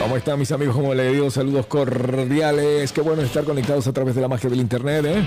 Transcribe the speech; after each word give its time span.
¿Cómo 0.00 0.16
están 0.16 0.38
mis 0.38 0.52
amigos? 0.52 0.74
Como 0.74 0.92
le 0.92 1.12
digo, 1.12 1.30
saludos 1.30 1.66
cordiales. 1.66 2.92
Qué 2.92 3.00
bueno 3.00 3.22
estar 3.22 3.44
conectados 3.44 3.86
a 3.86 3.92
través 3.92 4.14
de 4.14 4.20
la 4.20 4.28
magia 4.28 4.50
del 4.50 4.60
internet, 4.60 5.04
¿eh? 5.06 5.24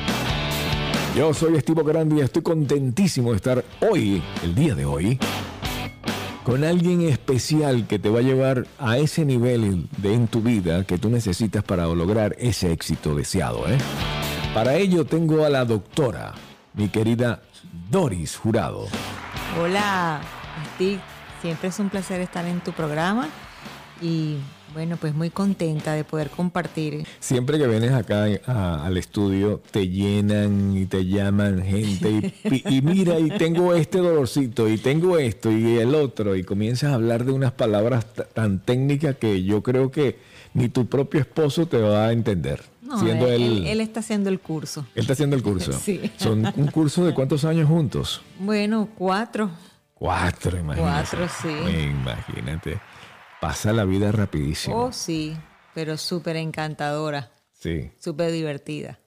Yo 1.16 1.34
soy 1.34 1.56
Estivo 1.56 1.84
Grandi 1.84 2.18
y 2.18 2.22
estoy 2.22 2.44
contentísimo 2.44 3.32
de 3.32 3.38
estar 3.38 3.66
hoy, 3.80 4.22
el 4.44 4.54
día 4.54 4.76
de 4.76 4.86
hoy, 4.86 5.18
con 6.44 6.64
alguien 6.64 7.02
especial 7.02 7.88
que 7.88 7.98
te 7.98 8.10
va 8.10 8.20
a 8.20 8.22
llevar 8.22 8.68
a 8.78 8.98
ese 8.98 9.26
nivel 9.26 9.90
de 9.98 10.14
en 10.14 10.28
tu 10.28 10.42
vida 10.42 10.84
que 10.84 11.00
tú 11.00 11.10
necesitas 11.10 11.64
para 11.64 11.88
lograr 11.88 12.36
ese 12.38 12.72
éxito 12.72 13.16
deseado, 13.16 13.68
¿eh? 13.68 13.78
Para 14.54 14.76
ello 14.76 15.06
tengo 15.06 15.44
a 15.44 15.50
la 15.50 15.66
doctora, 15.66 16.34
mi 16.74 16.90
querida 16.90 17.42
Doris 17.90 18.38
Jurado. 18.38 18.88
Hola, 19.60 20.22
Steve. 20.76 21.00
Siempre 21.42 21.70
es 21.70 21.80
un 21.80 21.90
placer 21.90 22.22
estar 22.22 22.46
en 22.46 22.60
tu 22.62 22.74
programa 22.74 23.30
y 24.02 24.38
bueno, 24.74 24.98
pues 24.98 25.14
muy 25.14 25.30
contenta 25.30 25.94
de 25.94 26.04
poder 26.04 26.30
compartir. 26.30 27.06
Siempre 27.20 27.58
que 27.58 27.68
vienes 27.68 27.92
acá 27.92 28.26
al 28.46 28.98
estudio, 28.98 29.62
te 29.72 29.88
llenan 29.88 30.76
y 30.78 30.86
te 30.86 31.06
llaman 31.06 31.64
gente 31.64 32.34
y, 32.70 32.82
mira, 32.82 33.20
y 33.20 33.30
tengo 33.30 33.74
este 33.74 34.00
dolorcito 34.00 34.70
y 34.70 34.78
tengo 34.78 35.18
esto 35.18 35.52
y 35.52 35.78
el 35.78 35.96
otro 35.96 36.36
y 36.36 36.44
comienzas 36.44 36.92
a 36.92 36.96
hablar 36.96 37.26
de 37.26 37.32
unas 37.32 37.52
palabras 37.54 38.06
tan 38.34 38.60
técnicas 38.60 39.16
que 39.16 39.44
yo 39.44 39.64
creo 39.64 39.92
que 39.92 40.18
ni 40.54 40.70
tu 40.70 40.88
propio 40.88 41.20
esposo 41.20 41.68
te 41.68 41.78
va 41.78 42.08
a 42.08 42.12
entender. 42.12 42.64
siendo 43.00 43.28
él, 43.28 43.66
él, 43.68 43.82
está 43.82 44.00
haciendo 44.00 44.30
el 44.30 44.40
curso. 44.40 44.86
Él 44.96 45.02
está 45.02 45.14
haciendo 45.14 45.36
el 45.36 45.44
curso. 45.44 45.74
sí. 45.84 46.12
¿Son 46.18 46.46
un 46.56 46.68
curso 46.68 47.06
de 47.06 47.14
cuántos 47.14 47.46
años 47.46 47.68
juntos? 47.68 48.22
Bueno, 48.40 48.90
cuatro. 48.98 49.52
Cuatro, 49.94 50.58
imagínate. 50.58 51.18
Cuatro, 51.18 51.28
sí. 51.42 51.88
Imagínate. 51.90 52.80
Pasa 53.42 53.72
la 53.72 53.86
vida 53.86 54.12
rapidísimo. 54.12 54.86
Oh, 54.86 54.92
sí, 54.92 55.38
pero 55.74 55.98
súper 55.98 56.38
encantadora. 56.38 57.32
Sí. 57.52 57.92
Súper 58.00 58.32
divertida. 58.32 59.00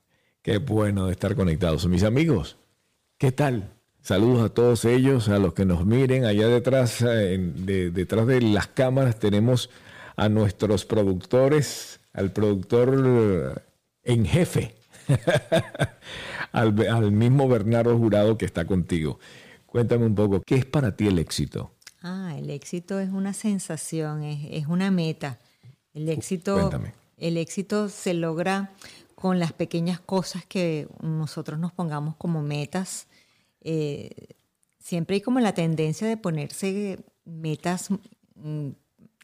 Qué 0.43 0.59
bueno 0.59 1.07
de 1.07 1.13
estar 1.13 1.35
conectados. 1.35 1.87
Mis 1.87 2.05
amigos, 2.05 2.57
¿qué 3.19 3.33
tal? 3.33 3.75
Saludos 4.03 4.45
a 4.45 4.55
todos 4.55 4.85
ellos, 4.85 5.29
a 5.29 5.39
los 5.39 5.53
que 5.53 5.67
nos 5.67 5.85
miren. 5.85 6.25
Allá 6.25 6.49
detrás, 6.49 7.03
eh, 7.03 7.39
detrás 7.93 8.27
de 8.27 8.41
las 8.41 8.69
cámaras 8.69 9.19
tenemos 9.19 9.69
a 10.17 10.29
nuestros 10.29 10.85
productores, 10.85 12.01
al 12.13 12.33
productor 12.33 13.63
en 14.03 14.25
jefe, 14.25 14.75
al, 16.53 16.89
al 16.89 17.13
mismo 17.13 17.49
Bernardo 17.49 17.97
Jurado 17.99 18.39
que 18.39 18.47
está 18.47 18.65
contigo. 18.65 19.19
Cuéntame 19.67 20.07
un 20.07 20.15
poco, 20.15 20.41
¿qué 20.41 20.57
es 20.57 20.65
para 20.65 20.97
ti 20.97 21.07
el 21.07 21.19
éxito? 21.19 21.73
Ah, 22.03 22.35
el 22.39 22.51
éxito 22.51 22.99
es 22.99 23.11
una 23.11 23.33
sensación, 23.35 24.23
es, 24.23 24.67
una 24.67 24.91
meta. 24.91 25.39
El 25.93 26.09
éxito, 26.09 26.71
el 27.17 27.37
éxito 27.37 27.89
se 27.89 28.15
logra 28.15 28.73
con 29.15 29.39
las 29.39 29.53
pequeñas 29.53 30.01
cosas 30.01 30.47
que 30.47 30.89
nosotros 31.03 31.59
nos 31.59 31.73
pongamos 31.73 32.17
como 32.17 32.43
metas. 32.43 33.07
Eh, 33.61 34.29
siempre 34.79 35.17
hay 35.17 35.21
como 35.21 35.41
la 35.41 35.53
tendencia 35.53 36.09
de 36.09 36.17
ponerse 36.17 36.99
metas 37.27 37.91
mm, 38.37 38.71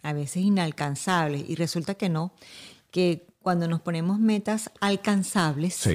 a 0.03 0.13
veces 0.13 0.43
inalcanzables 0.43 1.49
y 1.49 1.55
resulta 1.55 1.95
que 1.95 2.11
no, 2.11 2.35
que 2.91 3.27
cuando 3.41 3.69
nos 3.69 3.81
ponemos 3.81 4.19
metas 4.19 4.71
alcanzables, 4.81 5.89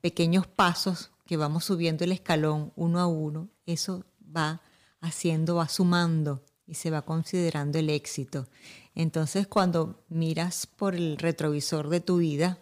pequeños 0.00 0.46
pasos 0.46 1.10
que 1.26 1.36
vamos 1.36 1.64
subiendo 1.64 2.04
el 2.04 2.12
escalón 2.12 2.72
uno 2.74 3.00
a 3.00 3.06
uno, 3.06 3.48
eso 3.66 4.04
va 4.34 4.62
haciendo, 5.04 5.56
va 5.56 5.68
sumando 5.68 6.42
y 6.66 6.74
se 6.74 6.90
va 6.90 7.02
considerando 7.02 7.78
el 7.78 7.90
éxito. 7.90 8.48
Entonces, 8.94 9.46
cuando 9.46 10.04
miras 10.08 10.66
por 10.66 10.94
el 10.94 11.18
retrovisor 11.18 11.88
de 11.88 12.00
tu 12.00 12.18
vida, 12.18 12.58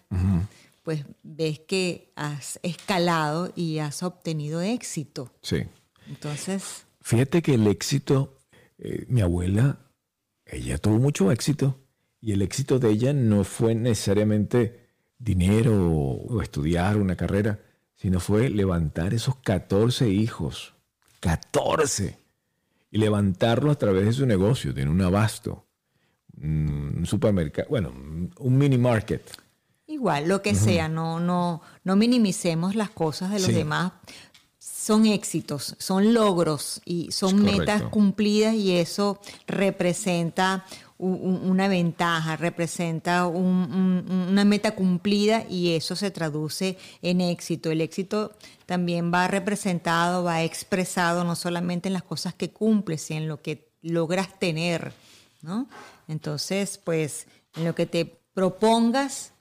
pues 0.82 1.04
ves 1.22 1.60
que 1.60 2.12
has 2.16 2.58
escalado 2.62 3.52
y 3.54 3.78
has 3.78 4.02
obtenido 4.02 4.60
éxito. 4.60 5.32
Sí. 5.42 5.62
Entonces. 6.08 6.84
Fíjate 7.00 7.42
que 7.42 7.54
el 7.54 7.66
éxito, 7.66 8.38
eh, 8.78 9.04
mi 9.08 9.20
abuela, 9.20 9.78
ella 10.46 10.78
tuvo 10.78 10.98
mucho 10.98 11.30
éxito 11.30 11.78
y 12.20 12.32
el 12.32 12.42
éxito 12.42 12.78
de 12.78 12.90
ella 12.90 13.12
no 13.12 13.44
fue 13.44 13.74
necesariamente 13.74 14.88
dinero 15.18 15.90
o 15.90 16.42
estudiar 16.42 16.96
una 16.96 17.16
carrera 17.16 17.60
sino 18.02 18.18
fue 18.18 18.50
levantar 18.50 19.14
esos 19.14 19.36
14 19.36 20.08
hijos, 20.08 20.74
14, 21.20 22.18
y 22.92 22.98
levantarlo 22.98 23.70
a 23.70 23.74
través 23.74 24.04
de 24.04 24.12
su 24.12 24.26
negocio, 24.26 24.74
tiene 24.74 24.90
un 24.90 25.00
abasto, 25.00 25.64
un 26.40 27.04
supermercado, 27.06 27.68
bueno, 27.70 27.90
un 28.38 28.58
mini 28.58 28.76
market. 28.76 29.22
Igual, 29.86 30.28
lo 30.28 30.42
que 30.42 30.54
sea, 30.54 30.88
no, 30.88 31.18
no, 31.18 31.62
no 31.84 31.96
minimicemos 31.96 32.76
las 32.76 32.90
cosas 32.90 33.30
de 33.30 33.40
los 33.40 33.48
demás. 33.48 33.92
Son 34.58 35.06
éxitos, 35.06 35.74
son 35.78 36.12
logros 36.12 36.82
y 36.84 37.10
son 37.12 37.42
metas 37.42 37.82
cumplidas 37.84 38.54
y 38.54 38.76
eso 38.76 39.20
representa 39.46 40.64
una 40.98 41.68
ventaja, 41.68 42.36
representa 42.36 43.26
una 43.26 44.44
meta 44.44 44.74
cumplida 44.74 45.44
y 45.48 45.72
eso 45.72 45.96
se 45.96 46.10
traduce 46.10 46.78
en 47.02 47.20
éxito. 47.20 47.70
El 47.70 47.80
éxito 47.80 48.32
también 48.66 49.12
va 49.12 49.26
representado, 49.28 50.24
va 50.24 50.42
expresado 50.42 51.24
no 51.24 51.34
solamente 51.34 51.88
en 51.88 51.94
las 51.94 52.04
cosas 52.04 52.34
que 52.34 52.50
cumples, 52.50 53.02
sino 53.02 53.20
en 53.20 53.28
lo 53.28 53.42
que 53.42 53.72
logras 53.82 54.38
tener, 54.38 54.92
¿no? 55.42 55.68
Entonces, 56.08 56.78
pues, 56.78 57.26
en 57.56 57.64
lo 57.64 57.74
que 57.74 57.86
te 57.86 58.04
propongas 58.34 59.32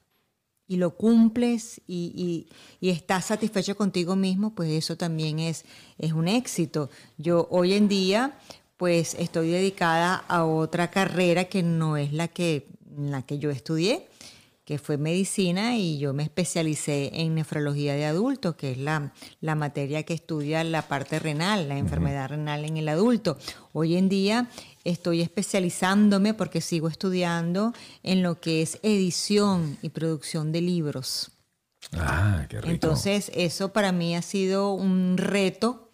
y 0.68 0.78
lo 0.78 0.96
cumples 0.96 1.82
y, 1.86 2.48
estás 2.80 3.26
satisfecho 3.26 3.76
contigo 3.76 4.16
mismo, 4.16 4.56
pues 4.56 4.72
eso 4.72 4.96
también 4.96 5.40
es, 5.40 5.66
es 5.98 6.14
un 6.14 6.28
éxito. 6.28 6.90
Yo 7.18 7.48
hoy 7.52 7.74
en 7.74 7.88
día 7.90 8.40
pues 8.82 9.16
estoy 9.20 9.52
dedicada 9.52 10.26
a 10.28 10.44
otra 10.44 10.90
carrera 10.90 11.44
que 11.44 11.62
no 11.62 11.98
es 11.98 12.14
la 12.14 12.28
que, 12.30 12.66
la 12.98 13.22
que 13.22 13.38
yo 13.38 13.52
estudié, 13.52 14.08
que 14.66 14.80
fue 14.80 14.98
medicina 14.98 15.78
y 15.78 16.00
yo 16.00 16.16
me 16.16 16.24
especialicé 16.24 17.12
en 17.14 17.36
nefrología 17.36 17.94
de 17.94 18.08
adultos, 18.08 18.56
que 18.56 18.72
es 18.72 18.80
la, 18.80 19.14
la 19.40 19.54
materia 19.54 20.02
que 20.02 20.16
estudia 20.16 20.64
la 20.64 20.88
parte 20.88 21.20
renal, 21.20 21.70
la 21.70 21.78
enfermedad 21.78 22.30
renal 22.30 22.66
en 22.66 22.76
el 22.76 22.90
adulto. 22.90 23.38
Hoy 23.72 23.98
en 23.98 24.10
día 24.10 24.50
estoy 24.84 25.22
especializándome 25.22 26.34
porque 26.34 26.60
sigo 26.60 26.88
estudiando 26.88 27.76
en 28.02 28.24
lo 28.24 28.42
que 28.42 28.64
es 28.64 28.80
edición 28.82 29.78
y 29.84 29.90
producción 29.90 30.52
de 30.52 30.62
libros. 30.62 31.30
Ah, 31.94 32.48
qué 32.50 32.60
rico. 32.60 32.74
Entonces, 32.74 33.32
eso 33.36 33.74
para 33.74 33.92
mí 33.92 34.16
ha 34.16 34.24
sido 34.24 34.74
un 34.74 35.18
reto 35.20 35.91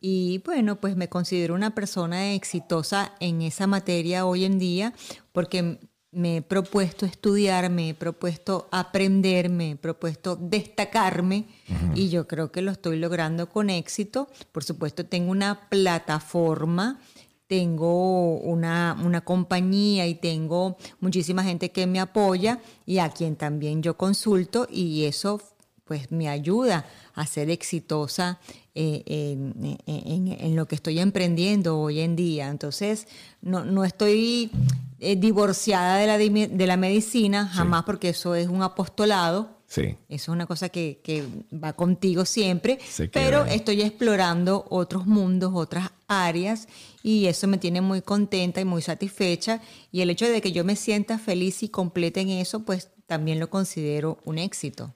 y 0.00 0.42
bueno, 0.44 0.76
pues 0.80 0.96
me 0.96 1.08
considero 1.08 1.54
una 1.54 1.74
persona 1.74 2.32
exitosa 2.34 3.12
en 3.20 3.42
esa 3.42 3.66
materia 3.66 4.26
hoy 4.26 4.44
en 4.44 4.58
día 4.58 4.92
porque 5.32 5.78
me 6.12 6.38
he 6.38 6.42
propuesto 6.42 7.04
estudiar, 7.04 7.68
me 7.68 7.90
he 7.90 7.94
propuesto 7.94 8.68
aprender, 8.70 9.50
me 9.50 9.72
he 9.72 9.76
propuesto 9.76 10.36
destacarme 10.36 11.46
y 11.94 12.08
yo 12.08 12.26
creo 12.26 12.50
que 12.50 12.62
lo 12.62 12.70
estoy 12.70 12.98
logrando 12.98 13.50
con 13.50 13.68
éxito. 13.68 14.28
Por 14.50 14.64
supuesto, 14.64 15.04
tengo 15.04 15.30
una 15.30 15.68
plataforma, 15.68 17.00
tengo 17.48 18.38
una, 18.38 18.96
una, 19.04 19.20
compañía 19.20 20.06
y 20.06 20.14
tengo 20.14 20.78
muchísima 21.00 21.44
gente 21.44 21.70
que 21.70 21.86
me 21.86 22.00
apoya 22.00 22.60
y 22.86 22.98
a 22.98 23.10
quien 23.10 23.36
también 23.36 23.82
yo 23.82 23.98
consulto 23.98 24.66
y 24.70 25.04
eso 25.04 25.40
pues 25.86 26.10
me 26.10 26.28
ayuda 26.28 26.84
a 27.14 27.26
ser 27.26 27.48
exitosa 27.48 28.40
eh, 28.74 29.02
en, 29.06 30.56
lo 30.56 30.66
que 30.66 30.74
estoy 30.74 30.98
emprendiendo 30.98 31.78
hoy 31.78 32.00
en 32.00 32.16
día. 32.16 32.48
Entonces, 32.48 33.06
no, 33.40 33.64
no 33.64 33.84
estoy 33.84 34.50
eh, 34.98 35.16
divorciada 35.16 35.96
de 35.96 36.06
la, 36.06 36.18
de 36.18 36.66
la 36.66 36.76
medicina, 36.76 37.46
jamás, 37.46 37.84
porque 37.84 38.10
eso 38.10 38.34
es 38.34 38.48
un 38.48 38.62
apostolado. 38.62 39.56
Sí. 39.68 39.96
Eso 40.08 40.24
es 40.24 40.28
una 40.28 40.46
cosa 40.46 40.68
que, 40.68 41.00
que 41.02 41.24
va 41.52 41.72
contigo 41.72 42.24
siempre, 42.24 42.78
pero 43.12 43.44
estoy 43.46 43.82
explorando 43.82 44.64
otros 44.70 45.06
mundos, 45.06 45.52
otras 45.54 45.90
áreas, 46.06 46.68
y 47.02 47.26
eso 47.26 47.48
me 47.48 47.58
tiene 47.58 47.80
muy 47.80 48.00
contenta 48.00 48.60
y 48.60 48.64
muy 48.64 48.82
satisfecha. 48.82 49.60
Y 49.90 50.02
el 50.02 50.10
hecho 50.10 50.28
de 50.28 50.40
que 50.40 50.52
yo 50.52 50.64
me 50.64 50.76
sienta 50.76 51.18
feliz 51.18 51.62
y 51.62 51.68
completa 51.68 52.20
en 52.20 52.30
eso, 52.30 52.60
pues 52.60 52.90
también 53.06 53.40
lo 53.40 53.50
considero 53.50 54.18
un 54.24 54.38
éxito. 54.38 54.92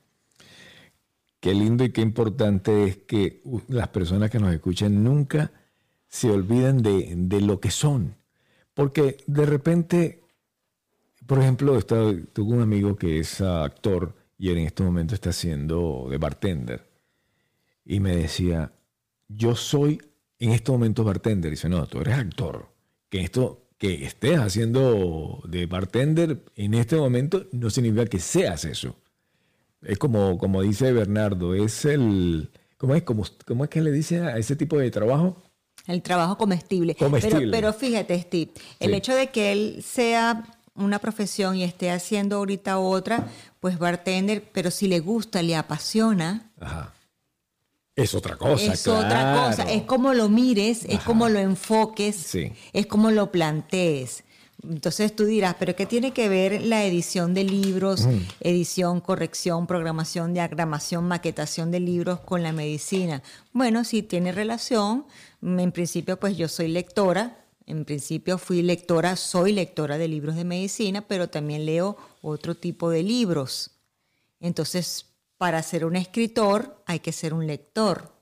Qué 1.40 1.54
lindo 1.54 1.84
y 1.84 1.90
qué 1.90 2.02
importante 2.02 2.84
es 2.84 2.98
que 2.98 3.42
las 3.68 3.88
personas 3.88 4.30
que 4.30 4.38
nos 4.38 4.52
escuchan 4.52 5.02
nunca 5.02 5.50
se 6.06 6.30
olviden 6.30 6.82
de, 6.82 7.40
lo 7.40 7.60
que 7.60 7.70
son. 7.70 8.16
Porque 8.74 9.16
de 9.26 9.46
repente, 9.46 10.22
por 11.26 11.38
ejemplo, 11.38 11.80
tuve 11.80 12.54
un 12.54 12.62
amigo 12.62 12.96
que 12.96 13.20
es 13.20 13.40
actor 13.40 14.14
y 14.36 14.50
en 14.50 14.58
este 14.58 14.82
momento 14.82 15.14
está 15.14 15.30
haciendo 15.30 16.08
de 16.10 16.18
bartender. 16.18 16.90
Y 17.86 18.00
me 18.00 18.14
decía, 18.16 18.72
yo 19.28 19.56
soy 19.56 20.00
en 20.38 20.50
este 20.50 20.72
momento 20.72 21.04
bartender. 21.04 21.48
Y 21.48 21.52
dice, 21.52 21.68
no, 21.68 21.86
tú 21.86 22.00
eres 22.00 22.18
actor. 22.18 22.68
Que 23.08 23.22
esto 23.22 23.70
que 23.78 24.04
estés 24.04 24.38
haciendo 24.38 25.42
de 25.48 25.64
bartender 25.64 26.44
en 26.54 26.74
este 26.74 26.96
momento 26.96 27.46
no 27.52 27.70
significa 27.70 28.04
que 28.04 28.18
seas 28.18 28.66
eso. 28.66 28.96
Es 29.82 29.98
como, 29.98 30.38
como 30.38 30.62
dice 30.62 30.92
Bernardo, 30.92 31.54
es 31.54 31.84
el... 31.84 32.50
¿Cómo 32.76 32.94
es, 32.94 33.02
cómo, 33.02 33.24
cómo 33.46 33.64
es 33.64 33.70
que 33.70 33.82
le 33.82 33.92
dice 33.92 34.20
a 34.20 34.38
ese 34.38 34.56
tipo 34.56 34.78
de 34.78 34.90
trabajo? 34.90 35.36
El 35.86 36.02
trabajo 36.02 36.38
comestible. 36.38 36.96
Pero, 37.50 37.72
fíjate, 37.72 38.18
Steve, 38.20 38.52
el 38.78 38.94
hecho 38.94 39.14
de 39.14 39.28
que 39.28 39.52
él 39.52 39.82
sea 39.84 40.44
una 40.74 40.98
profesión 40.98 41.56
y 41.56 41.64
esté 41.64 41.90
haciendo 41.90 42.36
ahorita 42.36 42.78
otra, 42.78 43.28
pues 43.60 43.78
bartender, 43.78 44.50
pero 44.52 44.70
si 44.70 44.88
le 44.88 45.00
gusta, 45.00 45.42
le 45.42 45.56
apasiona. 45.56 46.52
Es 47.96 48.14
otra 48.14 48.36
cosa, 48.36 48.72
Es 48.72 48.86
otra 48.86 49.48
cosa. 49.48 49.70
Es 49.70 49.82
como 49.82 50.14
lo 50.14 50.28
mires, 50.28 50.84
es 50.88 51.00
como 51.00 51.28
lo 51.28 51.38
enfoques, 51.38 52.34
es 52.72 52.86
como 52.86 53.10
lo 53.10 53.30
plantees. 53.30 54.24
Entonces 54.62 55.16
tú 55.16 55.24
dirás, 55.24 55.56
pero 55.58 55.74
¿qué 55.74 55.86
tiene 55.86 56.12
que 56.12 56.28
ver 56.28 56.62
la 56.62 56.84
edición 56.84 57.32
de 57.32 57.44
libros, 57.44 58.06
edición, 58.40 59.00
corrección, 59.00 59.66
programación, 59.66 60.34
diagramación, 60.34 61.08
maquetación 61.08 61.70
de 61.70 61.80
libros 61.80 62.20
con 62.20 62.42
la 62.42 62.52
medicina? 62.52 63.22
Bueno, 63.52 63.84
sí 63.84 64.02
tiene 64.02 64.32
relación. 64.32 65.06
En 65.40 65.72
principio, 65.72 66.18
pues 66.18 66.36
yo 66.36 66.48
soy 66.48 66.68
lectora. 66.68 67.46
En 67.66 67.84
principio 67.84 68.36
fui 68.36 68.62
lectora, 68.62 69.16
soy 69.16 69.52
lectora 69.52 69.96
de 69.96 70.08
libros 70.08 70.36
de 70.36 70.44
medicina, 70.44 71.02
pero 71.06 71.30
también 71.30 71.64
leo 71.64 71.96
otro 72.20 72.54
tipo 72.54 72.90
de 72.90 73.02
libros. 73.02 73.70
Entonces, 74.40 75.06
para 75.38 75.62
ser 75.62 75.86
un 75.86 75.96
escritor 75.96 76.82
hay 76.86 77.00
que 77.00 77.12
ser 77.12 77.32
un 77.32 77.46
lector. 77.46 78.12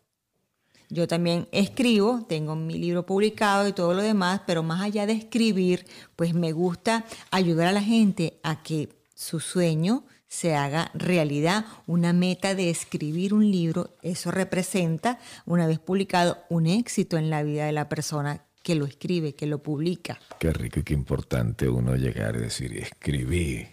Yo 0.91 1.07
también 1.07 1.49
escribo, 1.53 2.25
tengo 2.27 2.57
mi 2.57 2.79
libro 2.79 3.05
publicado 3.05 3.69
y 3.69 3.73
todo 3.73 3.93
lo 3.93 4.03
demás, 4.03 4.41
pero 4.47 4.63
más 4.63 4.81
allá 4.81 5.07
de 5.07 5.13
escribir, 5.13 5.85
pues 6.17 6.33
me 6.33 6.53
gusta 6.53 7.05
ayudar 7.31 7.69
a 7.69 7.73
la 7.73 7.83
gente 7.83 8.41
a 8.43 8.63
que 8.63 8.89
su 9.15 9.39
sueño 9.41 10.05
se 10.29 10.55
haga 10.55 10.91
realidad. 10.95 11.67
Una 11.87 12.15
meta 12.15 12.55
de 12.55 12.71
escribir 12.71 13.35
un 13.35 13.51
libro, 13.51 13.97
eso 14.03 14.31
representa, 14.31 15.19
una 15.45 15.67
vez 15.67 15.79
publicado, 15.79 16.39
un 16.49 16.67
éxito 16.67 17.19
en 17.19 17.29
la 17.29 17.43
vida 17.43 17.67
de 17.67 17.73
la 17.73 17.89
persona 17.89 18.45
que 18.63 18.75
lo 18.75 18.87
escribe, 18.87 19.35
que 19.35 19.47
lo 19.47 19.63
publica. 19.63 20.19
Qué 20.39 20.53
rico 20.53 20.81
y 20.81 20.83
qué 20.85 20.95
importante 20.95 21.69
uno 21.69 21.97
llegar 21.97 22.37
a 22.37 22.41
decir, 22.41 22.77
escribí. 22.77 23.67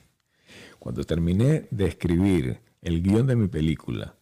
Cuando 0.80 1.04
terminé 1.04 1.68
de 1.72 1.88
escribir 1.88 2.60
el 2.82 3.02
guion 3.02 3.28
de 3.28 3.36
mi 3.36 3.48
película, 3.48 4.15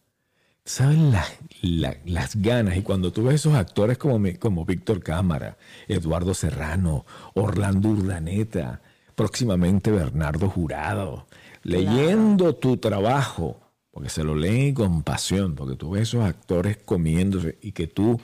¿saben 0.64 1.12
las 1.12 2.36
ganas? 2.36 2.76
Y 2.76 2.82
cuando 2.82 3.12
tú 3.12 3.24
ves 3.24 3.36
esos 3.36 3.54
actores 3.54 3.98
como, 3.98 4.26
como 4.38 4.64
Víctor 4.64 5.02
Cámara, 5.02 5.56
Eduardo 5.88 6.34
Serrano, 6.34 7.04
Orlando 7.34 7.90
Urdaneta, 7.90 8.80
próximamente 9.14 9.90
Bernardo 9.90 10.48
Jurado, 10.48 11.26
leyendo 11.62 12.54
tu 12.54 12.76
trabajo, 12.78 13.60
porque 13.90 14.08
se 14.08 14.24
lo 14.24 14.34
leen 14.34 14.74
con 14.74 15.02
pasión, 15.02 15.54
porque 15.54 15.76
tú 15.76 15.90
ves 15.90 16.08
esos 16.08 16.24
actores 16.24 16.78
comiéndose 16.78 17.58
y 17.62 17.72
que 17.72 17.86
tú 17.86 18.20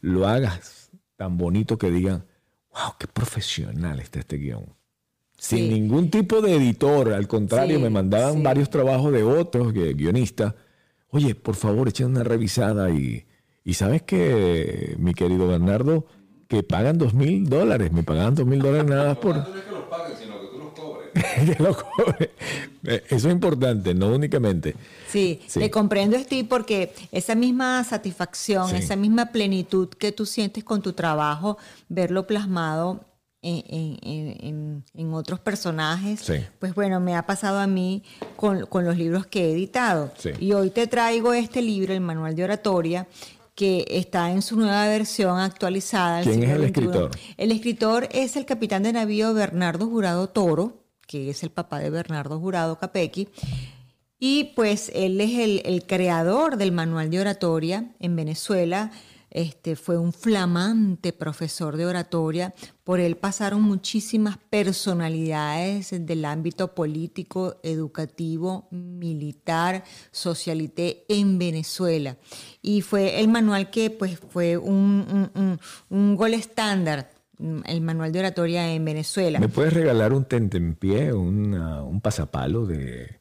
lo 0.00 0.26
hagas 0.26 0.90
tan 1.16 1.36
bonito 1.36 1.76
que 1.76 1.90
digan, 1.90 2.24
wow, 2.72 2.94
qué 2.98 3.06
profesional 3.06 4.00
está 4.00 4.20
este 4.20 4.38
guion. 4.38 4.64
Sin 5.36 5.70
ningún 5.70 6.10
tipo 6.10 6.42
de 6.42 6.54
editor, 6.54 7.12
al 7.12 7.26
contrario, 7.26 7.80
me 7.80 7.88
mandaban 7.88 8.42
varios 8.42 8.68
trabajos 8.68 9.12
de 9.12 9.22
otros 9.22 9.72
guionistas. 9.72 10.54
Oye, 11.12 11.34
por 11.34 11.56
favor, 11.56 11.88
echen 11.88 12.06
una 12.08 12.22
revisada 12.22 12.90
y, 12.90 13.26
y 13.64 13.74
sabes 13.74 14.02
que, 14.02 14.96
mi 14.98 15.14
querido 15.14 15.48
Bernardo, 15.48 16.06
que 16.48 16.62
pagan 16.62 16.98
dos 16.98 17.14
mil 17.14 17.48
dólares, 17.48 17.92
me 17.92 18.02
pagan 18.02 18.34
dos 18.34 18.46
mil 18.46 18.60
dólares 18.60 18.88
nada 18.88 19.08
más 19.08 19.18
por... 19.18 19.36
Eh, 22.82 23.04
eso 23.10 23.28
es 23.28 23.32
importante, 23.34 23.92
no 23.94 24.08
únicamente. 24.08 24.74
Sí, 25.08 25.40
le 25.56 25.70
comprendo, 25.70 26.18
Steve, 26.18 26.48
porque 26.48 26.94
esa 27.12 27.34
misma 27.34 27.84
satisfacción, 27.84 28.74
esa 28.74 28.96
misma 28.96 29.26
plenitud 29.26 29.88
que 29.88 30.12
tú 30.12 30.24
sientes 30.24 30.64
con 30.64 30.80
tu 30.80 30.94
trabajo, 30.94 31.58
verlo 31.88 32.26
plasmado 32.26 33.04
en, 33.42 34.84
otros 35.12 35.40
personajes, 35.40 36.30
pues 36.58 36.74
bueno, 36.74 37.00
me 37.00 37.16
ha 37.16 37.26
pasado 37.26 37.58
a 37.58 37.66
mí 37.66 38.02
con, 38.36 38.66
los 38.72 38.96
libros 38.96 39.26
que 39.26 39.46
he 39.46 39.52
editado. 39.52 40.12
Y 40.38 40.52
hoy 40.52 40.70
te 40.70 40.86
traigo 40.86 41.32
este 41.32 41.62
libro, 41.62 41.92
el 41.92 42.00
Manual 42.00 42.34
de 42.34 42.44
Oratoria, 42.44 43.06
que 43.54 43.84
está 43.88 44.30
en 44.30 44.42
su 44.42 44.56
nueva 44.56 44.86
versión 44.86 45.38
actualizada. 45.38 46.22
¿Quién 46.22 46.42
es 46.42 46.50
el 46.50 46.64
escritor? 46.64 47.10
El 47.36 47.52
escritor 47.52 48.08
es 48.12 48.36
el 48.36 48.46
capitán 48.46 48.82
de 48.82 48.92
navío 48.92 49.34
Bernardo 49.34 49.86
Jurado 49.86 50.28
Toro 50.28 50.80
que 51.10 51.28
es 51.28 51.42
el 51.42 51.50
papá 51.50 51.80
de 51.80 51.90
Bernardo 51.90 52.38
Jurado 52.38 52.78
Capecchi. 52.78 53.28
Y 54.20 54.52
pues 54.54 54.92
él 54.94 55.20
es 55.20 55.64
el, 55.64 55.84
creador 55.84 56.56
del 56.56 56.70
manual 56.70 57.10
de 57.10 57.20
oratoria 57.20 57.96
en 57.98 58.14
Venezuela. 58.14 58.92
Este, 59.30 59.76
fue 59.76 59.96
un 59.96 60.12
flamante 60.12 61.12
profesor 61.12 61.76
de 61.76 61.86
oratoria. 61.86 62.52
Por 62.82 62.98
él 62.98 63.16
pasaron 63.16 63.62
muchísimas 63.62 64.38
personalidades 64.38 65.94
del 66.04 66.24
ámbito 66.24 66.74
político, 66.74 67.60
educativo, 67.62 68.66
militar, 68.70 69.84
socialité 70.10 71.04
en 71.08 71.38
Venezuela. 71.38 72.16
Y 72.60 72.80
fue 72.82 73.20
el 73.20 73.28
manual 73.28 73.70
que 73.70 73.90
pues, 73.90 74.18
fue 74.18 74.56
un, 74.56 75.30
un, 75.34 75.60
un 75.88 76.16
gol 76.16 76.34
estándar 76.34 77.10
el 77.66 77.80
manual 77.80 78.12
de 78.12 78.18
oratoria 78.18 78.72
en 78.72 78.84
Venezuela. 78.84 79.40
¿Me 79.40 79.48
puedes 79.48 79.72
regalar 79.72 80.12
un 80.12 80.26
tentempié, 80.26 81.12
un, 81.12 81.54
un 81.54 82.00
pasapalo 82.00 82.66
de, 82.66 83.19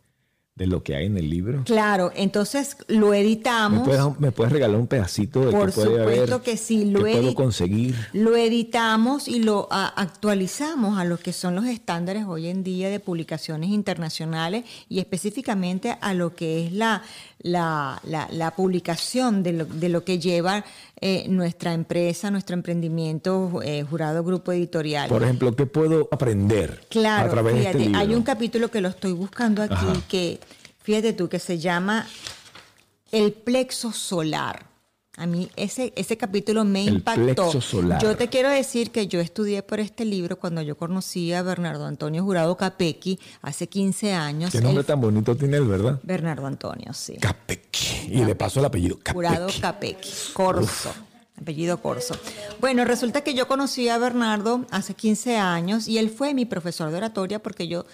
de 0.60 0.68
lo 0.68 0.84
que 0.84 0.96
hay 0.96 1.06
en 1.06 1.18
el 1.18 1.30
libro? 1.30 1.64
Claro, 1.64 2.12
entonces 2.16 2.76
lo 2.88 3.14
editamos. 3.14 3.88
¿Me 4.20 4.32
puedes, 4.32 4.52
regalar 4.52 4.78
un 4.78 4.88
pedacito 4.88 5.46
de 5.46 5.52
Por 5.52 5.68
que 5.68 5.72
puede 5.72 5.98
supuesto 5.98 6.44
que 6.44 6.58
sí, 6.58 6.86
lo 6.86 7.00
puedo 7.00 7.34
conseguir? 7.34 7.96
Lo 8.12 8.36
editamos 8.36 9.30
y 9.30 9.42
lo 9.42 9.70
actualizamos 9.72 11.00
a 11.00 11.06
lo 11.06 11.18
que 11.18 11.32
son 11.32 11.56
los 11.56 11.66
estándares 11.66 12.26
hoy 12.26 12.48
en 12.48 12.64
día 12.64 12.90
de 12.90 13.00
publicaciones 13.00 13.70
internacionales 13.70 14.66
y 14.90 15.00
específicamente 15.00 15.98
a 16.02 16.14
lo 16.14 16.36
que 16.36 16.66
es 16.66 16.74
la, 16.74 17.04
la, 17.42 18.02
la, 18.04 18.52
publicación 18.52 19.44
de 19.44 19.54
lo, 19.54 19.66
de 19.66 19.90
lo, 19.90 20.04
que 20.04 20.20
lleva 20.20 20.66
eh, 21.00 21.26
nuestra 21.30 21.74
empresa, 21.74 22.32
nuestro 22.32 22.54
emprendimiento, 22.54 23.62
eh, 23.64 23.86
Jurado 23.90 24.24
Grupo 24.24 24.52
Editorial. 24.52 25.10
Por 25.10 25.24
ejemplo, 25.24 25.56
¿qué 25.56 25.66
puedo 25.66 26.10
aprender 26.12 26.82
claro, 26.90 27.28
a 27.28 27.32
través 27.32 27.58
fíjate, 27.58 27.78
de 27.78 27.84
este 27.86 27.98
Hay 27.98 28.14
un 28.14 28.24
capítulo 28.24 28.70
que 28.70 28.82
lo 28.82 28.90
estoy 28.90 29.14
buscando 29.14 29.64
aquí 29.64 30.04
que, 30.10 30.40
fíjate 30.82 31.14
tú, 31.14 31.30
que 31.30 31.40
se 31.40 31.58
llama 31.58 32.08
El 33.12 33.32
plexo 33.32 33.94
solar. 33.94 34.69
A 35.20 35.26
mí 35.26 35.50
ese, 35.58 35.92
ese 35.98 36.16
capítulo 36.16 36.64
me 36.64 36.82
impactó. 36.82 37.52
Yo 38.02 38.16
te 38.16 38.30
quiero 38.30 38.50
decir 38.50 38.90
que 38.90 39.08
yo 39.08 39.20
estudié 39.20 39.62
por 39.64 39.82
este 39.82 40.06
libro 40.06 40.40
cuando 40.40 40.62
yo 40.62 40.78
conocí 40.78 41.34
a 41.34 41.42
Bernardo 41.42 41.86
Antonio 41.86 42.24
Jurado 42.24 42.56
Capecchi 42.56 43.20
hace 43.42 43.68
15 43.68 44.14
años. 44.14 44.52
Qué 44.54 44.62
nombre 44.62 44.86
tan 44.86 45.02
bonito 45.02 45.36
tiene 45.36 45.58
él, 45.58 45.66
¿verdad? 45.66 46.00
Bernardo 46.04 46.48
Antonio, 46.48 46.94
sí. 46.94 47.18
Capecchi. 47.18 48.14
Y 48.14 48.24
le 48.24 48.34
paso 48.34 48.62
el 48.62 48.68
apellido. 48.68 48.96
Capecchi. 48.96 49.14
Jurado 49.14 49.48
Capecchi. 49.60 50.32
Corso. 50.32 50.94
Apellido 51.42 51.82
Corso. 51.82 52.16
Bueno, 52.62 52.86
resulta 52.86 53.20
que 53.20 53.34
yo 53.34 53.46
conocí 53.46 53.90
a 53.90 53.98
Bernardo 53.98 54.66
hace 54.72 54.94
15 54.94 55.36
años 55.36 55.90
y 55.90 55.98
él 55.98 56.10
fue 56.10 56.34
mi 56.34 56.46
profesor 56.46 56.92
de 56.92 56.98
oratoria 56.98 57.40
porque 57.40 57.68
yo 57.68 57.86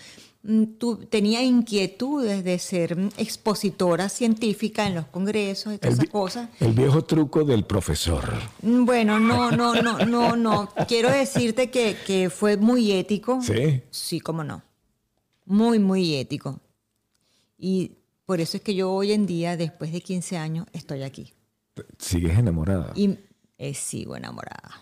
Mm, 0.47 0.75
tenía 1.09 1.41
inquietudes 1.41 2.43
de 2.43 2.59
ser 2.59 2.95
expositora 3.17 4.09
científica 4.09 4.85
en 4.85 4.93
los 4.93 5.07
congresos 5.07 5.73
y 5.73 5.77
todas 5.79 5.95
esas 5.95 6.09
cosas. 6.09 6.49
El 6.59 6.73
viejo 6.73 7.03
truco 7.03 7.43
del 7.43 7.65
profesor. 7.65 8.31
Mm, 8.61 8.85
bueno, 8.85 9.19
no, 9.19 9.49
no, 9.49 9.81
no, 9.81 10.05
no, 10.05 10.35
no. 10.35 10.69
Quiero 10.87 11.09
decirte 11.09 11.71
que, 11.71 11.97
que 12.05 12.29
fue 12.29 12.57
muy 12.57 12.91
ético. 12.91 13.41
Sí. 13.41 13.81
Sí, 13.89 14.19
cómo 14.19 14.43
no. 14.43 14.61
Muy, 15.45 15.79
muy 15.79 16.13
ético. 16.13 16.59
Y 17.57 17.93
por 18.25 18.39
eso 18.39 18.57
es 18.57 18.63
que 18.63 18.75
yo 18.75 18.91
hoy 18.91 19.13
en 19.13 19.25
día, 19.25 19.57
después 19.57 19.91
de 19.91 20.01
15 20.01 20.37
años, 20.37 20.67
estoy 20.73 21.01
aquí. 21.01 21.33
¿Sigues 21.97 22.37
enamorada? 22.37 22.93
Y 22.95 23.17
eh, 23.57 23.73
sigo 23.73 24.15
enamorada. 24.15 24.79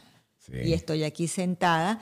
Y 0.52 0.74
estoy 0.74 1.06
aquí 1.06 1.30
sentada 1.30 2.02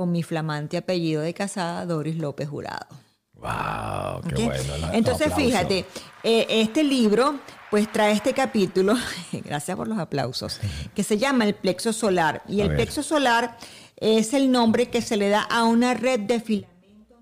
con 0.00 0.12
mi 0.12 0.22
flamante 0.22 0.78
apellido 0.78 1.20
de 1.20 1.34
casada, 1.34 1.84
Doris 1.84 2.16
López 2.16 2.48
Jurado. 2.48 2.86
¡Wow! 3.34 4.22
¡Qué 4.34 4.46
bueno! 4.46 4.92
Entonces, 4.94 5.34
fíjate, 5.34 5.84
eh, 6.22 6.46
este 6.48 6.82
libro 6.82 7.38
pues 7.70 7.92
trae 7.92 8.12
este 8.12 8.32
capítulo, 8.32 8.94
gracias 9.44 9.76
por 9.76 9.88
los 9.88 9.98
aplausos, 9.98 10.58
que 10.94 11.02
se 11.02 11.18
llama 11.18 11.44
El 11.44 11.54
plexo 11.54 11.92
solar. 11.92 12.42
Y 12.48 12.62
el 12.62 12.74
plexo 12.74 13.02
solar 13.02 13.58
es 13.98 14.32
el 14.32 14.50
nombre 14.50 14.88
que 14.88 15.02
se 15.02 15.18
le 15.18 15.28
da 15.28 15.42
a 15.42 15.64
una 15.64 15.92
red 15.92 16.20
de 16.20 16.40
filamentos 16.40 16.69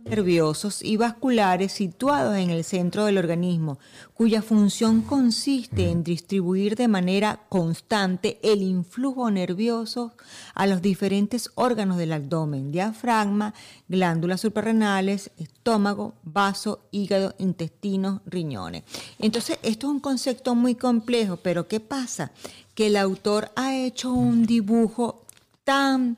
nerviosos 0.09 0.83
y 0.83 0.97
vasculares 0.97 1.73
situados 1.73 2.37
en 2.37 2.51
el 2.51 2.65
centro 2.65 3.05
del 3.05 3.19
organismo, 3.19 3.79
cuya 4.15 4.41
función 4.43 5.03
consiste 5.03 5.91
en 5.91 6.03
distribuir 6.03 6.77
de 6.77 6.89
manera 6.89 7.41
constante 7.49 8.39
el 8.43 8.63
influjo 8.63 9.31
nervioso 9.31 10.15
a 10.55 10.67
los 10.67 10.81
diferentes 10.81 11.51
órganos 11.55 11.99
del 11.99 12.13
abdomen, 12.13 12.73
diafragma, 12.73 13.55
glándulas 13.89 14.41
suprarrenales, 14.41 15.31
estómago, 15.37 16.15
vaso, 16.23 16.81
hígado, 16.91 17.35
intestinos, 17.39 18.21
riñones. 18.25 18.85
Entonces, 19.19 19.59
esto 19.63 19.89
es 19.89 19.93
un 19.93 20.01
concepto 20.01 20.55
muy 20.55 20.75
complejo, 20.75 21.37
pero 21.37 21.69
¿qué 21.69 21.81
pasa? 21.81 22.33
Que 22.75 22.87
el 22.87 22.97
autor 22.97 23.51
ha 23.57 23.77
hecho 23.77 24.13
un 24.13 24.47
dibujo 24.47 25.27
tan 25.65 26.17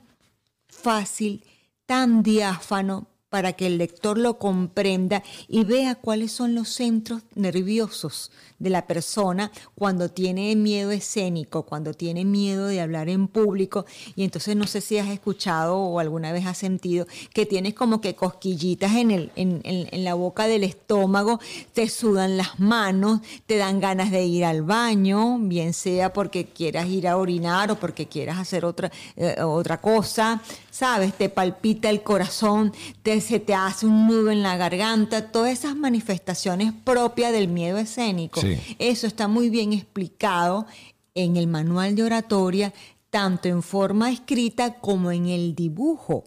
fácil, 0.69 1.43
tan 1.85 2.23
diáfano, 2.23 3.10
para 3.31 3.53
que 3.53 3.65
el 3.65 3.77
lector 3.77 4.17
lo 4.17 4.37
comprenda 4.37 5.23
y 5.47 5.63
vea 5.63 5.95
cuáles 5.95 6.33
son 6.33 6.53
los 6.53 6.67
centros 6.67 7.21
nerviosos 7.33 8.29
de 8.59 8.69
la 8.69 8.85
persona 8.85 9.51
cuando 9.73 10.09
tiene 10.09 10.53
miedo 10.57 10.91
escénico, 10.91 11.63
cuando 11.63 11.93
tiene 11.93 12.25
miedo 12.25 12.67
de 12.67 12.81
hablar 12.81 13.07
en 13.07 13.29
público. 13.29 13.85
Y 14.17 14.25
entonces 14.25 14.57
no 14.57 14.67
sé 14.67 14.81
si 14.81 14.97
has 14.97 15.09
escuchado 15.09 15.77
o 15.77 15.99
alguna 15.99 16.33
vez 16.33 16.45
has 16.45 16.57
sentido 16.57 17.07
que 17.33 17.45
tienes 17.45 17.73
como 17.73 18.01
que 18.01 18.15
cosquillitas 18.15 18.95
en, 18.95 19.11
el, 19.11 19.31
en, 19.37 19.61
en, 19.63 20.03
la 20.03 20.13
boca 20.13 20.47
del 20.47 20.65
estómago, 20.65 21.39
te 21.71 21.87
sudan 21.87 22.35
las 22.35 22.59
manos, 22.59 23.21
te 23.45 23.55
dan 23.55 23.79
ganas 23.79 24.11
de 24.11 24.25
ir 24.25 24.43
al 24.43 24.61
baño, 24.61 25.39
bien 25.39 25.73
sea 25.73 26.11
porque 26.11 26.45
quieras 26.45 26.87
ir 26.87 27.07
a 27.07 27.15
orinar 27.15 27.71
o 27.71 27.79
porque 27.79 28.07
quieras 28.07 28.39
hacer 28.39 28.65
otra, 28.65 28.91
eh, 29.15 29.41
otra 29.41 29.79
cosa, 29.79 30.43
¿sabes? 30.81 31.13
Te 31.13 31.29
palpita 31.29 31.91
el 31.91 32.01
corazón, 32.01 32.73
te, 33.03 33.21
se 33.21 33.39
te 33.39 33.53
hace 33.53 33.85
un 33.85 34.07
nudo 34.07 34.31
en 34.31 34.41
la 34.41 34.57
garganta, 34.57 35.31
todas 35.31 35.51
esas 35.51 35.75
manifestaciones 35.75 36.73
propias 36.83 37.31
del 37.31 37.49
miedo 37.49 37.77
escénico. 37.77 38.41
Eso 38.79 39.05
está 39.05 39.27
muy 39.27 39.51
bien 39.51 39.73
explicado 39.73 40.65
en 41.13 41.37
el 41.37 41.45
manual 41.45 41.93
de 41.95 42.01
oratoria, 42.01 42.73
tanto 43.11 43.47
en 43.47 43.61
forma 43.61 44.09
escrita 44.09 44.79
como 44.79 45.11
en 45.11 45.27
el 45.27 45.53
dibujo. 45.53 46.23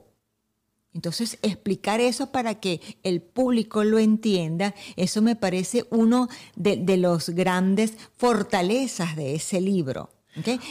Entonces, 0.92 1.36
explicar 1.42 2.00
eso 2.00 2.30
para 2.30 2.60
que 2.60 2.80
el 3.02 3.22
público 3.22 3.82
lo 3.82 3.98
entienda, 3.98 4.72
eso 4.94 5.20
me 5.20 5.34
parece 5.34 5.84
uno 5.90 6.28
de, 6.54 6.96
los 6.96 7.30
grandes 7.30 7.94
fortalezas 8.16 9.16
de 9.16 9.34
ese 9.34 9.60
libro. 9.60 10.10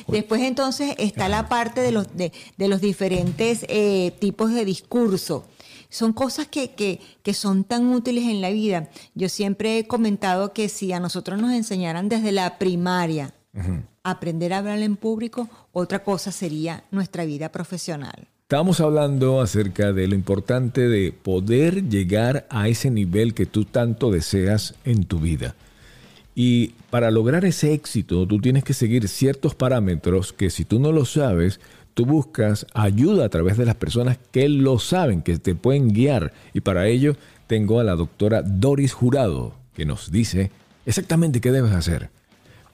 Después 0.08 0.42
entonces 0.42 0.96
está 0.98 1.30
la 1.30 1.48
parte 1.48 1.82
de 1.82 1.92
los, 1.92 2.08
de, 2.16 2.32
los 2.58 2.82
diferentes 2.82 3.66
eh, 3.70 4.14
tipos 4.20 4.52
de 4.54 4.66
discurso 4.66 5.46
son 5.90 6.12
cosas 6.12 6.48
que, 6.48 6.72
que, 6.72 7.34
son 7.36 7.64
tan 7.64 7.86
útiles 7.94 8.24
en 8.24 8.42
la 8.42 8.50
vida. 8.50 8.90
Yo 9.14 9.30
siempre 9.30 9.78
he 9.78 9.86
comentado 9.86 10.52
que 10.52 10.68
si 10.68 10.92
a 10.92 11.00
nosotros 11.00 11.40
nos 11.40 11.54
enseñaran 11.54 12.10
desde 12.10 12.32
la 12.32 12.58
primaria 12.58 13.32
aprender 14.02 14.54
a 14.54 14.58
hablar 14.58 14.80
en 14.80 14.96
público, 14.96 15.48
otra 15.72 16.04
cosa 16.04 16.32
sería 16.32 16.84
nuestra 16.90 17.26
vida 17.26 17.52
profesional. 17.52 18.28
Estábamos 18.42 18.82
hablando 18.82 19.40
acerca 19.40 19.94
de 19.94 20.08
lo 20.08 20.16
importante 20.16 20.88
de 20.88 21.12
poder 21.12 21.90
llegar 21.90 22.48
a 22.50 22.68
ese 22.68 22.90
nivel 22.92 23.34
que 23.34 23.46
tú 23.46 23.66
tanto 23.66 24.12
deseas 24.12 24.74
en 24.86 25.06
tu 25.06 25.20
vida. 25.20 25.56
Y 26.36 26.70
para 26.90 27.12
lograr 27.12 27.46
ese 27.46 27.74
éxito, 27.74 28.28
tú 28.28 28.40
tienes 28.40 28.64
que 28.64 28.74
seguir 28.74 29.08
ciertos 29.08 29.56
parámetros 29.56 30.34
que 30.34 30.50
si 30.50 30.66
tú 30.66 30.80
no 30.80 30.92
lo 30.92 31.06
sabes, 31.06 31.60
tú 31.94 32.06
buscas 32.06 32.66
ayuda 32.74 33.26
a 33.26 33.30
través 33.30 33.58
de 33.58 33.66
las 33.66 33.76
personas 33.76 34.18
que 34.32 34.50
lo 34.50 34.80
saben, 34.80 35.22
que 35.22 35.38
te 35.38 35.56
pueden 35.56 35.94
guiar. 35.94 36.34
Y 36.54 36.62
para 36.62 36.88
ello 36.88 37.16
tengo 37.48 37.80
a 37.80 37.84
la 37.84 37.96
doctora 37.96 38.42
Doris 38.42 38.94
Jurado, 38.94 39.54
que 39.76 39.86
nos 39.86 40.12
dice 40.12 40.52
exactamente 40.86 41.42
qué 41.42 41.52
debes 41.52 41.72
hacer 41.72 42.10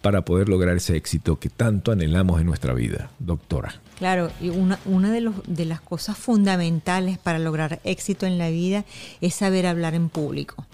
para 0.01 0.23
poder 0.23 0.47
lograr 0.47 0.77
ese 0.77 0.95
éxito 0.95 1.39
que 1.39 1.49
tanto 1.49 1.91
anhelamos 1.91 2.39
en 2.39 2.47
nuestra 2.47 2.73
vida, 2.73 3.11
doctora. 3.19 3.81
Claro, 3.97 4.31
y 4.39 4.49
una, 4.49 4.79
una 4.85 5.11
de, 5.11 5.19
los, 5.19 5.35
de 5.45 5.65
las 5.65 5.81
cosas 5.81 6.17
fundamentales 6.17 7.17
para 7.17 7.37
lograr 7.37 7.81
éxito 7.83 8.25
en 8.25 8.37
la 8.37 8.49
vida 8.49 8.85
es 9.19 9.35
saber 9.35 9.65
hablar 9.65 9.95
en 9.95 10.07
público. 10.07 10.65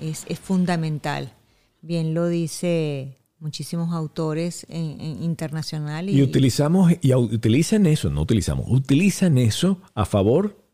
Es, 0.00 0.24
es 0.28 0.38
fundamental. 0.38 1.32
Bien 1.84 2.14
lo 2.14 2.28
dice 2.28 3.18
muchísimos 3.40 3.92
autores 3.92 4.66
internacionales. 4.70 6.14
Y, 6.14 6.22
utilizamos, 6.22 6.90
y 7.02 7.12
utilizan 7.12 7.84
eso, 7.84 8.08
no 8.08 8.22
utilizamos, 8.22 8.64
utilizan 8.70 9.36
eso 9.36 9.82
a 9.94 10.06
favor 10.06 10.64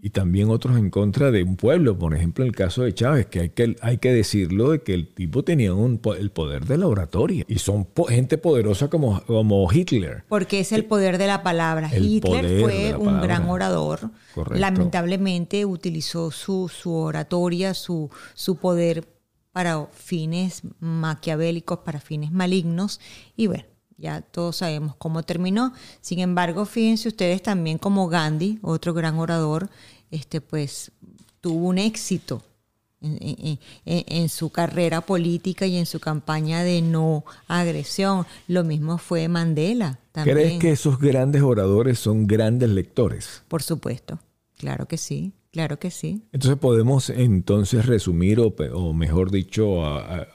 y 0.00 0.08
también 0.08 0.48
otros 0.48 0.78
en 0.78 0.88
contra 0.88 1.30
de 1.30 1.42
un 1.42 1.56
pueblo. 1.56 1.98
Por 1.98 2.14
ejemplo, 2.14 2.44
en 2.44 2.48
el 2.48 2.56
caso 2.56 2.82
de 2.84 2.94
Chávez, 2.94 3.26
que 3.26 3.40
hay 3.40 3.48
que, 3.50 3.76
hay 3.82 3.98
que 3.98 4.10
decirlo 4.10 4.70
de 4.70 4.82
que 4.82 4.94
el 4.94 5.12
tipo 5.12 5.44
tenía 5.44 5.74
un, 5.74 6.00
el 6.18 6.30
poder 6.30 6.64
de 6.64 6.78
la 6.78 6.86
oratoria. 6.86 7.44
Y 7.46 7.58
son 7.58 7.86
gente 8.08 8.38
poderosa 8.38 8.88
como, 8.88 9.20
como 9.26 9.70
Hitler. 9.70 10.24
Porque 10.30 10.60
es 10.60 10.72
el 10.72 10.86
poder 10.86 11.18
de 11.18 11.26
la 11.26 11.42
palabra. 11.42 11.90
Hitler 11.94 12.62
fue 12.62 12.96
un 12.96 13.20
gran 13.20 13.50
orador. 13.50 14.12
Lamentablemente 14.50 15.66
utilizó 15.66 16.30
su, 16.30 16.70
su 16.74 16.94
oratoria, 16.94 17.74
su, 17.74 18.08
su 18.32 18.56
poder 18.56 19.17
para 19.58 19.86
fines 19.86 20.62
maquiavélicos, 20.78 21.80
para 21.80 21.98
fines 21.98 22.30
malignos. 22.30 23.00
Y 23.36 23.48
bueno, 23.48 23.64
ya 23.96 24.20
todos 24.20 24.58
sabemos 24.58 24.94
cómo 24.94 25.24
terminó. 25.24 25.72
Sin 26.00 26.20
embargo, 26.20 26.64
fíjense 26.64 27.08
ustedes 27.08 27.42
también 27.42 27.76
como 27.76 28.06
Gandhi, 28.06 28.60
otro 28.62 28.94
gran 28.94 29.18
orador, 29.18 29.68
este, 30.12 30.40
pues 30.40 30.92
tuvo 31.40 31.66
un 31.66 31.78
éxito 31.78 32.40
en, 33.00 34.28
su 34.28 34.50
carrera 34.50 35.00
política 35.00 35.66
y 35.66 35.76
en 35.76 35.86
su 35.86 35.98
campaña 35.98 36.62
de 36.62 36.80
no 36.80 37.24
agresión. 37.48 38.26
Lo 38.46 38.62
mismo 38.62 38.96
fue 38.96 39.26
Mandela. 39.26 39.98
También. 40.12 40.36
¿Crees 40.36 40.60
que 40.60 40.70
esos 40.70 41.00
grandes 41.00 41.42
oradores 41.42 41.98
son 41.98 42.28
grandes 42.28 42.68
lectores? 42.70 43.42
Por 43.48 43.64
supuesto, 43.64 44.20
claro 44.56 44.86
que 44.86 44.98
sí. 44.98 45.32
Claro 45.52 45.78
que 45.78 45.90
sí. 45.90 46.22
Entonces 46.32 46.58
podemos 46.58 47.10
entonces 47.10 47.86
resumir 47.86 48.38
o, 48.40 48.92
mejor 48.92 49.30
dicho 49.30 49.84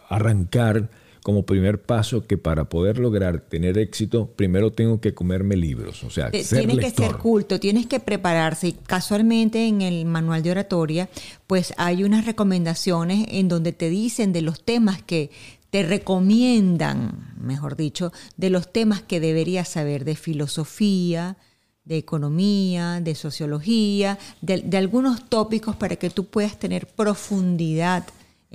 arrancar 0.10 0.90
como 1.24 1.46
primer 1.46 1.82
paso 1.82 2.28
que 2.28 2.38
para 2.38 2.66
poder 2.68 3.00
lograr 3.00 3.42
tener 3.42 3.78
éxito, 3.78 4.28
primero 4.36 4.74
tengo 4.74 5.00
que 5.00 5.14
comerme 5.14 5.56
libros, 5.56 6.04
o 6.04 6.10
sea, 6.10 6.30
ser 6.32 6.66
Tienes 6.66 6.80
que 6.80 6.90
ser 6.92 7.16
culto, 7.16 7.60
tienes 7.60 7.88
que 7.88 8.00
prepararse. 8.00 8.68
Y 8.68 8.74
casualmente 8.74 9.68
en 9.68 9.82
el 9.82 10.06
manual 10.06 10.44
de 10.44 10.52
oratoria, 10.52 11.10
pues 11.48 11.74
hay 11.78 12.04
unas 12.04 12.26
recomendaciones 12.26 13.26
en 13.30 13.48
donde 13.48 13.72
te 13.72 13.90
dicen 13.90 14.34
de 14.34 14.42
los 14.42 14.64
temas 14.64 15.02
que 15.02 15.32
te 15.70 15.84
recomiendan, 15.84 17.34
mejor 17.40 17.76
dicho, 17.76 18.12
de 18.38 18.50
los 18.50 18.72
temas 18.72 19.02
que 19.02 19.20
deberías 19.20 19.70
saber 19.70 20.06
de 20.06 20.16
filosofía, 20.16 21.38
de 21.86 21.98
economía, 21.98 23.02
de 23.02 23.16
sociología, 23.16 24.18
de, 24.42 24.78
algunos 24.78 25.30
tópicos 25.30 25.76
para 25.76 25.96
que 25.96 26.10
tú 26.10 26.26
puedas 26.26 26.58
tener 26.58 26.88
profundidad 26.88 28.06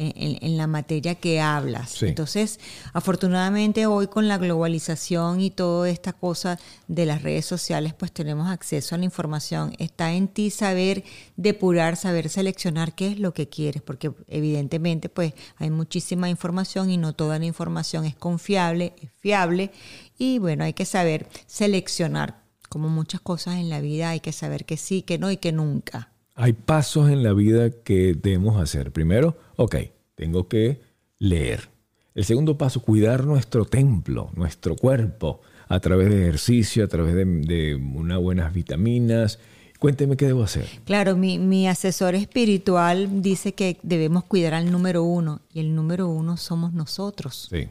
en, 0.00 0.56
la 0.56 0.68
materia 0.68 1.16
que 1.16 1.40
hablas. 1.40 2.04
Entonces, 2.04 2.61
afortunadamente 2.92 3.87
hoy 3.87 4.06
con 4.06 4.28
la 4.28 4.38
globalización 4.38 5.40
y 5.40 5.50
toda 5.50 5.90
esta 5.90 6.12
cosa 6.12 6.56
de 6.87 7.04
las 7.04 7.23
redes 7.23 7.47
sociales, 7.47 7.94
pues 7.94 8.12
tenemos 8.12 8.49
acceso 8.49 8.94
a 8.94 8.99
la 8.99 9.04
información. 9.04 9.75
Está 9.78 10.12
en 10.12 10.28
ti 10.28 10.50
saber 10.50 11.02
depurar, 11.37 11.97
saber 11.97 12.28
seleccionar 12.28 12.94
qué 12.94 13.08
es 13.08 13.18
lo 13.18 13.35
que 13.35 13.49
quieres, 13.49 13.82
porque 13.82 14.12
evidentemente 14.28 15.08
pues 15.08 15.35
hay 15.56 15.70
muchísima 15.70 16.30
información 16.30 16.90
y 16.90 16.97
no 16.97 17.12
toda 17.12 17.40
la 17.40 17.47
información 17.47 18.04
es 18.04 18.14
confiable, 18.14 18.94
es 19.02 19.11
fiable 19.18 19.73
y 20.16 20.38
bueno, 20.38 20.62
hay 20.62 20.75
que 20.75 20.85
saber 20.85 21.26
seleccionar 21.49 22.47
como 22.68 22.88
muchas 22.88 23.20
cosas 23.20 23.56
en 23.56 23.70
la 23.70 23.80
vida 23.80 24.10
hay 24.10 24.20
que 24.20 24.32
saber 24.32 24.64
que 24.64 24.76
sí, 24.76 25.02
que 25.02 25.18
no 25.18 25.30
y 25.30 25.37
que 25.37 25.52
nunca. 25.52 26.12
Hay 26.34 26.52
pasos 26.52 27.10
en 27.10 27.22
la 27.22 27.32
vida 27.32 27.70
que 27.70 28.14
debemos 28.14 28.60
hacer. 28.60 28.92
Primero, 28.92 29.37
ok, 29.56 29.76
tengo 30.14 30.48
que 30.48 30.80
leer. 31.18 31.68
El 32.14 32.25
segundo 32.25 32.58
paso, 32.58 32.82
cuidar 32.82 33.25
nuestro 33.25 33.64
templo, 33.64 34.30
nuestro 34.34 34.76
cuerpo, 34.76 35.40
a 35.68 35.80
través 35.80 36.08
de 36.10 36.22
ejercicio, 36.22 36.84
a 36.84 36.88
través 36.88 37.14
de, 37.14 37.75
unas 37.75 38.18
buenas 38.18 38.52
vitaminas. 38.52 39.38
Cuénteme 39.78 40.16
qué 40.16 40.26
debo 40.26 40.42
hacer. 40.42 40.66
Claro, 40.84 41.16
mi, 41.16 41.38
mi, 41.38 41.68
asesor 41.68 42.14
espiritual 42.14 43.22
dice 43.22 43.54
que 43.54 43.78
debemos 43.82 44.25
cuidar 44.25 44.54
al 44.54 44.72
número 44.72 45.04
uno 45.04 45.42
y 45.52 45.60
el 45.60 45.75
número 45.75 46.08
uno 46.08 46.37
somos 46.37 46.72
nosotros. 46.72 47.48
Sí 47.50 47.68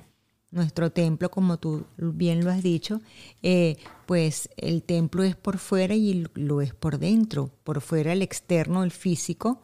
nuestro 0.52 0.92
templo, 0.92 1.30
como 1.30 1.58
tú 1.58 1.86
bien 1.98 2.44
lo 2.44 2.52
has 2.52 2.64
dicho, 2.64 3.02
eh, 3.44 3.78
pues 4.06 4.50
el 4.58 4.84
templo 4.84 5.24
es 5.24 5.36
por 5.36 5.58
fuera 5.58 5.94
y 5.94 6.26
lo 6.36 6.62
es 6.62 6.74
por 6.74 7.00
dentro. 7.00 7.52
Por 7.64 7.82
fuera 7.82 8.14
el 8.14 8.22
externo, 8.22 8.84
el 8.84 8.92
físico, 8.92 9.62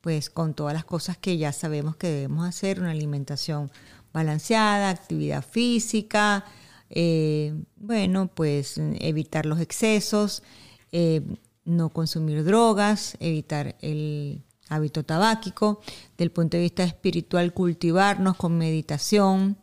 pues 0.00 0.30
con 0.30 0.54
todas 0.54 0.74
las 0.74 0.84
cosas 0.84 1.16
que 1.16 1.38
ya 1.38 1.52
sabemos 1.52 1.96
que 1.96 2.08
debemos 2.08 2.46
hacer, 2.46 2.80
una 2.80 2.90
alimentación 2.90 3.70
balanceada, 4.12 4.90
actividad 4.90 5.44
física, 5.44 6.44
eh, 6.90 7.54
bueno, 7.76 8.28
pues 8.28 8.80
evitar 9.00 9.46
los 9.46 9.60
excesos, 9.60 10.42
eh, 10.92 11.22
no 11.64 11.90
consumir 11.90 12.44
drogas, 12.44 13.16
evitar 13.20 13.76
el 13.80 14.42
hábito 14.68 15.04
tabáquico, 15.04 15.80
del 16.16 16.30
punto 16.30 16.56
de 16.56 16.62
vista 16.64 16.84
espiritual 16.84 17.52
cultivarnos 17.52 18.36
con 18.36 18.56
meditación, 18.56 19.58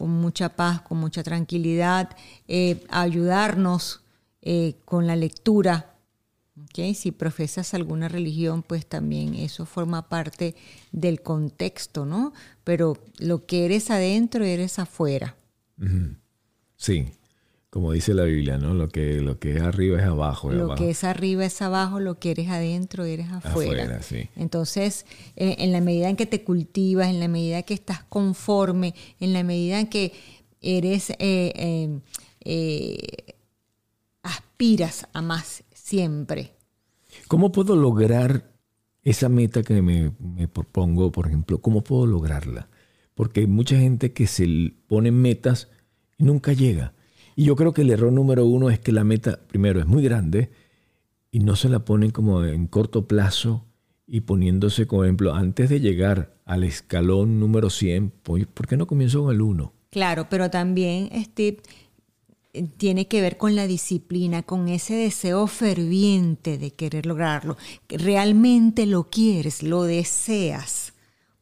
con 0.00 0.08
mucha 0.08 0.56
paz, 0.56 0.80
con 0.80 0.96
mucha 0.96 1.22
tranquilidad, 1.22 2.16
eh, 2.48 2.82
ayudarnos 2.88 4.00
eh, 4.40 4.76
con 4.86 5.06
la 5.06 5.14
lectura. 5.14 5.94
Si 6.72 7.12
profesas 7.12 7.74
alguna 7.74 8.08
religión, 8.08 8.62
pues 8.62 8.86
también 8.86 9.34
eso 9.34 9.66
forma 9.66 10.08
parte 10.08 10.56
del 10.90 11.20
contexto, 11.20 12.06
¿no? 12.06 12.32
Pero 12.64 12.96
lo 13.18 13.44
que 13.44 13.66
eres 13.66 13.90
adentro, 13.90 14.42
eres 14.42 14.78
afuera. 14.78 15.36
Sí, 16.76 17.12
como 17.70 17.92
dice 17.92 18.14
la 18.14 18.24
Biblia, 18.24 18.58
¿no? 18.58 18.74
Lo 18.74 18.88
que, 18.88 19.20
lo 19.20 19.38
que 19.38 19.56
es 19.56 19.62
arriba 19.62 20.00
es 20.00 20.04
abajo. 20.04 20.50
Lo 20.50 20.74
que 20.74 20.90
es 20.90 21.04
arriba 21.04 21.44
es 21.44 21.62
abajo, 21.62 22.00
lo 22.00 22.18
que 22.18 22.32
eres 22.32 22.48
adentro 22.48 23.04
eres 23.04 23.30
afuera. 23.30 24.00
Entonces, 24.34 25.06
eh, 25.36 25.54
en 25.60 25.70
la 25.70 25.80
medida 25.80 26.08
en 26.08 26.16
que 26.16 26.26
te 26.26 26.42
cultivas, 26.42 27.08
en 27.08 27.20
la 27.20 27.28
medida 27.28 27.62
que 27.62 27.74
estás 27.74 28.02
conforme, 28.02 28.94
en 29.20 29.32
la 29.32 29.44
medida 29.44 29.78
en 29.78 29.86
que 29.86 30.12
eres, 30.60 31.10
eh, 31.20 32.00
eh, 32.40 33.34
aspiras 34.24 35.06
a 35.12 35.22
más 35.22 35.62
siempre. 35.72 36.54
¿Cómo 37.28 37.52
puedo 37.52 37.76
lograr 37.76 38.50
esa 39.04 39.28
meta 39.28 39.62
que 39.62 39.80
me, 39.80 40.12
me 40.18 40.48
propongo, 40.48 41.12
por 41.12 41.28
ejemplo? 41.28 41.60
¿Cómo 41.60 41.82
puedo 41.82 42.04
lograrla? 42.06 42.68
Porque 43.14 43.40
hay 43.40 43.46
mucha 43.46 43.76
gente 43.78 44.12
que 44.12 44.26
se 44.26 44.74
pone 44.88 45.12
metas 45.12 45.68
y 46.18 46.24
nunca 46.24 46.52
llega. 46.52 46.94
Y 47.40 47.44
yo 47.44 47.56
creo 47.56 47.72
que 47.72 47.80
el 47.80 47.90
error 47.90 48.12
número 48.12 48.44
uno 48.44 48.68
es 48.68 48.78
que 48.80 48.92
la 48.92 49.02
meta, 49.02 49.40
primero, 49.46 49.80
es 49.80 49.86
muy 49.86 50.02
grande 50.02 50.50
y 51.30 51.38
no 51.38 51.56
se 51.56 51.70
la 51.70 51.86
ponen 51.86 52.10
como 52.10 52.44
en 52.44 52.66
corto 52.66 53.08
plazo 53.08 53.64
y 54.06 54.20
poniéndose, 54.20 54.84
por 54.84 55.06
ejemplo, 55.06 55.32
antes 55.32 55.70
de 55.70 55.80
llegar 55.80 56.36
al 56.44 56.64
escalón 56.64 57.40
número 57.40 57.70
100, 57.70 58.12
pues, 58.22 58.46
¿por 58.46 58.66
qué 58.66 58.76
no 58.76 58.86
comienzo 58.86 59.24
con 59.24 59.34
el 59.34 59.40
1? 59.40 59.72
Claro, 59.88 60.26
pero 60.28 60.50
también, 60.50 61.08
Steve, 61.24 61.62
tiene 62.76 63.08
que 63.08 63.22
ver 63.22 63.38
con 63.38 63.56
la 63.56 63.66
disciplina, 63.66 64.42
con 64.42 64.68
ese 64.68 64.92
deseo 64.92 65.46
ferviente 65.46 66.58
de 66.58 66.72
querer 66.72 67.06
lograrlo. 67.06 67.56
Realmente 67.88 68.84
lo 68.84 69.04
quieres, 69.04 69.62
lo 69.62 69.84
deseas 69.84 70.89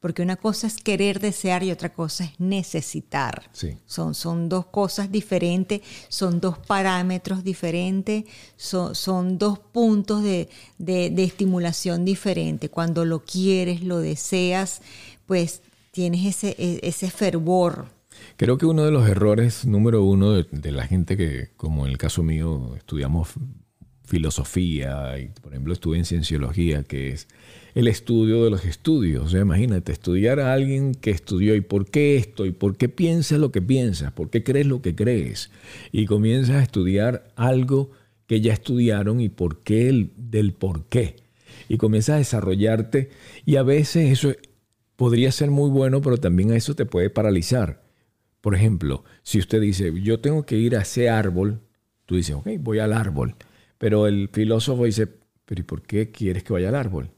porque 0.00 0.22
una 0.22 0.36
cosa 0.36 0.66
es 0.66 0.80
querer 0.80 1.20
desear 1.20 1.62
y 1.62 1.70
otra 1.70 1.92
cosa 1.92 2.24
es 2.24 2.38
necesitar. 2.38 3.50
Son, 3.86 4.14
son 4.14 4.48
dos 4.48 4.66
cosas 4.66 5.10
diferentes, 5.10 5.80
son 6.08 6.40
dos 6.40 6.58
parámetros 6.58 7.42
diferentes, 7.42 8.24
son, 8.56 8.94
son 8.94 9.38
dos 9.38 9.58
puntos 9.58 10.22
de, 10.22 10.48
estimulación 10.78 12.04
diferentes. 12.04 12.70
Cuando 12.70 13.04
lo 13.04 13.24
quieres, 13.24 13.82
lo 13.82 13.98
deseas, 13.98 14.82
pues 15.26 15.62
tienes 15.90 16.26
ese, 16.26 16.54
e, 16.58 16.80
ese 16.82 17.10
fervor. 17.10 17.86
Creo 18.36 18.58
que 18.58 18.66
uno 18.66 18.84
de 18.84 18.92
los 18.92 19.08
errores 19.08 19.64
número 19.64 20.04
uno 20.04 20.32
de, 20.32 20.46
de 20.50 20.72
la 20.72 20.86
gente 20.86 21.16
que, 21.16 21.50
como 21.56 21.86
en 21.86 21.92
el 21.92 21.98
caso 21.98 22.22
mío, 22.22 22.74
estudiamos 22.76 23.30
filosofía 24.08 25.18
y, 25.18 25.28
por 25.28 25.52
ejemplo, 25.52 25.72
estuve 25.72 25.98
en 25.98 26.04
cienciología, 26.04 26.82
que 26.82 27.10
es 27.10 27.28
el 27.78 27.86
estudio 27.86 28.42
de 28.42 28.50
los 28.50 28.64
estudios. 28.64 29.32
O 29.32 29.38
imagínate, 29.38 29.92
estudiar 29.92 30.40
a 30.40 30.52
alguien 30.52 30.96
que 30.96 31.12
estudió 31.12 31.54
y 31.54 31.60
por 31.60 31.88
qué 31.88 32.16
esto, 32.16 32.44
y 32.44 32.50
por 32.50 32.76
qué 32.76 32.88
piensas 32.88 33.38
lo 33.38 33.52
que 33.52 33.62
piensas, 33.62 34.10
por 34.10 34.30
qué 34.30 34.42
crees 34.42 34.66
lo 34.66 34.82
que 34.82 34.96
crees. 34.96 35.52
Y 35.92 36.06
comienzas 36.06 36.56
a 36.56 36.62
estudiar 36.64 37.28
algo 37.36 37.92
que 38.26 38.40
ya 38.40 38.52
estudiaron 38.52 39.20
y 39.20 39.28
por 39.28 39.60
qué 39.60 39.88
el, 39.88 40.10
del 40.16 40.54
por 40.54 40.86
qué. 40.86 41.18
Y 41.68 41.76
comienzas 41.76 42.16
a 42.16 42.18
desarrollarte 42.18 43.10
y 43.46 43.54
a 43.54 43.62
veces 43.62 44.10
eso 44.10 44.34
podría 44.96 45.30
ser 45.30 45.52
muy 45.52 45.70
bueno, 45.70 46.02
pero 46.02 46.16
también 46.16 46.52
eso 46.52 46.74
te 46.74 46.84
puede 46.84 47.10
paralizar. 47.10 47.84
Por 48.40 48.56
ejemplo, 48.56 49.04
si 49.22 49.38
usted 49.38 49.60
dice, 49.60 49.92
yo 50.02 50.18
tengo 50.18 50.44
que 50.44 50.56
ir 50.56 50.74
a 50.74 50.82
ese 50.82 51.10
árbol, 51.10 51.60
tú 52.06 52.16
dices, 52.16 52.34
ok, 52.34 52.48
voy 52.58 52.80
al 52.80 52.92
árbol. 52.92 53.36
Pero 53.78 54.08
el 54.08 54.30
filósofo 54.32 54.84
dice, 54.84 55.06
pero 55.44 55.60
¿y 55.60 55.64
por 55.64 55.82
qué 55.82 56.10
quieres 56.10 56.42
que 56.42 56.52
vaya 56.52 56.70
al 56.70 56.74
árbol? 56.74 57.12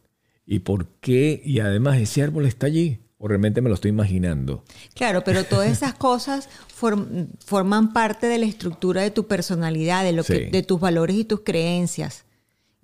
¿Y 0.51 0.59
por 0.59 0.89
qué? 1.01 1.41
Y 1.45 1.61
además 1.61 1.99
ese 1.99 2.25
árbol 2.25 2.45
está 2.45 2.67
allí. 2.67 2.99
O 3.19 3.29
realmente 3.29 3.61
me 3.61 3.69
lo 3.69 3.77
estoy 3.77 3.91
imaginando. 3.91 4.65
Claro, 4.95 5.23
pero 5.23 5.45
todas 5.45 5.71
esas 5.71 5.95
cosas 5.95 6.49
forman 6.75 7.93
parte 7.93 8.27
de 8.27 8.39
la 8.39 8.47
estructura 8.47 9.03
de 9.03 9.13
tu 9.13 9.29
personalidad, 9.29 10.03
de, 10.03 10.13
lo 10.13 10.25
que, 10.25 10.51
de 10.51 10.63
tus 10.65 10.81
valores 10.81 11.15
y 11.15 11.25
tus 11.25 11.43
creencias. 11.45 12.25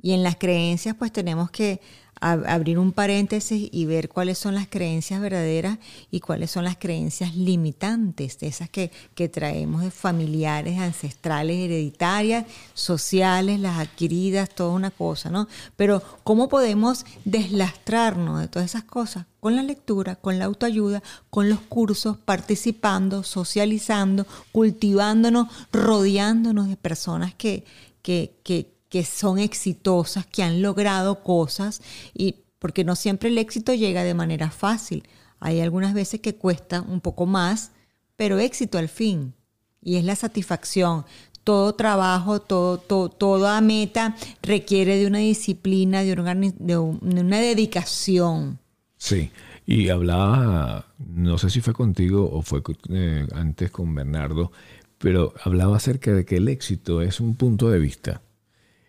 Y 0.01 0.12
en 0.12 0.23
las 0.23 0.37
creencias 0.37 0.95
pues 0.97 1.11
tenemos 1.11 1.51
que 1.51 1.81
abrir 2.21 2.79
un 2.79 2.93
paréntesis 2.93 3.69
y 3.71 3.85
ver 3.85 4.09
cuáles 4.09 4.39
son 4.39 4.55
las 4.55 4.69
creencias 4.69 5.21
verdaderas 5.21 5.79
y 6.11 6.21
cuáles 6.21 6.51
son 6.51 6.65
las 6.65 6.77
creencias 6.77 7.37
limitantes, 7.37 8.39
de 8.39 8.47
esas 8.47 8.71
que, 8.71 8.91
que 9.15 9.29
traemos 9.29 9.83
de 9.83 9.91
familiares, 9.91 10.79
ancestrales, 10.79 11.57
hereditarias, 11.57 12.47
sociales, 12.75 13.61
las 13.61 13.79
adquiridas, 13.79 14.49
toda 14.49 14.71
una 14.71 14.91
cosa, 14.91 15.31
¿no? 15.31 15.47
Pero 15.77 16.03
¿cómo 16.25 16.49
podemos 16.49 17.05
deslastrarnos 17.25 18.41
de 18.41 18.49
todas 18.49 18.71
esas 18.71 18.85
cosas? 18.85 19.27
Con 19.41 19.55
la 19.55 19.63
lectura, 19.63 20.17
con 20.17 20.39
la 20.39 20.47
autoayuda, 20.47 21.03
con 21.31 21.49
los 21.51 21.61
cursos, 21.61 22.17
participando, 22.17 23.23
socializando, 23.23 24.27
cultivándonos, 24.53 25.49
rodeándonos 25.71 26.69
de 26.69 26.77
personas 26.77 27.35
que, 27.35 27.65
que, 28.03 28.35
que 28.43 28.76
que 28.88 29.05
son 29.05 29.38
exitosas, 29.38 30.27
que 30.27 30.42
han 30.42 30.62
logrado 30.62 31.22
cosas, 31.22 31.83
y 32.14 32.37
porque 32.59 32.85
no 32.85 32.96
siempre 32.96 33.29
el 33.29 33.38
éxito 33.38 33.75
llega 33.75 34.05
de 34.05 34.14
manera 34.14 34.51
fácil. 34.51 35.05
Hay 35.40 35.61
algunas 35.61 35.94
veces 35.94 36.20
que 36.20 36.37
cuesta 36.37 36.83
un 36.83 37.01
poco 37.01 37.27
más, 37.27 37.72
pero 38.16 38.38
éxito 38.38 38.79
al 38.79 38.88
fin. 38.88 39.35
Y 39.83 39.96
es 39.96 40.05
la 40.05 40.16
satisfacción. 40.16 41.05
Todo 41.44 41.75
trabajo, 41.75 42.40
todo, 42.40 42.79
toda 42.79 43.61
meta 43.61 44.16
requiere 44.42 44.96
de 44.96 45.07
una 45.07 45.18
disciplina, 45.18 46.03
de, 46.03 46.53
de 46.59 46.77
una 46.79 47.40
dedicación. 47.40 48.59
Sí, 48.96 49.31
y 49.66 49.88
hablaba, 49.88 50.87
no 50.99 51.38
sé 51.38 51.51
si 51.51 51.61
fue 51.61 51.75
contigo 51.75 52.29
o 52.33 52.42
fue 52.42 52.62
eh, 52.88 53.27
antes 53.33 53.70
con 53.70 53.94
Bernardo, 53.94 54.51
pero 54.99 55.35
hablaba 55.44 55.77
acerca 55.77 56.12
de 56.12 56.25
que 56.25 56.37
el 56.37 56.49
éxito 56.49 57.03
es 57.03 57.20
un 57.20 57.35
punto 57.35 57.68
de 57.68 57.79
vista. 57.79 58.22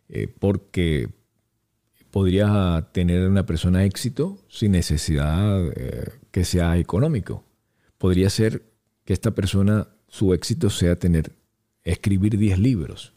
Eh, 0.09 0.27
porque 0.39 1.09
podría 2.11 2.89
tener 2.93 3.27
una 3.27 3.45
persona 3.45 3.83
éxito 3.83 4.39
sin 4.47 4.71
necesidad 4.71 5.67
eh, 5.75 6.11
que 6.31 6.45
sea 6.45 6.77
económico. 6.77 7.43
Podría 7.97 8.29
ser 8.29 8.63
que 9.05 9.13
esta 9.13 9.31
persona, 9.31 9.87
su 10.07 10.33
éxito 10.33 10.69
sea 10.69 10.95
tener, 10.95 11.31
escribir 11.83 12.37
10 12.37 12.59
libros. 12.59 13.13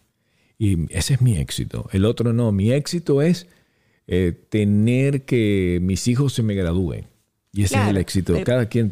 Y 0.59 0.93
ese 0.95 1.15
es 1.15 1.23
mi 1.23 1.37
éxito. 1.37 1.89
El 1.93 2.05
otro 2.05 2.33
no. 2.33 2.53
Mi 2.53 2.73
éxito 2.73 3.23
es 3.23 3.47
eh, 4.07 4.33
tener 4.49 5.25
que 5.25 5.79
mis 5.81 6.07
hijos 6.09 6.35
se 6.35 6.43
me 6.43 6.55
gradúen. 6.55 7.07
Y 7.53 7.63
ese 7.65 7.81
es 7.81 7.89
el 7.89 7.97
éxito. 7.97 8.35
cada 8.45 8.67
quien 8.67 8.91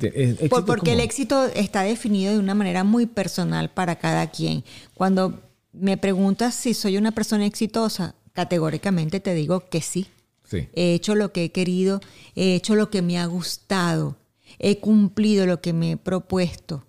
porque 0.48 0.92
el 0.92 1.00
éxito 1.00 1.46
está 1.54 1.82
definido 1.82 2.32
de 2.32 2.38
una 2.38 2.54
manera 2.54 2.82
muy 2.82 3.06
personal 3.06 3.70
para 3.70 3.96
cada 3.96 4.30
quien. 4.30 4.64
Cuando 4.94 5.47
me 5.80 5.96
preguntas 5.96 6.54
si 6.54 6.74
soy 6.74 6.96
una 6.96 7.12
persona 7.12 7.46
exitosa, 7.46 8.14
categóricamente 8.32 9.20
te 9.20 9.34
digo 9.34 9.68
que 9.68 9.80
sí. 9.80 10.06
He 10.50 10.94
hecho 10.94 11.14
lo 11.14 11.32
que 11.32 11.44
he 11.44 11.52
querido, 11.52 12.00
he 12.34 12.54
hecho 12.54 12.74
lo 12.74 12.88
que 12.88 13.02
me 13.02 13.18
ha 13.18 13.26
gustado, 13.26 14.16
he 14.58 14.78
cumplido 14.78 15.44
lo 15.44 15.60
que 15.60 15.74
me 15.74 15.92
he 15.92 15.96
propuesto. 15.96 16.84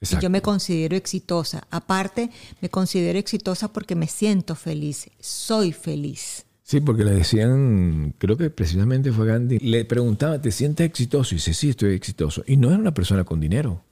Y 0.00 0.18
yo 0.18 0.30
me 0.30 0.40
considero 0.40 0.96
exitosa. 0.96 1.66
Aparte, 1.70 2.30
me 2.60 2.70
considero 2.70 3.18
exitosa 3.18 3.68
porque 3.68 3.96
me 3.96 4.06
siento 4.06 4.54
feliz, 4.54 5.10
soy 5.20 5.72
feliz. 5.72 6.46
Sí, 6.62 6.80
porque 6.80 7.04
le 7.04 7.12
decían, 7.12 8.14
creo 8.18 8.36
que 8.36 8.50
precisamente 8.50 9.12
fue 9.12 9.26
Gandhi, 9.26 9.58
le 9.58 9.84
preguntaba, 9.84 10.40
¿te 10.40 10.50
sientes 10.50 10.86
exitoso? 10.86 11.34
Y 11.34 11.38
dice, 11.38 11.54
sí, 11.54 11.70
estoy 11.70 11.94
exitoso. 11.94 12.44
Y 12.46 12.56
no 12.56 12.68
era 12.68 12.78
una 12.78 12.94
persona 12.94 13.24
con 13.24 13.40
dinero 13.40 13.82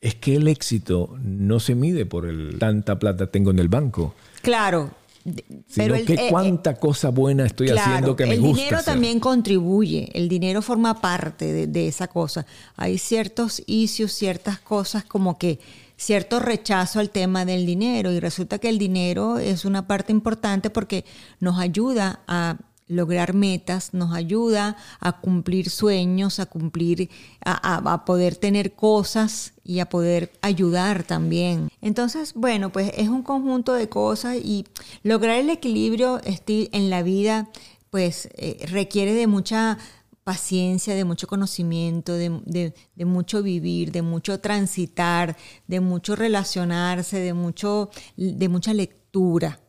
es 0.00 0.14
que 0.14 0.36
el 0.36 0.48
éxito 0.48 1.16
no 1.22 1.60
se 1.60 1.74
mide 1.74 2.06
por 2.06 2.26
el 2.26 2.58
tanta 2.58 2.98
plata 2.98 3.30
tengo 3.30 3.50
en 3.50 3.58
el 3.58 3.68
banco. 3.68 4.14
Claro. 4.42 4.90
Sino 5.24 5.94
pero 5.94 6.04
que 6.04 6.14
eh, 6.14 6.28
cuánta 6.30 6.74
cosa 6.74 7.08
buena 7.08 7.46
estoy 7.46 7.70
haciendo 7.70 8.14
que 8.14 8.26
me 8.26 8.36
gusta. 8.36 8.48
El 8.48 8.54
dinero 8.54 8.82
también 8.84 9.18
contribuye, 9.18 10.08
el 10.14 10.28
dinero 10.28 10.62
forma 10.62 11.00
parte 11.00 11.66
de, 11.66 11.88
esa 11.88 12.06
cosa. 12.06 12.46
Hay 12.76 12.98
ciertos 12.98 13.60
issues, 13.66 14.12
ciertas 14.12 14.60
cosas 14.60 15.04
como 15.04 15.36
que 15.36 15.58
cierto 15.96 16.38
rechazo 16.38 17.00
al 17.00 17.10
tema 17.10 17.44
del 17.44 17.66
dinero 17.66 18.12
y 18.12 18.20
resulta 18.20 18.58
que 18.58 18.68
el 18.68 18.78
dinero 18.78 19.38
es 19.38 19.64
una 19.64 19.88
parte 19.88 20.12
importante 20.12 20.70
porque 20.70 21.04
nos 21.40 21.58
ayuda 21.58 22.20
a 22.28 22.58
lograr 22.88 23.34
metas, 23.34 23.94
nos 23.94 24.14
ayuda 24.14 24.76
a 25.00 25.20
cumplir 25.20 25.70
sueños, 25.70 26.38
a 26.38 26.46
cumplir, 26.46 27.10
a, 27.44 28.04
poder 28.04 28.36
tener 28.36 28.74
cosas 28.74 29.54
y 29.64 29.80
a 29.80 29.88
poder 29.88 30.32
ayudar 30.42 31.02
también. 31.02 31.68
Entonces, 31.80 32.34
bueno, 32.34 32.70
pues 32.70 32.92
es 32.96 33.08
un 33.08 33.22
conjunto 33.22 33.72
de 33.72 33.88
cosas 33.88 34.36
y 34.36 34.66
lograr 35.02 35.38
el 35.38 35.50
equilibrio 35.50 36.20
en 36.24 36.90
la 36.90 37.02
vida 37.02 37.48
pues 37.90 38.28
eh, 38.34 38.66
requiere 38.68 39.14
de 39.14 39.26
mucha 39.26 39.78
paciencia, 40.22 40.94
de 40.94 41.04
mucho 41.04 41.28
conocimiento, 41.28 42.14
de, 42.14 42.72
mucho 42.98 43.42
vivir, 43.42 43.92
de 43.92 44.02
mucho 44.02 44.40
transitar, 44.40 45.36
de 45.68 45.80
mucho 45.80 46.16
relacionarse, 46.16 47.20
de, 47.20 47.32
mucho, 47.32 47.90
de 48.16 48.48
mucha 48.48 48.74
lectura. 48.74 49.60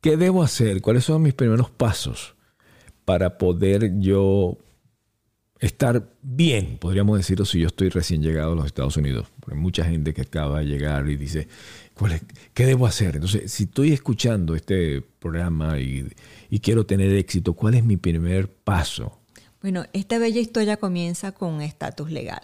¿Qué 0.00 0.16
debo 0.16 0.42
hacer? 0.42 0.82
¿Cuáles 0.82 1.04
son 1.04 1.22
mis 1.22 1.34
primeros 1.34 1.70
pasos 1.70 2.34
para 3.04 3.38
poder 3.38 3.98
yo 3.98 4.58
estar 5.60 6.10
bien, 6.22 6.78
podríamos 6.78 7.18
decirlo, 7.18 7.44
si 7.44 7.60
yo 7.60 7.68
estoy 7.68 7.88
recién 7.88 8.22
llegado 8.22 8.52
a 8.52 8.54
los 8.54 8.66
Estados 8.66 8.96
Unidos? 8.96 9.28
Porque 9.40 9.56
hay 9.56 9.62
mucha 9.62 9.84
gente 9.84 10.12
que 10.12 10.22
acaba 10.22 10.60
de 10.60 10.66
llegar 10.66 11.08
y 11.08 11.16
dice, 11.16 11.48
¿qué 12.52 12.66
debo 12.66 12.86
hacer? 12.86 13.16
Entonces, 13.16 13.50
si 13.50 13.64
estoy 13.64 13.92
escuchando 13.92 14.54
este 14.54 15.00
programa 15.00 15.78
y, 15.78 16.10
quiero 16.62 16.86
tener 16.86 17.12
éxito, 17.12 17.54
¿cuál 17.54 17.74
es 17.74 17.84
mi 17.84 17.96
primer 17.96 18.48
paso? 18.48 19.20
Bueno, 19.60 19.84
esta 19.92 20.18
bella 20.18 20.40
historia 20.40 20.76
comienza 20.76 21.32
con 21.32 21.54
un 21.54 21.62
estatus 21.62 22.10
legal. 22.10 22.42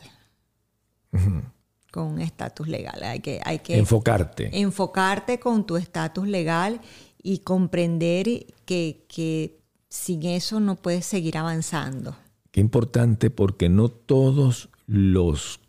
Con 1.91 2.05
un 2.05 2.21
estatus 2.21 2.69
legal. 2.69 3.03
Hay 3.03 3.21
que, 3.21 3.41
hay 3.45 3.59
que 3.59 3.77
enfocarte. 3.77 4.49
Enfocarte 4.59 5.39
con 5.39 5.67
tu 5.67 5.77
estatus 5.77 6.27
legal 6.27 6.81
y 7.23 7.39
comprender 7.41 8.47
que, 8.65 9.05
que 9.09 9.60
sin 9.91 10.25
eso 10.25 10.61
no 10.61 10.77
puedes 10.77 11.05
seguir 11.05 11.37
avanzando. 11.37 12.17
Qué 12.51 12.61
importante 12.61 13.29
porque 13.29 13.69
no 13.69 13.89
todos 13.89 14.71
los 14.87 15.61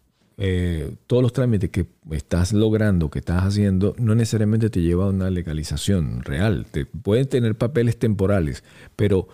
eh, 0.44 0.96
todos 1.06 1.22
los 1.22 1.34
trámites 1.34 1.70
que 1.70 1.86
estás 2.10 2.52
logrando, 2.52 3.12
que 3.12 3.20
estás 3.20 3.44
haciendo, 3.44 3.94
no 4.00 4.16
necesariamente 4.16 4.72
te 4.72 4.82
lleva 4.82 5.06
a 5.06 5.10
una 5.10 5.30
legalización 5.30 6.24
real. 6.24 6.66
Te, 6.72 6.88
pueden 6.88 7.28
tener 7.28 7.56
papeles 7.56 8.00
temporales, 8.00 8.64
pero 8.96 9.28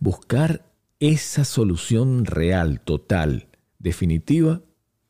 buscar 0.00 0.64
esa 0.98 1.44
solución 1.44 2.24
real, 2.24 2.80
total, 2.80 3.46
definitiva, 3.78 4.60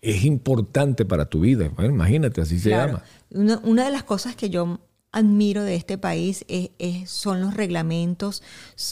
es 0.03 0.25
importante 0.25 1.07
para 1.07 1.27
tu 1.27 1.41
vida. 1.41 1.71
imagínate, 1.79 2.43
así 2.43 2.59
se 2.59 2.71
llama. 2.71 3.03
Una, 3.31 3.85
de 3.87 3.91
las 3.91 4.03
cosas 4.03 4.37
que 4.37 4.51
yo 4.51 4.81
admiro 5.13 5.65
de 5.65 5.75
este 5.75 5.99
país 5.99 6.45
es, 6.49 7.11
son 7.11 7.41
los 7.41 7.55
reglamentos, 7.55 8.43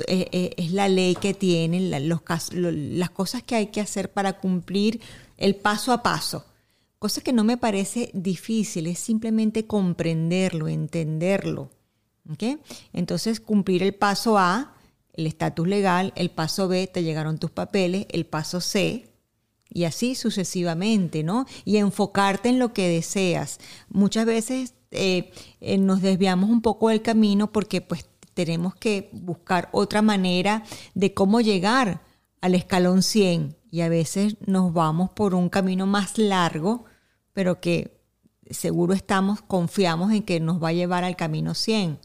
es, 0.06 0.72
la 0.72 0.88
ley 0.88 1.14
que 1.14 1.34
tienen, 1.34 1.90
las 1.90 3.10
cosas 3.10 3.42
que 3.42 3.54
hay 3.54 3.66
que 3.68 3.80
hacer 3.80 4.12
para 4.12 4.38
cumplir 4.38 5.00
el 5.36 5.56
paso 5.56 5.92
a 5.92 6.02
paso. 6.02 6.44
Cosa 6.98 7.20
que 7.20 7.32
no 7.32 7.44
me 7.44 7.58
parece 7.58 8.10
difícil, 8.14 8.86
es 8.86 8.98
simplemente 8.98 9.66
comprenderlo, 9.66 10.68
entenderlo. 10.68 11.70
Entonces, 12.92 13.38
cumplir 13.38 13.82
el 13.82 13.94
paso 13.94 14.38
A, 14.38 14.74
el 15.12 15.26
estatus 15.26 15.68
legal, 15.68 16.12
el 16.16 16.30
paso 16.30 16.68
B, 16.68 16.86
te 16.86 17.02
llegaron 17.02 17.38
tus 17.38 17.50
papeles, 17.50 18.06
el 18.10 18.26
paso 18.26 18.60
C, 18.60 19.10
y 19.68 19.84
así 19.84 20.14
sucesivamente, 20.14 21.22
¿no? 21.22 21.46
Y 21.64 21.76
enfocarte 21.76 22.48
en 22.48 22.58
lo 22.58 22.72
que 22.72 22.88
deseas. 22.88 23.58
Muchas 23.88 24.24
veces 24.24 24.74
eh, 24.90 25.32
eh, 25.60 25.78
nos 25.78 26.02
desviamos 26.02 26.50
un 26.50 26.62
poco 26.62 26.88
del 26.88 27.02
camino 27.02 27.52
porque 27.52 27.80
pues 27.80 28.08
tenemos 28.34 28.74
que 28.74 29.08
buscar 29.12 29.68
otra 29.72 30.02
manera 30.02 30.62
de 30.94 31.14
cómo 31.14 31.40
llegar 31.40 32.02
al 32.40 32.54
escalón 32.54 33.02
100 33.02 33.56
y 33.70 33.80
a 33.80 33.88
veces 33.88 34.36
nos 34.46 34.72
vamos 34.72 35.10
por 35.10 35.34
un 35.34 35.48
camino 35.48 35.86
más 35.86 36.18
largo, 36.18 36.84
pero 37.32 37.60
que 37.60 38.00
seguro 38.50 38.94
estamos, 38.94 39.42
confiamos 39.42 40.12
en 40.12 40.22
que 40.22 40.40
nos 40.40 40.62
va 40.62 40.68
a 40.68 40.72
llevar 40.72 41.04
al 41.04 41.16
camino 41.16 41.54
100. 41.54 41.98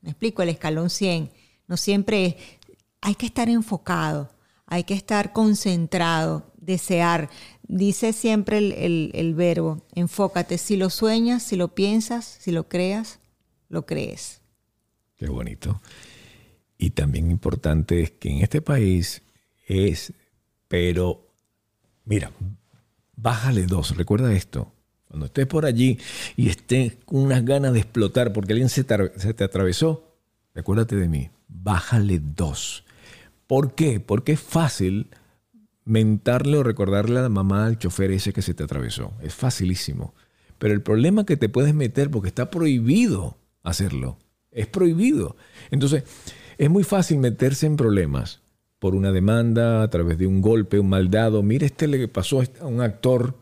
Me 0.00 0.10
explico, 0.10 0.42
el 0.42 0.48
escalón 0.48 0.90
100. 0.90 1.30
No 1.66 1.76
siempre 1.76 2.26
es, 2.26 2.34
hay 3.00 3.14
que 3.14 3.26
estar 3.26 3.48
enfocado, 3.48 4.30
hay 4.66 4.84
que 4.84 4.94
estar 4.94 5.32
concentrado, 5.32 6.49
desear. 6.60 7.30
Dice 7.66 8.12
siempre 8.12 8.58
el, 8.58 9.10
el 9.14 9.34
verbo, 9.34 9.84
enfócate. 9.94 10.58
Si 10.58 10.76
lo 10.76 10.90
sueñas, 10.90 11.42
si 11.42 11.56
lo 11.56 11.74
piensas, 11.74 12.38
si 12.40 12.52
lo 12.52 12.68
creas, 12.68 13.18
lo 13.68 13.86
crees. 13.86 14.40
Qué 15.16 15.28
bonito. 15.28 15.80
Y 16.78 16.90
también 16.90 17.30
importante 17.30 18.00
es 18.00 18.10
que 18.10 18.30
en 18.30 18.38
este 18.38 18.62
país 18.62 19.22
es 19.66 20.12
pero, 20.70 21.26
mira, 22.04 22.30
bájale 23.16 23.66
dos. 23.66 23.96
Recuerda 23.96 24.32
esto. 24.32 24.72
Cuando 25.08 25.26
estés 25.26 25.48
por 25.48 25.66
allí 25.66 25.98
y 26.36 26.48
estés 26.48 26.96
con 27.04 27.22
unas 27.22 27.44
ganas 27.44 27.72
de 27.72 27.80
explotar 27.80 28.32
porque 28.32 28.52
alguien 28.52 28.68
se 28.68 28.84
te, 28.84 29.42
atravesó, 29.42 30.14
recuérdate 30.54 30.94
de 30.94 31.08
mí. 31.08 31.30
Bájale 31.48 32.20
dos. 32.20 32.84
¿Por 33.48 33.74
qué? 33.74 33.98
Porque 33.98 34.30
es 34.30 34.40
fácil 34.40 35.10
mentarle 35.90 36.56
o 36.56 36.62
recordarle 36.62 37.18
a 37.18 37.22
la 37.22 37.28
mamá 37.28 37.66
al 37.66 37.78
chofer 37.78 38.10
ese 38.10 38.32
que 38.32 38.42
se 38.42 38.54
te 38.54 38.62
atravesó. 38.62 39.12
Es 39.22 39.34
facilísimo. 39.34 40.14
Pero 40.58 40.74
el 40.74 40.82
problema 40.82 41.26
que 41.26 41.36
te 41.36 41.48
puedes 41.48 41.74
meter, 41.74 42.10
porque 42.10 42.28
está 42.28 42.50
prohibido 42.50 43.36
hacerlo, 43.62 44.18
es 44.50 44.66
prohibido. 44.66 45.36
Entonces, 45.70 46.04
es 46.58 46.70
muy 46.70 46.84
fácil 46.84 47.18
meterse 47.18 47.66
en 47.66 47.76
problemas 47.76 48.40
por 48.78 48.94
una 48.94 49.12
demanda, 49.12 49.82
a 49.82 49.90
través 49.90 50.16
de 50.18 50.26
un 50.26 50.40
golpe, 50.40 50.78
un 50.78 50.88
maldado. 50.88 51.42
Mire, 51.42 51.66
este 51.66 51.86
le 51.86 52.08
pasó 52.08 52.42
a 52.60 52.66
un 52.66 52.80
actor 52.80 53.34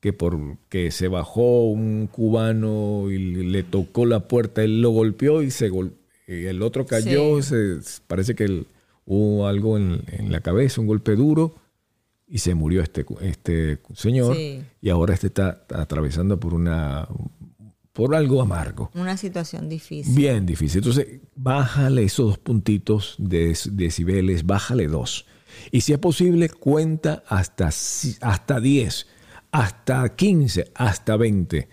que 0.00 0.12
porque 0.12 0.90
se 0.90 1.08
bajó 1.08 1.64
un 1.64 2.06
cubano 2.06 3.10
y 3.10 3.18
le 3.18 3.62
tocó 3.62 4.06
la 4.06 4.20
puerta, 4.20 4.62
él 4.62 4.80
lo 4.80 4.90
golpeó 4.90 5.42
y 5.42 5.50
se 5.50 5.70
el 6.26 6.62
otro 6.62 6.86
cayó, 6.86 7.42
se, 7.42 7.78
parece 8.06 8.34
que 8.34 8.64
hubo 9.04 9.46
algo 9.46 9.76
en, 9.76 10.02
la 10.28 10.40
cabeza, 10.40 10.80
un 10.80 10.86
golpe 10.86 11.16
duro, 11.16 11.54
y 12.30 12.38
se 12.38 12.54
murió 12.54 12.80
este, 12.80 13.04
este 13.22 13.80
señor, 13.92 14.36
y 14.36 14.88
ahora 14.88 15.14
este 15.14 15.26
está 15.26 15.64
atravesando 15.74 16.38
por 16.38 16.54
una, 16.54 17.08
por 17.92 18.14
algo 18.14 18.40
amargo. 18.40 18.88
Una 18.94 19.16
situación 19.16 19.68
difícil. 19.68 20.14
Bien 20.14 20.46
difícil. 20.46 20.78
Entonces, 20.78 21.20
bájale 21.34 22.04
esos 22.04 22.26
dos 22.28 22.38
puntitos 22.38 23.16
de 23.18 23.58
decibeles, 23.72 24.46
bájale 24.46 24.86
dos. 24.86 25.26
Y 25.72 25.80
si 25.80 25.92
es 25.92 25.98
posible, 25.98 26.48
cuenta 26.48 27.24
hasta, 27.26 27.66
hasta 27.66 28.60
10, 28.60 29.06
hasta 29.50 30.14
15, 30.14 30.70
hasta 30.76 31.16
20. 31.16 31.68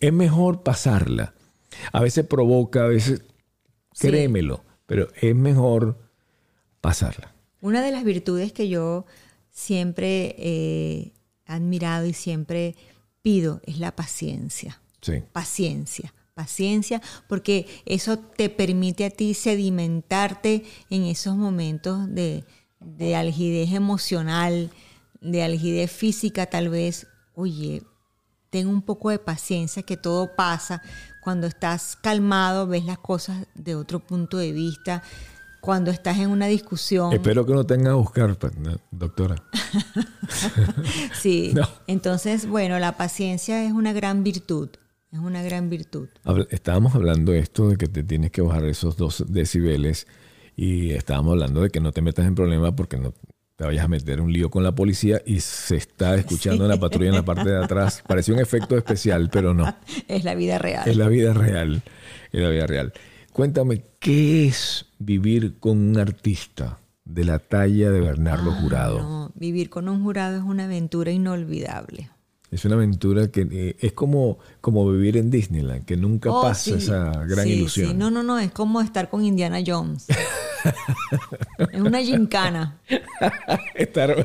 Es 0.00 0.12
mejor 0.12 0.64
pasarla. 0.64 1.32
A 1.92 2.00
veces 2.00 2.26
provoca, 2.26 2.84
a 2.84 2.88
veces, 2.88 3.22
créemelo, 3.96 4.64
pero 4.86 5.06
es 5.20 5.34
mejor 5.36 5.96
pasarla. 6.80 7.32
Una 7.60 7.82
de 7.82 7.92
las 7.92 8.04
virtudes 8.04 8.52
que 8.52 8.68
yo 8.68 9.06
siempre 9.54 10.34
he 10.36 11.12
admirado 11.46 12.04
y 12.04 12.12
siempre 12.12 12.74
pido 13.22 13.62
es 13.64 13.78
la 13.78 13.96
paciencia. 13.96 14.82
Paciencia, 15.32 16.12
paciencia, 16.34 17.00
porque 17.28 17.66
eso 17.86 18.18
te 18.18 18.50
permite 18.50 19.04
a 19.04 19.10
ti 19.10 19.34
sedimentarte 19.34 20.64
en 20.90 21.04
esos 21.04 21.36
momentos 21.36 22.12
de, 22.12 22.44
de 22.80 23.16
algidez 23.16 23.72
emocional, 23.72 24.70
de 25.20 25.42
algidez 25.42 25.90
física 25.90 26.46
tal 26.46 26.68
vez. 26.68 27.06
Oye, 27.34 27.82
ten 28.50 28.66
un 28.66 28.82
poco 28.82 29.10
de 29.10 29.18
paciencia, 29.18 29.82
que 29.82 29.96
todo 29.96 30.34
pasa. 30.34 30.82
Cuando 31.22 31.46
estás 31.46 31.96
calmado, 31.96 32.66
ves 32.66 32.84
las 32.84 32.98
cosas 32.98 33.46
de 33.54 33.74
otro 33.74 34.00
punto 34.00 34.38
de 34.38 34.52
vista. 34.52 35.02
Cuando 35.64 35.90
estás 35.90 36.18
en 36.18 36.28
una 36.28 36.46
discusión. 36.46 37.10
Espero 37.14 37.46
que 37.46 37.54
no 37.54 37.64
tenga 37.64 37.92
a 37.92 37.94
buscar, 37.94 38.36
doctora. 38.90 39.36
sí. 41.14 41.54
Entonces, 41.86 42.46
bueno, 42.46 42.78
la 42.78 42.98
paciencia 42.98 43.64
es 43.64 43.72
una 43.72 43.94
gran 43.94 44.22
virtud. 44.22 44.68
Es 45.10 45.20
una 45.20 45.42
gran 45.42 45.70
virtud. 45.70 46.08
Estábamos 46.50 46.94
hablando 46.94 47.32
de 47.32 47.38
esto, 47.38 47.70
de 47.70 47.78
que 47.78 47.86
te 47.86 48.02
tienes 48.02 48.30
que 48.30 48.42
bajar 48.42 48.66
esos 48.66 48.98
dos 48.98 49.24
decibeles 49.26 50.06
y 50.54 50.90
estábamos 50.90 51.32
hablando 51.32 51.62
de 51.62 51.70
que 51.70 51.80
no 51.80 51.92
te 51.92 52.02
metas 52.02 52.26
en 52.26 52.34
problemas 52.34 52.74
porque 52.76 52.98
no 52.98 53.14
te 53.56 53.64
vayas 53.64 53.86
a 53.86 53.88
meter 53.88 54.20
un 54.20 54.30
lío 54.30 54.50
con 54.50 54.64
la 54.64 54.74
policía 54.74 55.22
y 55.24 55.40
se 55.40 55.76
está 55.76 56.14
escuchando 56.16 56.64
en 56.64 56.70
la 56.70 56.78
patrulla 56.78 57.08
en 57.08 57.14
la 57.14 57.24
parte 57.24 57.48
de 57.48 57.64
atrás. 57.64 58.02
Parecía 58.06 58.34
un 58.34 58.40
efecto 58.40 58.76
especial, 58.76 59.30
pero 59.32 59.54
no. 59.54 59.74
Es 60.08 60.24
la 60.24 60.34
vida 60.34 60.58
real. 60.58 60.86
Es 60.86 60.96
la 60.98 61.08
vida 61.08 61.32
real. 61.32 61.82
Es 62.32 62.42
la 62.42 62.50
vida 62.50 62.66
real. 62.66 62.92
Cuéntame, 63.32 63.82
¿qué 63.98 64.46
es 64.46 64.86
vivir 65.04 65.58
con 65.58 65.78
un 65.78 65.98
artista 65.98 66.78
de 67.04 67.24
la 67.24 67.38
talla 67.38 67.90
de 67.90 68.00
Bernardo 68.00 68.52
ah, 68.52 68.60
Jurado? 68.60 69.32
vivir 69.34 69.68
con 69.68 69.88
un 69.88 70.02
jurado 70.02 70.38
es 70.38 70.42
una 70.42 70.64
aventura 70.64 71.10
inolvidable. 71.10 72.10
Es 72.50 72.64
una 72.64 72.76
aventura 72.76 73.32
que 73.32 73.48
eh, 73.50 73.76
es 73.80 73.94
como, 73.94 74.38
como 74.60 74.88
vivir 74.88 75.16
en 75.16 75.28
Disneyland, 75.28 75.84
que 75.84 75.96
nunca 75.96 76.30
oh, 76.30 76.40
pasa 76.40 76.76
esa 76.76 77.24
gran 77.24 77.48
ilusión. 77.48 77.90
Sí. 77.90 77.96
No, 77.96 78.12
no, 78.12 78.22
no, 78.22 78.38
es 78.38 78.52
como 78.52 78.80
estar 78.80 79.10
con 79.10 79.24
Indiana 79.24 79.58
Jones. 79.66 80.06
es 81.72 81.80
una 81.80 82.00
gincana. 82.00 82.78
Estar... 83.74 84.24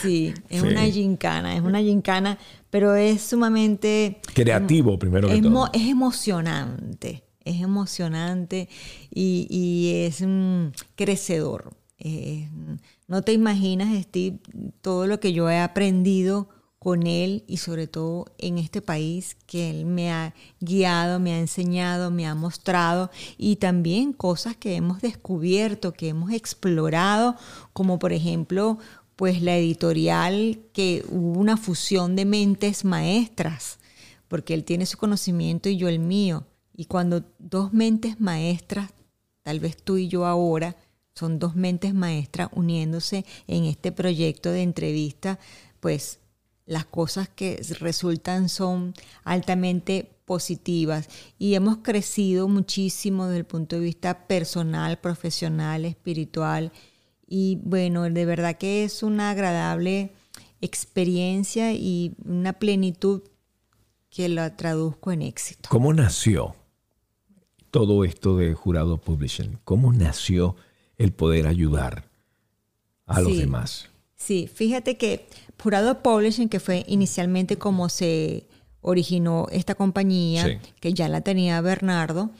sí, 0.00 0.32
es 0.48 0.62
una 0.62 0.84
gincana, 0.86 1.54
es 1.54 1.60
una 1.60 1.80
gincana, 1.80 2.38
pero 2.70 2.94
es 2.94 3.20
sumamente... 3.20 4.20
Creativo, 4.32 4.98
primero 4.98 5.28
que 5.28 5.42
todo. 5.42 5.70
Es 5.74 5.82
emocionante, 5.82 7.22
es 7.44 7.60
emocionante 7.60 8.68
y, 9.10 10.04
es 10.06 10.22
mm, 10.22 10.68
crecedor. 10.96 11.76
no 13.06 13.22
te 13.22 13.32
imaginas, 13.32 14.02
Steve, 14.04 14.38
todo 14.80 15.06
lo 15.06 15.20
que 15.20 15.32
yo 15.32 15.48
he 15.50 15.58
aprendido 15.58 16.48
con 16.84 17.06
él 17.06 17.44
y 17.46 17.56
sobre 17.56 17.86
todo 17.86 18.26
en 18.36 18.58
este 18.58 18.82
país 18.82 19.38
que 19.46 19.70
él 19.70 19.86
me 19.86 20.12
ha 20.12 20.34
guiado, 20.60 21.18
me 21.18 21.32
ha 21.32 21.38
enseñado, 21.38 22.10
me 22.10 22.26
ha 22.26 22.34
mostrado 22.34 23.10
y 23.38 23.56
también 23.56 24.12
cosas 24.12 24.54
que 24.54 24.76
hemos 24.76 25.00
descubierto, 25.00 25.94
que 25.94 26.10
hemos 26.10 26.30
explorado, 26.30 27.36
como 27.72 27.98
por 27.98 28.12
ejemplo 28.12 28.78
pues 29.16 29.40
la 29.40 29.56
editorial 29.56 30.58
que 30.74 31.06
hubo 31.08 31.40
una 31.40 31.56
fusión 31.56 32.16
de 32.16 32.26
mentes 32.26 32.84
maestras, 32.84 33.78
porque 34.28 34.52
él 34.52 34.64
tiene 34.64 34.84
su 34.84 34.98
conocimiento 34.98 35.70
y 35.70 35.78
yo 35.78 35.88
el 35.88 36.00
mío. 36.00 36.44
Y 36.76 36.86
cuando 36.86 37.24
dos 37.38 37.72
mentes 37.72 38.20
maestras, 38.20 38.92
tal 39.42 39.60
vez 39.60 39.76
tú 39.76 39.96
y 39.96 40.08
yo 40.08 40.26
ahora, 40.26 40.76
son 41.14 41.38
dos 41.38 41.54
mentes 41.54 41.94
maestras 41.94 42.48
uniéndose 42.52 43.24
en 43.46 43.64
este 43.64 43.92
proyecto 43.92 44.50
de 44.50 44.62
entrevista, 44.62 45.38
pues 45.78 46.18
las 46.66 46.84
cosas 46.84 47.28
que 47.28 47.60
resultan 47.78 48.48
son 48.48 48.94
altamente 49.22 50.10
positivas. 50.24 51.08
Y 51.38 51.54
hemos 51.54 51.78
crecido 51.78 52.48
muchísimo 52.48 53.26
desde 53.26 53.38
el 53.38 53.44
punto 53.44 53.76
de 53.76 53.82
vista 53.82 54.26
personal, 54.26 54.98
profesional, 54.98 55.84
espiritual. 55.84 56.72
Y 57.26 57.60
bueno, 57.62 58.02
de 58.10 58.24
verdad 58.24 58.56
que 58.58 58.84
es 58.84 59.02
una 59.02 59.30
agradable 59.30 60.12
experiencia 60.60 61.72
y 61.72 62.16
una 62.24 62.54
plenitud 62.54 63.22
que 64.10 64.28
la 64.28 64.56
traduzco 64.56 65.12
en 65.12 65.22
éxito. 65.22 65.68
¿Cómo 65.68 65.92
nació 65.92 66.56
todo 67.74 68.04
esto 68.04 68.36
de 68.36 68.54
Jurado 68.54 68.98
Publishing? 68.98 69.58
¿Cómo 69.64 69.92
nació 69.92 70.54
el 70.96 71.12
poder 71.12 71.48
ayudar 71.48 72.08
a 73.04 73.20
los 73.20 73.36
demás? 73.36 73.88
Sí, 74.14 74.46
fíjate 74.46 74.96
que 74.96 75.26
Jurado 75.60 76.00
Publishing, 76.00 76.48
que 76.48 76.60
fue 76.60 76.84
inicialmente 76.86 77.58
como 77.58 77.88
se 77.88 78.46
originó 78.80 79.48
esta 79.50 79.74
compañía, 79.74 80.60
que 80.78 80.94
ya 80.94 81.08
la 81.08 81.22
tenía 81.22 81.60
Bernardo, 81.62 82.30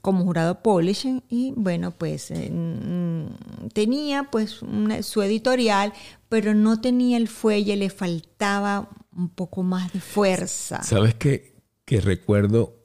como 0.00 0.22
jurado 0.22 0.62
publishing 0.62 1.24
y 1.28 1.54
bueno 1.56 1.90
pues 1.90 2.30
eh, 2.30 2.50
mm, 2.52 3.68
tenía 3.72 4.24
pues 4.24 4.60
su 5.00 5.22
editorial 5.22 5.94
pero 6.28 6.54
no 6.54 6.78
tenía 6.82 7.16
el 7.16 7.26
fuelle 7.26 7.74
le 7.76 7.88
faltaba 7.88 8.90
un 9.16 9.30
poco 9.30 9.62
más 9.62 9.90
de 9.94 10.00
fuerza 10.00 10.82
sabes 10.82 11.14
qué? 11.14 11.54
que 11.86 12.02
recuerdo 12.02 12.84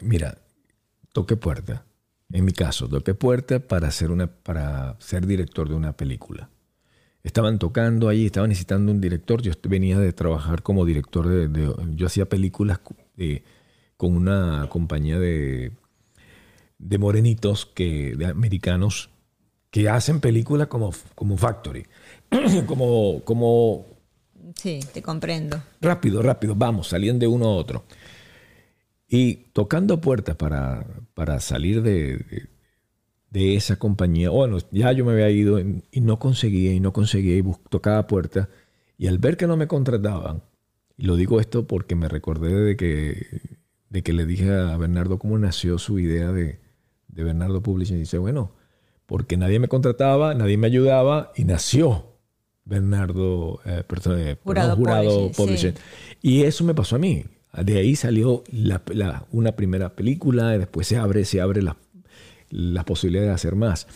mira 0.00 0.38
toqué 1.12 1.36
puerta 1.36 1.84
en 2.30 2.44
mi 2.44 2.52
caso 2.52 2.88
toqué 2.88 3.14
puerta 3.14 3.60
para 3.60 3.90
ser 3.90 4.10
una 4.10 4.26
para 4.26 4.96
ser 5.00 5.26
director 5.26 5.68
de 5.68 5.74
una 5.74 5.96
película 5.96 6.50
estaban 7.22 7.58
tocando 7.58 8.08
ahí 8.08 8.26
estaban 8.26 8.50
necesitando 8.50 8.92
un 8.92 9.00
director 9.00 9.42
yo 9.42 9.52
venía 9.68 9.98
de 9.98 10.12
trabajar 10.12 10.62
como 10.62 10.84
director 10.84 11.28
de, 11.28 11.74
yo 11.94 12.06
hacía 12.06 12.28
películas 12.28 12.80
con 13.96 14.16
una 14.16 14.66
compañía 14.70 15.18
de 15.18 15.72
de 16.78 16.98
morenitos, 16.98 17.66
que, 17.66 18.14
de 18.16 18.26
americanos, 18.26 19.10
que 19.70 19.88
hacen 19.88 20.20
películas 20.20 20.68
como, 20.68 20.92
como 21.14 21.36
Factory. 21.36 21.86
como, 22.66 23.22
como... 23.24 23.86
Sí, 24.54 24.80
te 24.92 25.02
comprendo. 25.02 25.62
Rápido, 25.80 26.22
rápido, 26.22 26.54
vamos, 26.54 26.88
salían 26.88 27.18
de 27.18 27.26
uno 27.26 27.46
a 27.46 27.54
otro. 27.54 27.84
Y 29.08 29.50
tocando 29.52 30.00
puertas 30.00 30.36
para, 30.36 30.86
para 31.14 31.40
salir 31.40 31.82
de, 31.82 32.48
de, 33.30 33.56
esa 33.56 33.76
compañía, 33.76 34.28
bueno, 34.28 34.58
ya 34.70 34.92
yo 34.92 35.04
me 35.04 35.12
había 35.12 35.30
ido 35.30 35.58
y 35.58 36.00
no 36.00 36.18
conseguía 36.18 36.74
y 36.74 36.80
no 36.80 36.92
conseguía 36.92 37.36
y 37.36 37.44
tocaba 37.70 38.06
puertas. 38.06 38.48
Y 38.98 39.06
al 39.06 39.18
ver 39.18 39.36
que 39.38 39.46
no 39.46 39.56
me 39.56 39.66
contrataban, 39.66 40.42
y 40.98 41.06
lo 41.06 41.16
digo 41.16 41.40
esto 41.40 41.66
porque 41.66 41.94
me 41.94 42.08
recordé 42.08 42.52
de 42.52 42.76
que, 42.76 43.40
de 43.88 44.02
que 44.02 44.12
le 44.12 44.26
dije 44.26 44.52
a 44.52 44.76
Bernardo 44.76 45.18
cómo 45.18 45.38
nació 45.38 45.78
su 45.78 45.98
idea 45.98 46.30
de, 46.32 46.60
de 47.08 47.24
Bernardo 47.24 47.62
Publishing. 47.62 47.96
Y 47.96 48.00
dice, 48.00 48.18
bueno, 48.18 48.52
porque 49.06 49.38
nadie 49.38 49.58
me 49.58 49.68
contrataba, 49.68 50.34
nadie 50.34 50.58
me 50.58 50.66
ayudaba 50.66 51.32
y 51.34 51.44
nació 51.44 52.18
Bernardo, 52.64 53.60
eh, 53.64 53.82
eh 53.88 54.36
jurado, 54.44 55.32
Publishing. 55.32 55.74
Y 56.20 56.42
eso 56.42 56.62
me 56.64 56.74
pasó 56.74 56.96
a 56.96 56.98
mí. 56.98 57.24
De 57.64 57.78
ahí 57.78 57.96
salió 57.96 58.44
una 59.30 59.52
primera 59.56 59.94
película 59.94 60.54
y 60.54 60.58
después 60.58 60.86
se 60.86 60.96
abre, 60.96 61.24
se 61.24 61.40
abre 61.40 61.62
la, 61.62 61.76
la 62.50 62.84
posibilidad 62.84 63.24
de 63.24 63.30
hacer 63.30 63.54
más. 63.54 63.86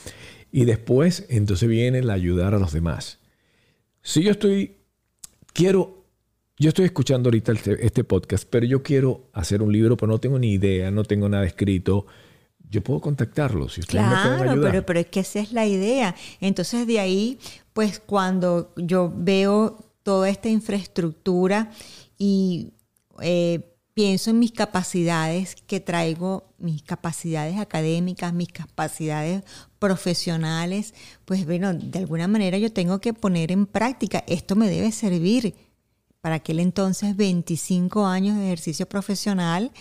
Y 0.51 0.65
después 0.65 1.27
entonces 1.29 1.69
viene 1.69 1.99
el 1.99 2.11
ayudar 2.11 2.55
a 2.55 2.59
los 2.59 2.73
demás. 2.73 3.19
Si 4.03 4.23
yo 4.23 4.31
estoy, 4.31 4.77
quiero, 5.53 6.05
yo 6.59 6.69
estoy 6.69 6.85
escuchando 6.85 7.29
ahorita 7.29 7.53
este, 7.53 7.87
este 7.87 8.05
podcast, 8.05 8.47
pero 8.51 8.67
yo 8.67 8.83
quiero 8.83 9.29
hacer 9.33 9.63
un 9.63 9.73
libro, 9.73 9.97
pero 9.97 10.13
no 10.13 10.19
tengo 10.19 10.39
ni 10.39 10.53
idea, 10.53 10.91
no 10.91 11.05
tengo 11.05 11.29
nada 11.29 11.47
escrito 11.47 12.07
yo 12.73 12.83
puedo 12.83 13.01
contactarlos 13.01 13.75
si 13.75 13.81
ustedes 13.81 14.03
me 14.07 14.17
pueden 14.17 14.49
ayudar. 14.49 14.71
Pero, 14.71 14.87
pero 14.87 15.01
es 15.01 15.07
que 15.07 15.21
esa 15.21 15.41
es 15.41 15.53
la 15.53 15.67
idea. 15.67 16.17
Entonces 16.41 16.87
de 16.87 17.01
ahí, 17.01 17.39
pues 17.75 18.01
cuando 18.01 18.73
yo 18.77 19.13
veo 19.15 19.77
toda 20.03 20.31
esta 20.31 20.49
infraestructura 20.49 21.71
y 22.19 22.73
eh, 23.23 23.73
pienso 23.95 24.31
en 24.31 24.39
mis 24.39 24.53
capacidades 24.53 25.57
que 25.67 25.81
traigo, 25.81 26.55
mis 26.59 26.83
capacidades 26.83 27.59
académicas, 27.59 28.33
mis 28.33 28.49
capacidades 28.49 29.45
profesionales, 29.79 30.95
pues 31.25 31.45
bueno, 31.45 31.75
de 31.75 31.99
alguna 31.99 32.29
manera 32.29 32.59
yo 32.59 32.73
tengo 32.73 33.01
que 33.01 33.13
poner 33.13 33.53
en 33.53 33.67
práctica, 33.67 34.25
esto 34.27 34.57
me 34.57 34.69
debe 34.69 34.93
servir. 34.93 35.55
Para 36.21 36.37
aquel 36.37 36.61
entonces 36.61 37.17
25 37.17 38.07
años 38.07 38.37
de 38.37 38.47
ejercicio 38.47 38.89
profesional, 38.89 39.73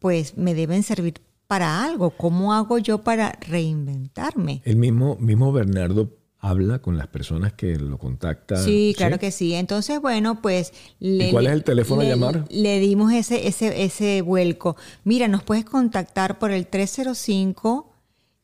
pues 0.00 0.36
me 0.36 0.52
deben 0.52 0.82
servir 0.82 1.22
para 1.46 1.84
algo. 1.84 2.10
¿Cómo 2.10 2.52
hago 2.52 2.78
yo 2.78 3.04
para 3.04 3.38
reinventarme? 3.40 4.60
El 4.64 4.76
mismo, 4.76 5.16
mismo 5.20 5.52
Bernardo 5.52 6.10
habla 6.44 6.80
con 6.80 6.98
las 6.98 7.06
personas 7.06 7.54
que 7.54 7.76
lo 7.76 7.96
contactan. 7.98 8.62
Sí, 8.62 8.94
claro 8.96 9.18
que 9.18 9.30
sí. 9.30 9.54
Entonces, 9.54 10.00
bueno, 10.00 10.42
pues... 10.42 10.72
Le, 11.00 11.30
cuál 11.30 11.46
es 11.46 11.52
el 11.52 11.64
teléfono 11.64 12.02
a 12.02 12.04
llamar? 12.04 12.44
Le 12.50 12.80
dimos 12.80 13.12
ese, 13.12 13.48
ese, 13.48 13.82
ese 13.82 14.20
vuelco. 14.20 14.76
Mira, 15.04 15.26
nos 15.26 15.42
puedes 15.42 15.64
contactar 15.64 16.38
por 16.38 16.50
el 16.50 16.66
305... 16.66 17.90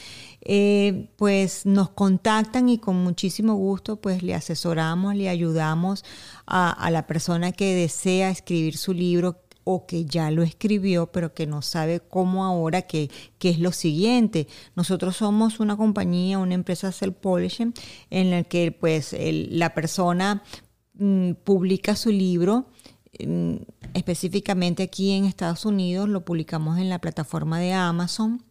Eh, 0.48 1.08
pues 1.16 1.66
nos 1.66 1.90
contactan 1.90 2.68
y 2.68 2.78
con 2.78 2.96
muchísimo 2.96 3.54
gusto 3.54 3.96
pues 3.96 4.22
le 4.22 4.34
asesoramos, 4.34 5.16
le 5.16 5.28
ayudamos 5.28 6.04
a, 6.46 6.88
la 6.90 7.06
persona 7.08 7.50
que 7.50 7.74
desea 7.74 8.30
escribir 8.30 8.76
su 8.76 8.92
libro 8.92 9.40
o 9.68 9.84
que 9.84 10.04
ya 10.04 10.30
lo 10.30 10.44
escribió, 10.44 11.10
pero 11.10 11.34
que 11.34 11.44
no 11.44 11.60
sabe 11.60 11.98
cómo 11.98 12.44
ahora, 12.44 12.82
qué 12.82 13.10
es 13.40 13.58
lo 13.58 13.72
siguiente. 13.72 14.46
Nosotros 14.76 15.16
somos 15.16 15.58
una 15.58 15.76
compañía, 15.76 16.38
una 16.38 16.54
empresa 16.54 16.92
self-publishing, 16.92 17.74
en 18.10 18.30
la 18.30 18.44
que 18.44 18.70
pues 18.70 19.16
la 19.18 19.74
persona 19.74 20.44
mm, 20.94 21.32
publica 21.42 21.96
su 21.96 22.12
libro, 22.12 22.68
mm, 23.18 23.56
específicamente 23.94 24.84
aquí 24.84 25.10
en 25.10 25.24
Estados 25.24 25.64
Unidos, 25.64 26.08
lo 26.08 26.24
publicamos 26.24 26.78
en 26.78 26.88
la 26.88 27.00
plataforma 27.00 27.58
de 27.58 27.72
Amazon 27.72 28.44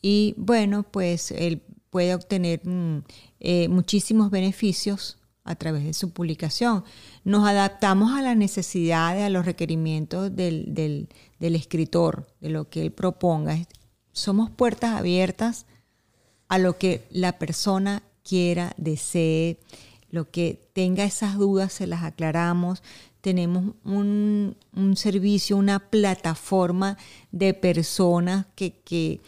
y 0.00 0.34
bueno, 0.38 0.82
pues 0.82 1.30
él 1.30 1.60
puede 1.90 2.14
obtener 2.14 2.62
mm, 2.64 3.02
eh, 3.40 3.68
muchísimos 3.68 4.30
beneficios 4.30 5.17
a 5.48 5.54
través 5.54 5.84
de 5.84 5.94
su 5.94 6.10
publicación. 6.10 6.84
Nos 7.24 7.48
adaptamos 7.48 8.12
a 8.12 8.22
las 8.22 8.36
necesidades, 8.36 9.24
a 9.24 9.30
los 9.30 9.46
requerimientos 9.46 10.34
del, 10.36 10.74
del, 10.74 11.54
escritor, 11.54 12.26
de 12.40 12.50
lo 12.50 12.68
que 12.68 12.82
él 12.82 12.92
proponga. 12.92 13.58
Somos 14.12 14.50
puertas 14.50 14.94
abiertas 14.94 15.66
a 16.48 16.58
lo 16.58 16.76
que 16.76 17.06
la 17.10 17.38
persona 17.38 18.02
quiera, 18.22 18.74
desee, 18.76 19.58
lo 20.10 20.30
que 20.30 20.68
tenga 20.74 21.04
esas 21.04 21.38
dudas 21.38 21.72
se 21.72 21.86
las 21.86 22.02
aclaramos. 22.02 22.82
Tenemos 23.22 23.74
un, 23.84 24.54
un 24.74 24.96
servicio, 24.96 25.56
una 25.56 25.78
plataforma 25.78 26.98
de 27.32 27.54
personas 27.54 28.46
que, 28.54 28.72
que 28.80 29.20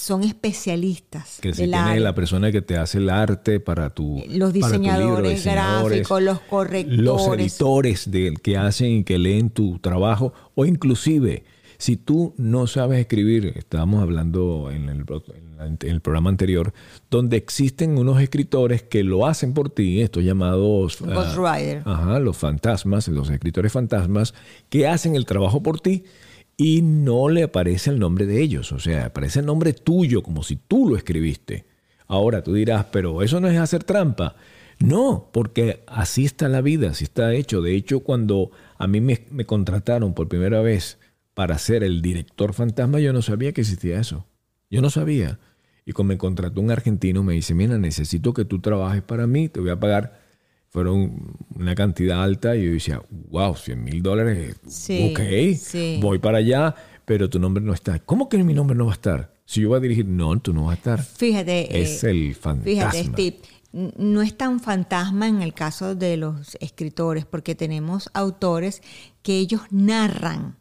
son 0.00 0.24
especialistas. 0.24 1.38
Que 1.42 1.52
si 1.52 1.68
tienes 1.68 2.00
la 2.00 2.14
persona 2.14 2.50
que 2.50 2.62
te 2.62 2.78
hace 2.78 2.98
el 2.98 3.10
arte 3.10 3.60
para 3.60 3.90
tu 3.90 4.22
Los 4.28 4.52
diseñadores, 4.52 5.44
gráficos, 5.44 6.22
los 6.22 6.40
correctores. 6.40 6.98
Los 6.98 7.28
editores 7.28 8.10
del 8.10 8.40
que 8.40 8.56
hacen 8.56 8.90
y 8.90 9.04
que 9.04 9.18
leen 9.18 9.50
tu 9.50 9.78
trabajo. 9.78 10.32
O 10.54 10.64
inclusive, 10.64 11.44
si 11.76 11.96
tú 11.96 12.32
no 12.38 12.66
sabes 12.66 12.98
escribir, 12.98 13.52
estábamos 13.56 14.02
hablando 14.02 14.70
en, 14.72 14.88
el, 14.88 15.04
en 15.60 15.78
el 15.82 16.00
programa 16.00 16.30
anterior, 16.30 16.72
donde 17.10 17.36
existen 17.36 17.98
unos 17.98 18.22
escritores 18.22 18.82
que 18.82 19.04
lo 19.04 19.26
hacen 19.26 19.52
por 19.52 19.68
ti, 19.68 20.00
estos 20.00 20.24
llamados... 20.24 20.98
Ghost 20.98 21.36
Rider. 21.36 21.82
Ajá, 21.84 22.18
los 22.20 22.38
fantasmas, 22.38 23.06
los 23.08 23.28
escritores 23.28 23.70
fantasmas, 23.70 24.32
que 24.70 24.88
hacen 24.88 25.14
el 25.14 25.26
trabajo 25.26 25.62
por 25.62 25.78
ti 25.78 26.04
y 26.62 26.82
no 26.82 27.30
le 27.30 27.44
aparece 27.44 27.88
el 27.88 27.98
nombre 27.98 28.26
de 28.26 28.42
ellos, 28.42 28.70
o 28.72 28.78
sea, 28.78 29.06
aparece 29.06 29.40
el 29.40 29.46
nombre 29.46 29.72
tuyo, 29.72 30.22
como 30.22 30.42
si 30.42 30.56
tú 30.56 30.90
lo 30.90 30.96
escribiste. 30.98 31.64
Ahora 32.06 32.42
tú 32.42 32.52
dirás, 32.52 32.84
pero 32.92 33.22
eso 33.22 33.40
no 33.40 33.48
es 33.48 33.58
hacer 33.58 33.82
trampa. 33.82 34.36
No, 34.78 35.30
porque 35.32 35.82
así 35.86 36.26
está 36.26 36.50
la 36.50 36.60
vida, 36.60 36.90
así 36.90 37.04
está 37.04 37.32
hecho. 37.32 37.62
De 37.62 37.74
hecho, 37.74 38.00
cuando 38.00 38.50
a 38.76 38.86
mí 38.86 39.00
me, 39.00 39.46
contrataron 39.46 40.12
por 40.12 40.28
primera 40.28 40.60
vez 40.60 40.98
para 41.32 41.56
ser 41.56 41.82
el 41.82 42.02
director 42.02 42.52
fantasma, 42.52 43.00
yo 43.00 43.14
no 43.14 43.22
sabía 43.22 43.52
que 43.52 43.62
existía 43.62 43.98
eso. 43.98 44.26
Yo 44.68 44.82
no 44.82 44.90
sabía. 44.90 45.38
Y 45.86 45.92
cuando 45.92 46.12
me 46.12 46.18
contrató 46.18 46.60
un 46.60 46.70
argentino, 46.70 47.22
me 47.22 47.32
dice, 47.32 47.54
mira, 47.54 47.78
necesito 47.78 48.34
que 48.34 48.44
tú 48.44 48.60
trabajes 48.60 49.00
para 49.00 49.26
mí, 49.26 49.48
te 49.48 49.60
voy 49.60 49.70
a 49.70 49.80
pagar. 49.80 50.19
Fueron 50.70 51.36
una 51.54 51.74
cantidad 51.74 52.22
alta 52.22 52.56
y 52.56 52.64
yo 52.64 52.72
decía, 52.72 53.02
wow, 53.28 53.56
100 53.56 53.84
mil 53.84 54.02
dólares, 54.02 54.56
sí, 54.68 55.12
ok, 55.12 56.00
voy 56.00 56.20
para 56.20 56.38
allá, 56.38 56.74
pero 57.04 57.28
tu 57.28 57.40
nombre 57.40 57.62
no 57.62 57.74
está. 57.74 57.98
¿Cómo 57.98 58.28
que 58.28 58.38
mi 58.44 58.54
nombre 58.54 58.76
no 58.76 58.86
va 58.86 58.92
a 58.92 58.94
estar? 58.94 59.34
Si 59.44 59.62
yo 59.62 59.70
voy 59.70 59.78
a 59.78 59.80
dirigir, 59.80 60.06
no, 60.06 60.38
tú 60.38 60.52
no 60.52 60.66
vas 60.66 60.74
a 60.74 60.76
estar. 60.76 61.02
Fíjate. 61.02 61.80
Es 61.82 62.04
eh, 62.04 62.10
el 62.10 62.36
fantasma. 62.36 62.70
Fíjate, 62.70 63.04
Steve, 63.04 63.36
no 63.72 64.22
es 64.22 64.36
tan 64.36 64.60
fantasma 64.60 65.26
en 65.26 65.42
el 65.42 65.54
caso 65.54 65.96
de 65.96 66.16
los 66.16 66.56
escritores, 66.60 67.24
porque 67.24 67.56
tenemos 67.56 68.08
autores 68.14 68.80
que 69.22 69.38
ellos 69.38 69.62
narran 69.70 70.59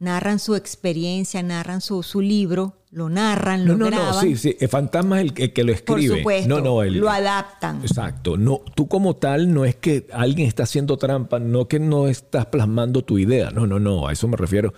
narran 0.00 0.38
su 0.38 0.56
experiencia, 0.56 1.42
narran 1.42 1.80
su, 1.80 2.02
su 2.02 2.20
libro, 2.20 2.78
lo 2.90 3.08
narran, 3.08 3.66
lo 3.66 3.76
no, 3.76 3.90
no, 3.90 4.12
No, 4.12 4.20
sí, 4.20 4.36
sí, 4.36 4.56
el 4.58 4.68
fantasma 4.68 5.20
es 5.20 5.32
el, 5.36 5.52
que 5.52 5.62
lo 5.62 5.72
escribe. 5.72 6.08
Por 6.08 6.18
supuesto, 6.18 6.48
no, 6.48 6.60
no, 6.60 6.82
lo 6.82 7.10
adaptan. 7.10 7.82
Exacto. 7.82 8.36
No, 8.36 8.62
tú 8.74 8.88
como 8.88 9.14
tal 9.16 9.52
no 9.52 9.64
es 9.64 9.76
que 9.76 10.06
alguien 10.12 10.48
está 10.48 10.64
haciendo 10.64 10.96
trampa, 10.96 11.38
no 11.38 11.68
que 11.68 11.78
no 11.78 12.08
estás 12.08 12.46
plasmando 12.46 13.02
tu 13.02 13.18
idea. 13.18 13.50
No, 13.50 13.66
no, 13.66 13.78
no, 13.78 14.08
a 14.08 14.12
eso 14.12 14.26
me 14.26 14.36
refiero. 14.36 14.72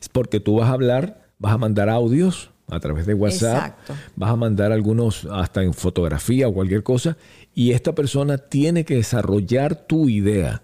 Es 0.00 0.08
porque 0.10 0.40
tú 0.40 0.56
vas 0.56 0.68
a 0.68 0.72
hablar, 0.72 1.26
vas 1.38 1.54
a 1.54 1.58
mandar 1.58 1.88
audios 1.88 2.50
a 2.68 2.78
través 2.78 3.06
de 3.06 3.14
WhatsApp, 3.14 3.78
vas 4.14 4.30
a 4.30 4.36
mandar 4.36 4.72
algunos 4.72 5.26
hasta 5.30 5.62
en 5.62 5.72
fotografía 5.72 6.48
o 6.48 6.54
cualquier 6.54 6.82
cosa, 6.82 7.16
y 7.54 7.72
esta 7.72 7.94
persona 7.94 8.38
tiene 8.38 8.84
que 8.84 8.96
desarrollar 8.96 9.86
tu 9.86 10.08
idea. 10.08 10.62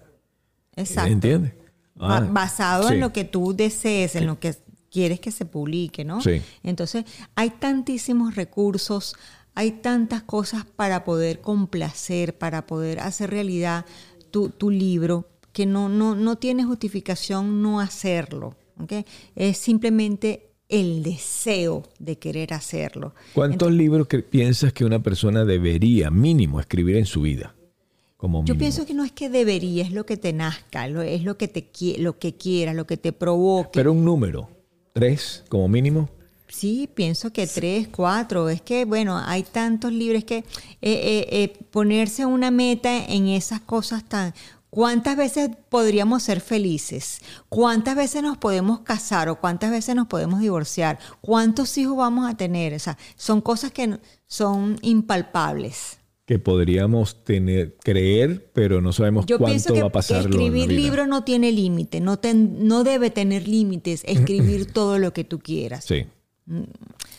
Exacto. 0.75 1.11
¿Entiendes? 1.11 1.62
Ah, 2.03 2.27
basado 2.29 2.89
en 2.91 2.99
lo 2.99 3.13
que 3.13 3.23
tú 3.23 3.53
desees, 3.55 4.15
en 4.15 4.27
lo 4.27 4.39
que 4.39 4.55
quieres 4.91 5.19
que 5.19 5.31
se 5.31 5.45
publique, 5.45 6.05
¿no? 6.05 6.21
Sí. 6.21 6.41
Entonces, 6.61 7.05
hay 7.35 7.49
tantísimos 7.49 8.35
recursos, 8.35 9.15
hay 9.55 9.71
tantas 9.71 10.23
cosas 10.23 10.65
para 10.65 11.03
poder 11.03 11.41
complacer, 11.41 12.37
para 12.37 12.67
poder 12.67 12.99
hacer 12.99 13.31
realidad 13.31 13.85
tu, 14.31 14.49
tu 14.49 14.69
libro, 14.69 15.29
que 15.51 15.65
no, 15.65 15.89
no, 15.89 16.15
no 16.15 16.37
tiene 16.37 16.63
justificación 16.63 17.61
no 17.61 17.79
hacerlo. 17.79 18.55
¿okay? 18.79 19.05
Es 19.35 19.57
simplemente 19.57 20.49
el 20.69 21.03
deseo 21.03 21.83
de 21.99 22.17
querer 22.17 22.53
hacerlo. 22.53 23.13
¿Cuántos 23.33 23.71
libros 23.71 24.07
que 24.07 24.19
piensas 24.19 24.73
que 24.73 24.85
una 24.85 25.01
persona 25.01 25.45
debería 25.45 26.09
mínimo 26.09 26.59
escribir 26.59 26.97
en 26.97 27.05
su 27.05 27.21
vida? 27.21 27.55
Yo 28.45 28.57
pienso 28.57 28.85
que 28.85 28.93
no 28.93 29.03
es 29.03 29.11
que 29.11 29.29
debería, 29.29 29.83
es 29.83 29.91
lo 29.91 30.05
que 30.05 30.15
te 30.15 30.31
nazca, 30.31 30.87
es 30.87 31.23
lo 31.23 31.37
que 31.37 31.47
te 31.47 31.69
lo 31.99 32.17
que 32.19 32.35
quieras, 32.35 32.73
lo 32.75 32.87
que 32.87 32.95
te 32.95 33.11
provoque. 33.11 33.71
Pero 33.73 33.91
un 33.91 34.05
número, 34.05 34.49
tres 34.93 35.43
como 35.49 35.67
mínimo. 35.67 36.09
Sí, 36.47 36.89
pienso 36.93 37.33
que 37.33 37.47
tres, 37.47 37.89
cuatro. 37.89 38.47
Es 38.47 38.61
que, 38.61 38.85
bueno, 38.85 39.17
hay 39.17 39.43
tantos 39.43 39.91
libros 39.91 40.23
que 40.23 40.37
eh, 40.37 40.45
eh, 40.81 41.27
eh, 41.31 41.53
ponerse 41.71 42.25
una 42.25 42.51
meta 42.51 43.05
en 43.05 43.27
esas 43.27 43.59
cosas 43.61 44.03
tan... 44.03 44.33
¿Cuántas 44.69 45.15
veces 45.17 45.51
podríamos 45.69 46.23
ser 46.23 46.41
felices? 46.41 47.19
¿Cuántas 47.47 47.95
veces 47.95 48.23
nos 48.23 48.39
podemos 48.39 48.79
casar 48.79 49.29
o 49.29 49.39
cuántas 49.39 49.69
veces 49.69 49.95
nos 49.95 50.07
podemos 50.07 50.39
divorciar? 50.39 50.97
¿Cuántos 51.21 51.77
hijos 51.77 51.95
vamos 51.95 52.27
a 52.27 52.35
tener? 52.35 52.73
O 52.73 52.79
sea, 52.79 52.97
son 53.15 53.41
cosas 53.41 53.71
que 53.71 53.99
son 54.25 54.77
impalpables 54.81 55.99
que 56.25 56.39
podríamos 56.39 57.23
tener, 57.25 57.75
creer, 57.83 58.49
pero 58.53 58.81
no 58.81 58.93
sabemos 58.93 59.25
cuánto 59.25 59.75
va 59.75 59.87
a 59.87 59.91
pasar. 59.91 60.21
Escribir 60.21 60.71
libros 60.71 61.07
no 61.07 61.23
tiene 61.23 61.51
límite, 61.51 61.99
no, 61.99 62.19
no 62.33 62.83
debe 62.83 63.09
tener 63.09 63.47
límites, 63.47 64.03
escribir 64.05 64.65
todo 64.73 64.99
lo 64.99 65.11
que 65.11 65.23
tú 65.25 65.39
quieras. 65.39 65.83
Sí. 65.83 66.05
Mm. 66.45 66.63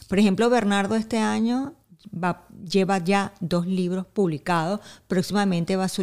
Por 0.08 0.18
ejemplo, 0.18 0.48
Bernardo 0.48 0.96
este 0.96 1.18
año 1.18 1.74
va, 2.12 2.46
lleva 2.66 2.98
ya 2.98 3.34
dos 3.40 3.66
libros 3.66 4.06
publicados. 4.06 4.80
Próximamente 5.06 5.76
va 5.76 5.84
a 5.84 5.88
su, 5.88 6.02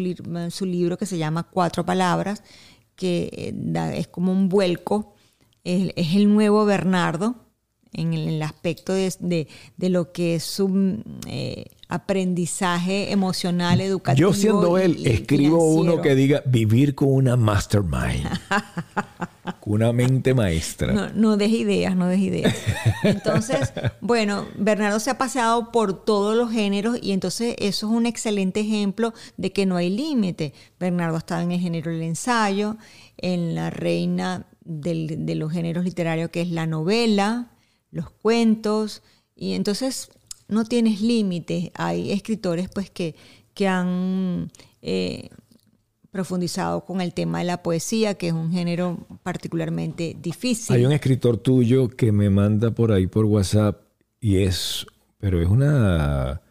su 0.49 0.65
libro 0.65 0.97
que 0.97 1.05
se 1.05 1.17
llama 1.17 1.43
Cuatro 1.43 1.85
Palabras, 1.85 2.43
que 2.95 3.29
eh, 3.33 3.93
es 3.95 4.07
como 4.07 4.31
un 4.31 4.47
vuelco. 4.47 5.15
Es, 5.63 5.91
el 6.15 6.31
nuevo 6.31 6.65
Bernardo 6.65 7.35
en 7.93 8.13
el, 8.13 8.41
aspecto 8.41 8.93
de, 8.93 9.47
lo 9.77 10.11
que 10.11 10.35
es 10.35 10.43
su... 10.43 11.03
Eh, 11.27 11.65
aprendizaje 11.91 13.11
emocional, 13.11 13.81
educativo. 13.81 14.29
Yo 14.29 14.33
siendo 14.33 14.77
él, 14.77 15.05
escribo 15.05 15.73
uno 15.73 16.01
que 16.01 16.15
diga 16.15 16.41
vivir 16.45 16.95
con 16.95 17.09
una 17.09 17.35
mastermind. 17.35 18.29
con 19.59 19.73
una 19.73 19.91
mente 19.91 20.33
maestra. 20.33 20.93
No, 20.93 21.09
no 21.09 21.35
des 21.35 21.51
ideas, 21.51 21.93
no 21.97 22.07
des 22.07 22.21
ideas. 22.21 22.55
Entonces, 23.03 23.73
bueno, 24.01 24.45
Bernardo 24.57 25.01
se 25.01 25.09
ha 25.09 25.17
paseado 25.17 25.73
por 25.73 26.05
todos 26.05 26.37
los 26.37 26.49
géneros 26.49 26.97
y 27.01 27.11
entonces 27.11 27.55
eso 27.59 27.87
es 27.87 27.93
un 27.93 28.05
excelente 28.05 28.61
ejemplo 28.61 29.13
de 29.35 29.51
que 29.51 29.65
no 29.65 29.75
hay 29.75 29.89
límite. 29.89 30.53
Bernardo 30.79 31.15
ha 31.15 31.19
estado 31.19 31.41
en 31.41 31.51
el 31.51 31.59
género 31.59 31.91
del 31.91 32.03
ensayo, 32.03 32.77
en 33.17 33.53
la 33.53 33.69
reina 33.69 34.47
de 34.63 35.35
los 35.35 35.51
géneros 35.51 35.83
literarios 35.83 36.29
que 36.29 36.41
es 36.41 36.51
la 36.51 36.67
novela, 36.67 37.51
los 37.91 38.09
cuentos, 38.09 39.03
y 39.35 39.53
entonces 39.53 40.09
no 40.47 40.65
tienes 40.65 41.01
límites. 41.01 41.71
Hay 41.75 42.11
escritores 42.11 42.69
pues 42.69 42.89
que, 42.91 43.15
que 43.53 43.67
han 43.67 44.51
eh, 44.81 45.29
profundizado 46.11 46.85
con 46.85 47.01
el 47.01 47.13
tema 47.13 47.39
de 47.39 47.45
la 47.45 47.63
poesía, 47.63 48.15
que 48.15 48.27
es 48.27 48.33
un 48.33 48.51
género 48.51 49.07
particularmente 49.23 50.15
difícil. 50.21 50.75
Hay 50.75 50.85
un 50.85 50.91
escritor 50.91 51.37
tuyo 51.37 51.89
que 51.89 52.11
me 52.11 52.29
manda 52.29 52.71
por 52.71 52.91
ahí 52.91 53.07
por 53.07 53.25
WhatsApp 53.25 53.81
y 54.19 54.43
es, 54.43 54.85
pero 55.19 55.41
es 55.41 55.47
una, 55.47 56.41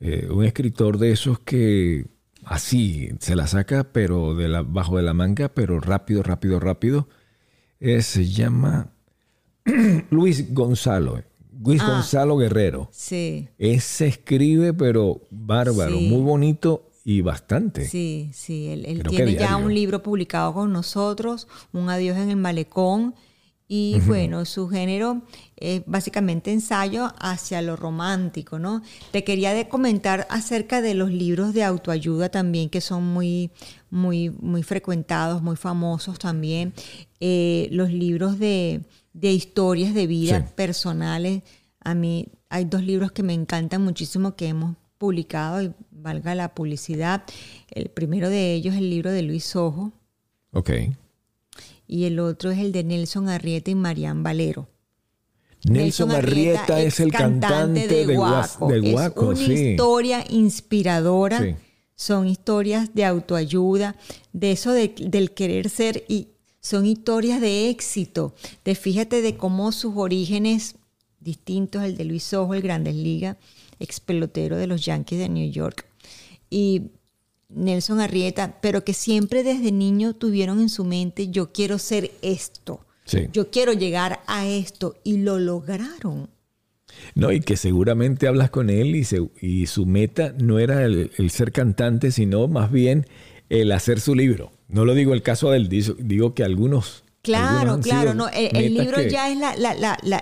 eh, 0.00 0.28
un 0.30 0.44
escritor 0.44 0.98
de 0.98 1.12
esos 1.12 1.38
que 1.38 2.06
así 2.44 3.10
se 3.20 3.36
la 3.36 3.46
saca, 3.46 3.84
pero 3.92 4.34
de 4.34 4.48
la, 4.48 4.62
bajo 4.62 4.96
de 4.96 5.02
la 5.04 5.14
manga, 5.14 5.48
pero 5.48 5.80
rápido, 5.80 6.22
rápido, 6.22 6.58
rápido. 6.58 7.08
se 7.80 8.26
llama 8.26 8.92
Luis 10.10 10.52
Gonzalo. 10.52 11.22
Luis 11.64 11.82
ah. 11.82 11.90
Gonzalo 11.90 12.36
Guerrero. 12.36 12.88
Sí. 12.92 13.48
Ese 13.58 14.06
escribe, 14.06 14.72
pero 14.72 15.20
bárbaro, 15.30 15.98
muy 16.00 16.22
bonito 16.22 16.90
y 17.04 17.20
bastante. 17.20 17.86
Sí, 17.86 18.30
sí. 18.32 18.68
Él, 18.68 19.02
tiene 19.08 19.34
ya 19.34 19.56
un 19.56 19.74
libro 19.74 20.02
publicado 20.02 20.52
con 20.54 20.72
nosotros, 20.72 21.48
Un 21.72 21.90
Adiós 21.90 22.16
en 22.16 22.30
el 22.30 22.36
Malecón. 22.36 23.14
Y 23.70 24.00
bueno, 24.06 24.46
su 24.46 24.66
género 24.68 25.20
es 25.56 25.82
básicamente 25.84 26.50
ensayo 26.50 27.12
hacia 27.18 27.60
lo 27.60 27.76
romántico, 27.76 28.58
¿no? 28.58 28.80
Te 29.10 29.24
quería 29.24 29.52
de 29.52 29.68
comentar 29.68 30.26
acerca 30.30 30.80
de 30.80 30.94
los 30.94 31.10
libros 31.10 31.52
de 31.52 31.64
autoayuda 31.64 32.30
también, 32.30 32.70
que 32.70 32.80
son 32.80 33.04
muy, 33.04 33.50
muy, 33.90 34.30
muy 34.30 34.62
frecuentados, 34.62 35.42
muy 35.42 35.56
famosos 35.56 36.18
también. 36.18 36.72
Eh, 37.20 37.68
los 37.70 37.92
libros 37.92 38.38
de 38.38 38.80
de 39.12 39.32
historias 39.32 39.94
de 39.94 40.06
vida 40.06 40.46
personales. 40.54 41.42
A 41.80 41.94
mí 41.94 42.28
hay 42.48 42.64
dos 42.64 42.82
libros 42.82 43.12
que 43.12 43.22
me 43.22 43.34
encantan 43.34 43.82
muchísimo 43.82 44.36
que 44.36 44.48
hemos 44.48 44.76
publicado 44.98 45.62
y 45.62 45.72
valga 45.90 46.34
la 46.34 46.54
publicidad. 46.54 47.24
El 47.70 47.88
primero 47.88 48.28
de 48.28 48.54
ellos 48.54 48.74
es 48.74 48.80
el 48.80 48.90
libro 48.90 49.10
de 49.10 49.22
Luis 49.22 49.54
Ojo. 49.56 49.92
Ok. 50.52 50.70
Y 51.86 52.04
el 52.04 52.20
otro 52.20 52.50
es 52.50 52.58
el 52.58 52.72
de 52.72 52.84
Nelson 52.84 53.28
Arrieta 53.28 53.70
y 53.70 53.74
Marian 53.74 54.22
Valero. 54.22 54.68
Nelson, 55.64 56.12
Arrieta, 56.12 56.80
es 56.80 57.00
el 57.00 57.12
cantante, 57.12 57.88
de, 57.88 58.16
Guaco. 58.16 58.72
es 58.72 59.40
una 59.40 59.54
historia 59.54 60.24
inspiradora. 60.30 61.56
Son 61.96 62.28
historias 62.28 62.94
de 62.94 63.04
autoayuda, 63.04 63.96
de 64.32 64.52
eso 64.52 64.72
del 64.72 65.32
querer 65.32 65.68
ser 65.68 66.04
y 66.06 66.28
son 66.68 66.84
historias 66.84 67.40
de 67.40 67.70
éxito, 67.70 68.34
de 68.62 68.74
fíjate 68.74 69.22
de 69.22 69.38
cómo 69.38 69.72
sus 69.72 69.94
orígenes 69.96 70.74
distintos 71.18 71.80
al 71.80 71.96
de 71.96 72.04
Luis 72.04 72.34
Ojo, 72.34 72.52
el 72.52 72.60
Grandes 72.60 72.94
Liga, 72.94 73.38
ex 73.80 74.00
pelotero 74.00 74.58
de 74.58 74.66
los 74.66 74.84
Yankees 74.84 75.18
de 75.18 75.30
New 75.30 75.50
York, 75.50 75.86
y 76.50 76.90
Nelson 77.48 78.00
Arrieta, 78.00 78.60
pero 78.60 78.84
que 78.84 78.92
siempre 78.92 79.42
desde 79.42 79.72
niño 79.72 80.14
tuvieron 80.14 80.60
en 80.60 80.68
su 80.68 80.84
mente, 80.84 81.28
yo 81.28 81.52
quiero 81.52 81.78
ser 81.78 82.10
esto, 82.20 82.84
yo 83.32 83.50
quiero 83.50 83.72
llegar 83.72 84.20
a 84.26 84.46
esto, 84.46 84.94
y 85.04 85.16
lo 85.16 85.38
lograron. 85.38 86.28
No, 87.14 87.32
y 87.32 87.40
que 87.40 87.56
seguramente 87.56 88.28
hablas 88.28 88.50
con 88.50 88.68
él 88.68 88.94
y, 88.94 89.06
y 89.40 89.66
su 89.66 89.86
meta 89.86 90.34
no 90.38 90.58
era 90.58 90.84
el, 90.84 91.30
ser 91.30 91.50
cantante, 91.52 92.10
sino 92.12 92.46
más 92.46 92.70
bien 92.70 93.06
el 93.48 93.72
hacer 93.72 94.00
su 94.00 94.14
libro. 94.14 94.52
No 94.68 94.84
lo 94.84 94.94
digo 94.94 95.14
el 95.14 95.22
caso 95.22 95.50
del 95.50 95.68
digo 95.68 96.34
que 96.34 96.44
algunos 96.44 97.04
Claro, 97.22 97.80
claro, 97.80 98.14
no, 98.14 98.28
el, 98.28 98.74
libro 98.74 99.02
ya 99.02 99.30
es 99.30 99.38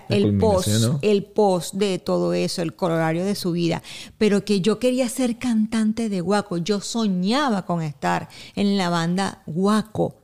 el 0.08 0.38
post, 0.38 0.68
el 1.02 1.24
post 1.24 1.74
de 1.74 1.98
todo 1.98 2.32
eso, 2.32 2.62
el 2.62 2.74
colorario 2.74 3.24
de 3.24 3.34
su 3.34 3.52
vida, 3.52 3.82
pero 4.18 4.44
que 4.44 4.60
yo 4.60 4.78
quería 4.78 5.08
ser 5.08 5.38
cantante 5.38 6.08
de 6.08 6.20
Guaco, 6.20 6.56
yo 6.56 6.80
soñaba 6.80 7.64
con 7.66 7.82
estar 7.82 8.28
en 8.54 8.76
la 8.76 8.88
banda 8.88 9.42
Guaco. 9.46 10.16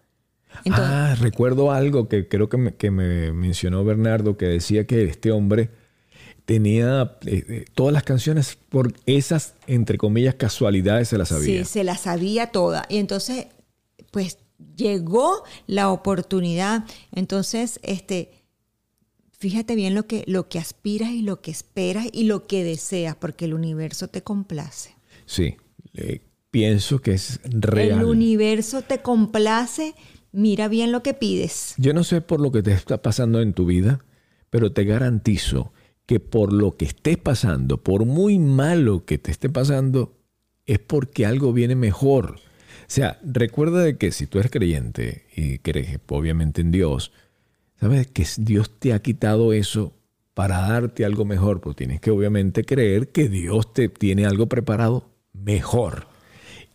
ah, 0.71 1.15
recuerdo 1.21 1.71
algo 1.71 2.09
que 2.09 2.27
creo 2.27 2.49
que 2.49 2.57
me, 2.57 2.75
que 2.75 2.91
me, 2.91 3.33
mencionó 3.33 3.85
Bernardo, 3.85 4.37
que 4.37 4.47
decía 4.47 4.87
que 4.87 5.05
este 5.05 5.31
hombre 5.31 5.71
tenía 6.47 7.17
eh, 7.27 7.45
eh, 7.49 7.65
todas 7.75 7.93
las 7.93 8.03
canciones 8.03 8.59
por 8.71 8.93
esas, 9.07 9.55
entre 9.67 9.99
comillas, 9.99 10.35
casualidades 10.35 11.09
se 11.09 11.19
las 11.19 11.29
sabía. 11.29 11.65
Sí, 11.65 11.71
se 11.71 11.85
las 11.85 12.01
sabía 12.01 12.49
todas. 12.49 12.85
Y 12.89 12.97
entonces, 12.97 13.47
pues 14.13 14.39
llegó 14.77 15.43
la 15.67 15.91
oportunidad. 15.91 16.85
Entonces, 17.11 17.81
este, 17.83 18.31
fíjate 19.37 19.75
bien 19.75 19.97
lo 19.97 20.07
que, 20.07 20.23
lo 20.29 20.49
que 20.49 20.61
aspiras 20.61 21.11
y 21.11 21.23
lo 21.23 21.41
que 21.41 21.51
esperas 21.51 22.07
y 22.13 22.25
lo 22.25 22.47
que 22.47 22.63
deseas, 22.63 23.17
porque 23.17 23.47
el 23.47 23.55
universo 23.55 24.07
te 24.07 24.23
complace. 24.23 24.95
Sí, 25.27 25.57
pienso 26.53 27.01
que 27.01 27.15
es 27.15 27.41
real. 27.45 28.01
El 28.01 28.05
universo 28.05 28.83
te 28.83 29.03
complace, 29.03 29.95
mira 30.31 30.69
bien 30.69 30.93
lo 30.93 31.03
que 31.03 31.15
pides. 31.15 31.75
Yo 31.79 31.93
no 31.93 32.05
sé 32.05 32.21
por 32.21 32.41
lo 32.41 32.53
que 32.53 32.63
te 32.63 32.73
está 32.73 33.03
pasando 33.03 33.41
en 33.41 33.55
tu 33.55 33.67
vida, 33.67 34.05
pero 34.51 34.73
te 34.73 34.85
garantizo 34.85 35.73
que 36.07 36.21
por 36.21 36.53
lo 36.53 36.77
que 36.77 36.85
estés 36.85 37.17
pasando, 37.17 37.83
por 37.83 38.05
muy 38.05 38.39
malo 38.39 39.05
que 39.05 39.19
te 39.19 39.31
esté 39.31 39.49
pasando, 39.49 40.19
es 40.67 40.79
porque 40.79 41.27
algo 41.27 41.53
viene 41.53 41.75
mejor. 41.75 42.39
O 42.93 42.95
sea, 42.95 43.19
recuerda 43.25 43.83
de 43.83 43.97
que 43.97 44.13
si 44.13 44.27
tú 44.27 44.39
eres 44.39 44.51
creyente 44.51 45.25
y 45.35 45.61
crees 45.61 45.99
obviamente 46.11 46.61
en 46.61 46.71
Dios, 46.71 47.11
sabes 47.81 48.07
que 48.07 48.27
Dios 48.37 48.79
te 48.79 48.93
ha 48.93 48.99
quitado 48.99 49.55
eso 49.55 49.95
para 50.35 50.61
darte 50.61 51.07
algo 51.07 51.25
mejor, 51.25 51.63
pero 51.63 51.75
tienes 51.75 52.03
que 52.03 52.11
obviamente 52.11 52.65
creer 52.65 53.09
que 53.09 53.31
Dios 53.31 53.73
te 53.73 53.89
tiene 53.89 54.27
algo 54.27 54.47
preparado 54.47 55.09
mejor, 55.33 56.07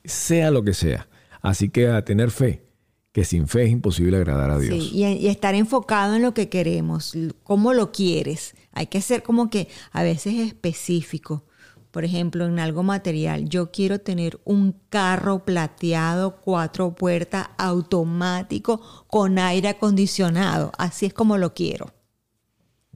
sea 0.05 0.49
lo 0.49 0.63
que 0.63 0.73
sea. 0.73 1.07
Así 1.43 1.69
que 1.69 1.87
a 1.87 2.03
tener 2.03 2.31
fe, 2.31 2.63
que 3.11 3.23
sin 3.23 3.47
fe 3.47 3.65
es 3.65 3.69
imposible 3.69 4.17
agradar 4.17 4.49
a 4.49 4.57
Dios. 4.57 4.85
Sí, 4.85 4.89
y, 4.95 5.05
y, 5.05 5.27
estar 5.27 5.53
enfocado 5.53 6.15
en 6.15 6.23
lo 6.23 6.33
que 6.33 6.49
queremos, 6.49 7.13
cómo 7.43 7.73
lo 7.73 7.91
quieres. 7.91 8.55
Hay 8.71 8.87
que 8.87 9.01
ser 9.01 9.21
como 9.21 9.51
que 9.51 9.67
a 9.91 10.01
veces 10.01 10.33
específico 10.33 11.43
por 11.91 12.05
ejemplo, 12.05 12.45
en 12.45 12.59
algo 12.59 12.83
material, 12.83 13.47
yo 13.49 13.71
quiero 13.71 13.99
tener 13.99 14.39
un 14.45 14.79
carro 14.89 15.45
plateado, 15.45 16.37
cuatro 16.41 16.93
puertas, 16.93 17.47
automático, 17.57 18.81
con 19.07 19.39
aire 19.39 19.69
acondicionado. 19.69 20.71
Así 20.77 21.05
es 21.05 21.13
como 21.13 21.37
lo 21.37 21.53
quiero. 21.53 21.93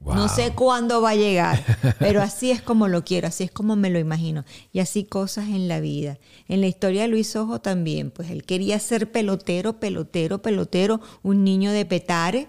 No 0.04 0.28
sé 0.28 0.52
cuándo 0.52 1.00
va 1.00 1.10
a 1.10 1.16
llegar, 1.16 1.64
pero 2.00 2.22
así 2.22 2.50
es 2.50 2.60
como 2.60 2.88
lo 2.88 3.04
quiero, 3.04 3.28
así 3.28 3.44
es 3.44 3.50
como 3.50 3.76
me 3.76 3.90
lo 3.90 3.98
imagino. 3.98 4.44
Y 4.72 4.80
así 4.80 5.04
cosas 5.04 5.48
en 5.48 5.68
la 5.68 5.80
vida. 5.80 6.18
En 6.48 6.60
la 6.60 6.66
historia 6.66 7.02
de 7.02 7.08
Luis 7.08 7.36
Ojo 7.36 7.60
también, 7.60 8.10
pues 8.10 8.30
él 8.30 8.44
quería 8.44 8.78
ser 8.80 9.12
pelotero, 9.12 9.78
pelotero, 9.78 10.42
pelotero, 10.42 11.00
un 11.22 11.44
niño 11.44 11.70
de 11.70 11.86
petare 11.86 12.48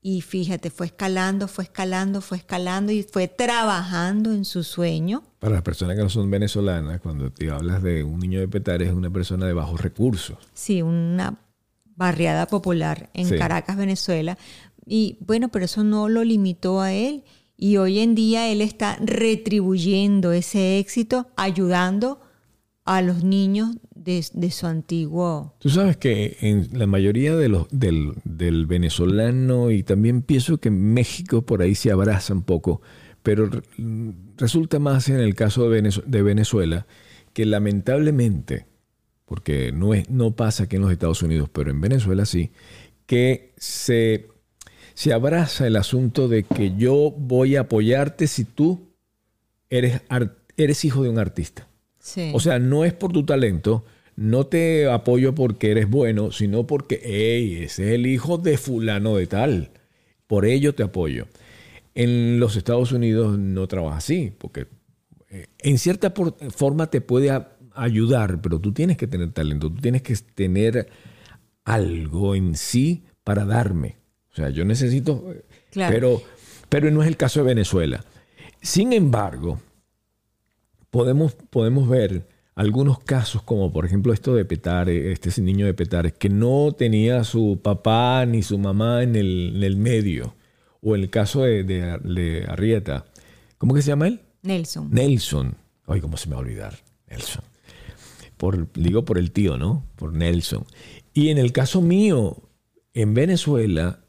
y 0.00 0.20
fíjate, 0.20 0.70
fue 0.70 0.86
escalando, 0.86 1.48
fue 1.48 1.64
escalando, 1.64 2.20
fue 2.20 2.38
escalando 2.38 2.92
y 2.92 3.02
fue 3.02 3.26
trabajando 3.26 4.32
en 4.32 4.44
su 4.44 4.62
sueño. 4.62 5.24
Para 5.40 5.54
las 5.54 5.62
personas 5.62 5.96
que 5.96 6.02
no 6.02 6.08
son 6.08 6.30
venezolanas, 6.30 7.00
cuando 7.00 7.32
te 7.32 7.50
hablas 7.50 7.82
de 7.82 8.04
un 8.04 8.20
niño 8.20 8.38
de 8.38 8.48
Petare, 8.48 8.86
es 8.86 8.92
una 8.92 9.10
persona 9.10 9.46
de 9.46 9.52
bajos 9.52 9.80
recursos. 9.80 10.38
Sí, 10.54 10.82
una 10.82 11.40
barriada 11.96 12.46
popular 12.46 13.10
en 13.12 13.36
Caracas, 13.36 13.76
Venezuela. 13.76 14.38
Y 14.86 15.18
bueno, 15.20 15.48
pero 15.48 15.64
eso 15.64 15.82
no 15.82 16.08
lo 16.08 16.22
limitó 16.22 16.80
a 16.80 16.92
él. 16.92 17.24
Y 17.56 17.76
hoy 17.76 17.98
en 17.98 18.14
día 18.14 18.48
él 18.48 18.60
está 18.60 18.96
retribuyendo 19.00 20.30
ese 20.30 20.78
éxito, 20.78 21.26
ayudando 21.36 22.20
a 22.84 23.02
los 23.02 23.24
niños 23.24 23.76
de, 24.04 24.50
su 24.50 24.66
antiguo. 24.66 25.54
Tú 25.58 25.68
sabes 25.68 25.96
que 25.96 26.36
en 26.40 26.68
la 26.72 26.86
mayoría 26.86 27.36
de 27.36 27.48
los, 27.48 27.66
del, 27.70 28.66
venezolano 28.66 29.70
y 29.70 29.82
también 29.82 30.22
pienso 30.22 30.58
que 30.58 30.68
en 30.68 30.94
México 30.94 31.42
por 31.42 31.62
ahí 31.62 31.74
se 31.74 31.90
abraza 31.90 32.32
un 32.32 32.42
poco, 32.42 32.80
pero 33.22 33.50
resulta 34.36 34.78
más 34.78 35.08
en 35.08 35.20
el 35.20 35.34
caso 35.34 35.68
de, 35.70 36.22
Venezuela 36.22 36.86
que 37.32 37.44
lamentablemente, 37.44 38.66
porque 39.24 39.72
no, 39.72 39.94
es, 39.94 40.08
no 40.10 40.34
pasa 40.34 40.64
aquí 40.64 40.76
en 40.76 40.82
los 40.82 40.92
Estados 40.92 41.22
Unidos, 41.22 41.48
pero 41.52 41.70
en 41.70 41.80
Venezuela 41.80 42.24
sí, 42.24 42.50
que 43.06 43.52
se, 43.56 44.28
se 44.94 45.12
abraza 45.12 45.66
el 45.66 45.76
asunto 45.76 46.28
de 46.28 46.44
que 46.44 46.74
yo 46.76 47.12
voy 47.16 47.56
a 47.56 47.62
apoyarte 47.62 48.26
si 48.26 48.44
tú 48.44 48.88
eres, 49.70 50.02
eres 50.56 50.84
hijo 50.84 51.02
de 51.02 51.10
un 51.10 51.18
artista. 51.18 51.68
O 52.32 52.40
sea, 52.40 52.58
no 52.58 52.84
es 52.84 52.92
por 52.94 53.12
tu 53.12 53.24
talento, 53.24 53.84
no 54.16 54.46
te 54.46 54.90
apoyo 54.90 55.34
porque 55.34 55.70
eres 55.70 55.88
bueno, 55.88 56.32
sino 56.32 56.66
porque, 56.66 57.00
hey, 57.04 57.64
ese 57.64 57.88
es 57.88 57.94
el 57.94 58.06
hijo 58.06 58.38
de 58.38 58.58
fulano 58.58 59.16
de 59.16 59.26
tal. 59.26 59.70
Por 60.26 60.44
ello 60.44 60.74
te 60.74 60.82
apoyo. 60.82 61.28
En 61.94 62.40
los 62.40 62.56
Estados 62.56 62.92
Unidos 62.92 63.38
no 63.38 63.66
trabaja 63.66 63.98
así, 63.98 64.32
porque 64.36 64.66
eh, 65.30 65.46
en 65.58 65.78
cierta 65.78 66.12
forma 66.50 66.88
te 66.88 67.00
puede 67.00 67.30
ayudar, 67.74 68.40
pero 68.40 68.58
tú 68.58 68.72
tienes 68.72 68.96
que 68.96 69.06
tener 69.06 69.32
talento, 69.32 69.70
tú 69.70 69.80
tienes 69.80 70.02
que 70.02 70.16
tener 70.34 70.88
algo 71.64 72.34
en 72.34 72.56
sí 72.56 73.04
para 73.24 73.44
darme. 73.44 73.96
O 74.32 74.34
sea, 74.34 74.50
yo 74.50 74.64
necesito, 74.64 75.32
pero, 75.72 76.22
pero 76.68 76.90
no 76.90 77.02
es 77.02 77.08
el 77.08 77.16
caso 77.16 77.40
de 77.40 77.46
Venezuela. 77.46 78.04
Sin 78.62 78.92
embargo, 78.92 79.60
podemos, 80.90 81.34
podemos 81.50 81.88
ver 81.88 82.26
algunos 82.54 82.98
casos, 82.98 83.42
como 83.42 83.72
por 83.72 83.84
ejemplo 83.84 84.12
esto 84.12 84.34
de 84.34 84.44
Petare, 84.44 85.12
este 85.12 85.40
niño 85.40 85.66
de 85.66 85.74
Petare, 85.74 86.12
que 86.12 86.28
no 86.28 86.72
tenía 86.76 87.22
su 87.22 87.60
papá 87.62 88.26
ni 88.26 88.42
su 88.42 88.58
mamá 88.58 89.02
en 89.04 89.14
el, 89.14 89.76
medio, 89.76 90.34
o 90.82 90.96
el 90.96 91.08
caso 91.08 91.42
de, 91.42 91.62
de, 91.62 92.44
Arrieta. 92.48 93.04
¿Cómo 93.58 93.74
que 93.74 93.82
se 93.82 93.88
llama 93.88 94.08
él? 94.08 94.22
Nelson. 94.42 94.90
Nelson. 94.90 95.56
Ay, 95.86 96.00
¿cómo 96.00 96.16
se 96.16 96.28
me 96.28 96.34
va 96.34 96.40
a 96.40 96.44
olvidar? 96.44 96.78
Nelson. 97.08 97.44
Por, 98.36 98.72
digo 98.72 99.04
por 99.04 99.18
el 99.18 99.30
tío, 99.30 99.56
¿no? 99.56 99.84
Por 99.96 100.12
Nelson. 100.12 100.64
Y 101.14 101.28
en 101.28 101.38
el 101.38 101.52
caso 101.52 101.80
mío, 101.80 102.36
en 102.92 103.14
Venezuela, 103.14 104.00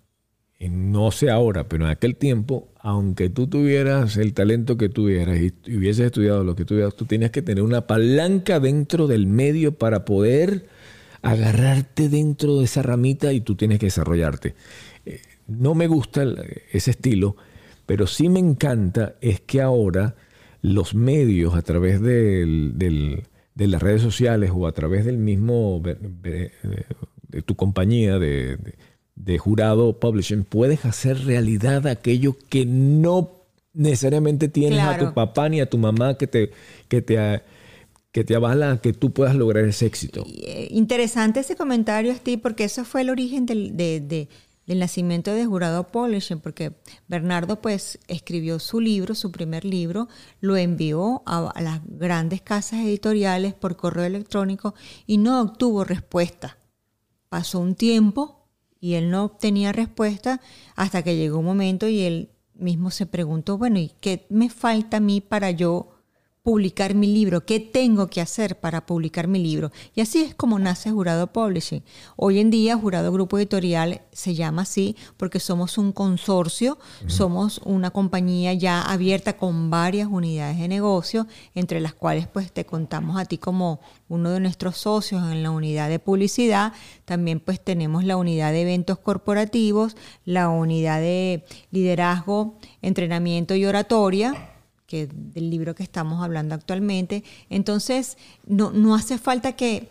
no 0.68 1.12
sé 1.12 1.30
ahora, 1.30 1.70
pero 1.70 1.86
en 1.86 1.92
aquel 1.92 2.18
tiempo, 2.18 2.68
aunque 2.82 3.30
tú 3.30 3.48
tuvieras 3.48 4.18
el 4.18 4.34
talento 4.34 4.76
que 4.78 4.90
tuvieras 4.90 5.40
y, 5.40 5.54
hubieses 5.74 6.08
estudiado 6.08 6.44
lo 6.44 6.56
que 6.56 6.66
tuvieras, 6.66 6.96
tú 6.96 7.06
tenías 7.06 7.32
que 7.32 7.42
tener 7.42 7.64
una 7.64 7.88
palanca 7.88 8.60
dentro 8.60 9.08
del 9.08 9.26
medio 9.26 9.76
para 9.76 10.04
poder 10.04 10.68
agarrarte 11.22 12.10
dentro 12.10 12.58
de 12.58 12.66
esa 12.66 12.82
ramita 12.82 13.32
y 13.32 13.40
tú 13.40 13.56
tienes 13.56 13.80
que 13.80 13.86
desarrollarte. 13.86 14.56
Eh, 15.06 15.22
no 15.48 15.76
me 15.76 15.88
gusta 15.88 16.26
ese 16.74 16.92
estilo, 16.92 17.38
pero 17.86 18.06
sí 18.06 18.28
me 18.28 18.40
encanta 18.40 19.16
es 19.22 19.40
que 19.40 19.62
ahora 19.62 20.16
los 20.62 20.94
medios 20.94 21.56
a 21.56 21.62
través 21.62 22.02
de 22.02 23.24
las 23.56 23.82
redes 23.82 24.02
sociales 24.02 24.52
o 24.54 24.68
a 24.68 24.74
través 24.74 25.06
del 25.06 25.18
mismo 25.18 25.82
de 25.82 26.52
tu 27.46 27.56
compañía 27.56 28.20
de 28.20 28.58
jurado 29.38 30.00
publishing, 30.00 30.44
puedes 30.44 30.86
hacer 30.86 31.26
realidad 31.26 31.86
aquello 31.88 32.36
que 32.50 32.66
no 32.66 33.32
necesariamente 33.74 34.48
tienes 34.48 34.80
a 34.80 34.98
tu 34.98 35.14
papá 35.14 35.50
ni 35.50 35.62
a 35.62 35.70
tu 35.70 35.78
mamá 35.78 36.18
que 36.18 36.28
te, 36.28 36.52
que 36.88 37.02
te, 37.02 37.42
que 38.12 38.24
te 38.24 38.36
avala 38.36 38.80
que 38.82 38.94
tú 38.94 39.12
puedas 39.12 39.36
lograr 39.36 39.66
ese 39.66 39.86
éxito. 39.86 40.26
Eh, 40.28 40.68
interesante 40.72 41.42
ese 41.42 41.56
comentario, 41.56 42.14
Steve, 42.16 42.40
porque 42.40 42.64
eso 42.64 42.84
fue 42.86 43.02
el 43.02 43.10
origen 43.10 43.46
del, 43.46 43.78
del 43.78 44.80
nacimiento 44.80 45.34
de 45.34 45.46
Jurado 45.46 45.88
Publishing, 45.88 46.40
porque 46.40 46.74
Bernardo 47.08 47.62
pues 47.62 48.00
escribió 48.08 48.60
su 48.60 48.80
libro, 48.80 49.16
su 49.16 49.32
primer 49.32 49.66
libro, 49.66 50.08
lo 50.42 50.58
envió 50.58 51.22
a, 51.26 51.50
a 51.50 51.62
las 51.62 51.82
grandes 51.86 52.42
casas 52.42 52.82
editoriales 52.82 53.54
por 53.54 53.76
correo 53.76 54.06
electrónico 54.06 54.74
y 55.06 55.18
no 55.18 55.42
obtuvo 55.42 55.84
respuesta. 55.84 56.58
Pasó 57.30 57.60
un 57.60 57.76
tiempo, 57.76 58.39
y 58.80 58.94
él 58.94 59.10
no 59.10 59.26
obtenía 59.26 59.72
respuesta 59.72 60.42
hasta 60.76 61.04
que 61.04 61.16
llegó 61.16 61.40
un 61.40 61.46
momento 61.46 61.88
y 61.88 62.02
él 62.02 62.32
mismo 62.56 62.92
se 62.92 63.06
preguntó, 63.06 63.58
bueno, 63.58 63.80
¿y 63.80 63.92
qué 64.02 64.26
me 64.30 64.50
falta 64.50 64.98
a 64.98 65.02
mí 65.02 65.22
para 65.22 65.52
yo 65.52 65.99
publicar 66.44 66.96
mi 66.96 67.08
libro? 67.08 67.46
¿Qué 67.46 67.60
tengo 67.60 68.08
que 68.08 68.22
hacer 68.22 68.60
para 68.60 68.86
publicar 68.86 69.28
mi 69.28 69.40
libro? 69.40 69.72
Y 69.94 70.02
así 70.02 70.22
es 70.22 70.36
como 70.36 70.58
nace 70.58 70.90
Jurado 70.90 71.28
Publishing. 71.28 71.84
Hoy 72.16 72.40
en 72.40 72.50
día 72.50 72.78
Jurado 72.78 73.12
Grupo 73.12 73.38
Editorial 73.38 74.02
se 74.12 74.36
llama 74.36 74.62
así 74.62 74.96
porque 75.18 75.40
somos 75.40 75.78
un 75.78 75.92
consorcio, 75.92 76.78
somos 77.08 77.60
una 77.66 77.92
compañía 77.92 78.54
ya 78.54 78.82
abierta 78.82 79.36
con 79.36 79.70
varias 79.70 80.08
unidades 80.10 80.58
de 80.60 80.68
negocio, 80.68 81.28
entre 81.56 81.82
las 81.82 81.94
cuales 81.94 82.28
pues 82.28 82.52
te 82.52 82.66
contamos 82.66 83.20
a 83.20 83.26
ti 83.26 83.38
como 83.38 83.82
uno 84.08 84.32
de 84.32 84.40
nuestros 84.40 84.78
socios 84.78 85.30
en 85.32 85.44
la 85.44 85.52
unidad 85.52 85.90
de 85.90 86.00
publicidad. 86.00 86.74
También 87.04 87.42
pues 87.42 87.60
tenemos 87.60 88.06
la 88.06 88.16
unidad 88.16 88.54
de 88.54 88.62
eventos 88.62 88.98
corporativos, 88.98 89.98
la 90.24 90.50
unidad 90.50 91.02
de 91.02 91.44
liderazgo, 91.72 92.58
entrenamiento 92.82 93.56
y 93.56 93.66
oratoria 93.66 94.49
que 94.90 95.08
del 95.08 95.52
libro 95.52 95.76
que 95.76 95.84
estamos 95.84 96.24
hablando 96.24 96.56
actualmente. 96.56 97.24
Entonces, 97.52 98.18
no, 98.48 98.72
no 98.72 98.96
hace 98.96 99.20
falta 99.20 99.54
que 99.54 99.88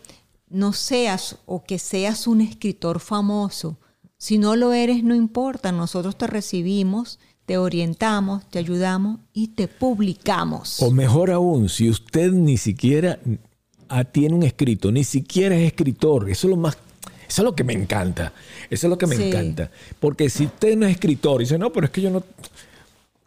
no 0.50 0.72
seas 0.72 1.36
o 1.46 1.62
que 1.62 1.78
seas 1.78 2.26
un 2.26 2.40
escritor 2.40 2.98
famoso. 2.98 3.78
Si 4.16 4.38
no 4.38 4.56
lo 4.56 4.72
eres, 4.72 5.04
no 5.04 5.14
importa. 5.14 5.70
Nosotros 5.70 6.18
te 6.18 6.26
recibimos, 6.26 7.20
te 7.46 7.58
orientamos, 7.58 8.44
te 8.50 8.58
ayudamos 8.58 9.20
y 9.32 9.48
te 9.48 9.68
publicamos. 9.68 10.82
O 10.82 10.90
mejor 10.90 11.30
aún, 11.30 11.68
si 11.68 11.88
usted 11.88 12.32
ni 12.32 12.56
siquiera 12.56 13.20
tiene 14.10 14.34
un 14.34 14.42
escrito, 14.42 14.90
ni 14.90 15.04
siquiera 15.04 15.54
es 15.54 15.68
escritor, 15.68 16.28
eso 16.28 16.48
es 16.48 16.50
lo 16.50 16.56
más 16.56 16.76
eso 17.28 17.42
es 17.42 17.44
lo 17.44 17.54
que 17.54 17.62
me 17.62 17.74
encanta. 17.74 18.32
Eso 18.70 18.86
es 18.86 18.90
lo 18.90 18.96
que 18.96 19.06
me 19.06 19.14
encanta. 19.14 19.70
Porque 20.00 20.30
si 20.30 20.46
usted 20.46 20.76
no 20.78 20.86
es 20.86 20.92
escritor 20.92 21.42
y 21.42 21.44
dice, 21.44 21.58
no, 21.58 21.70
pero 21.70 21.84
es 21.84 21.92
que 21.92 22.00
yo 22.00 22.10
no. 22.10 22.24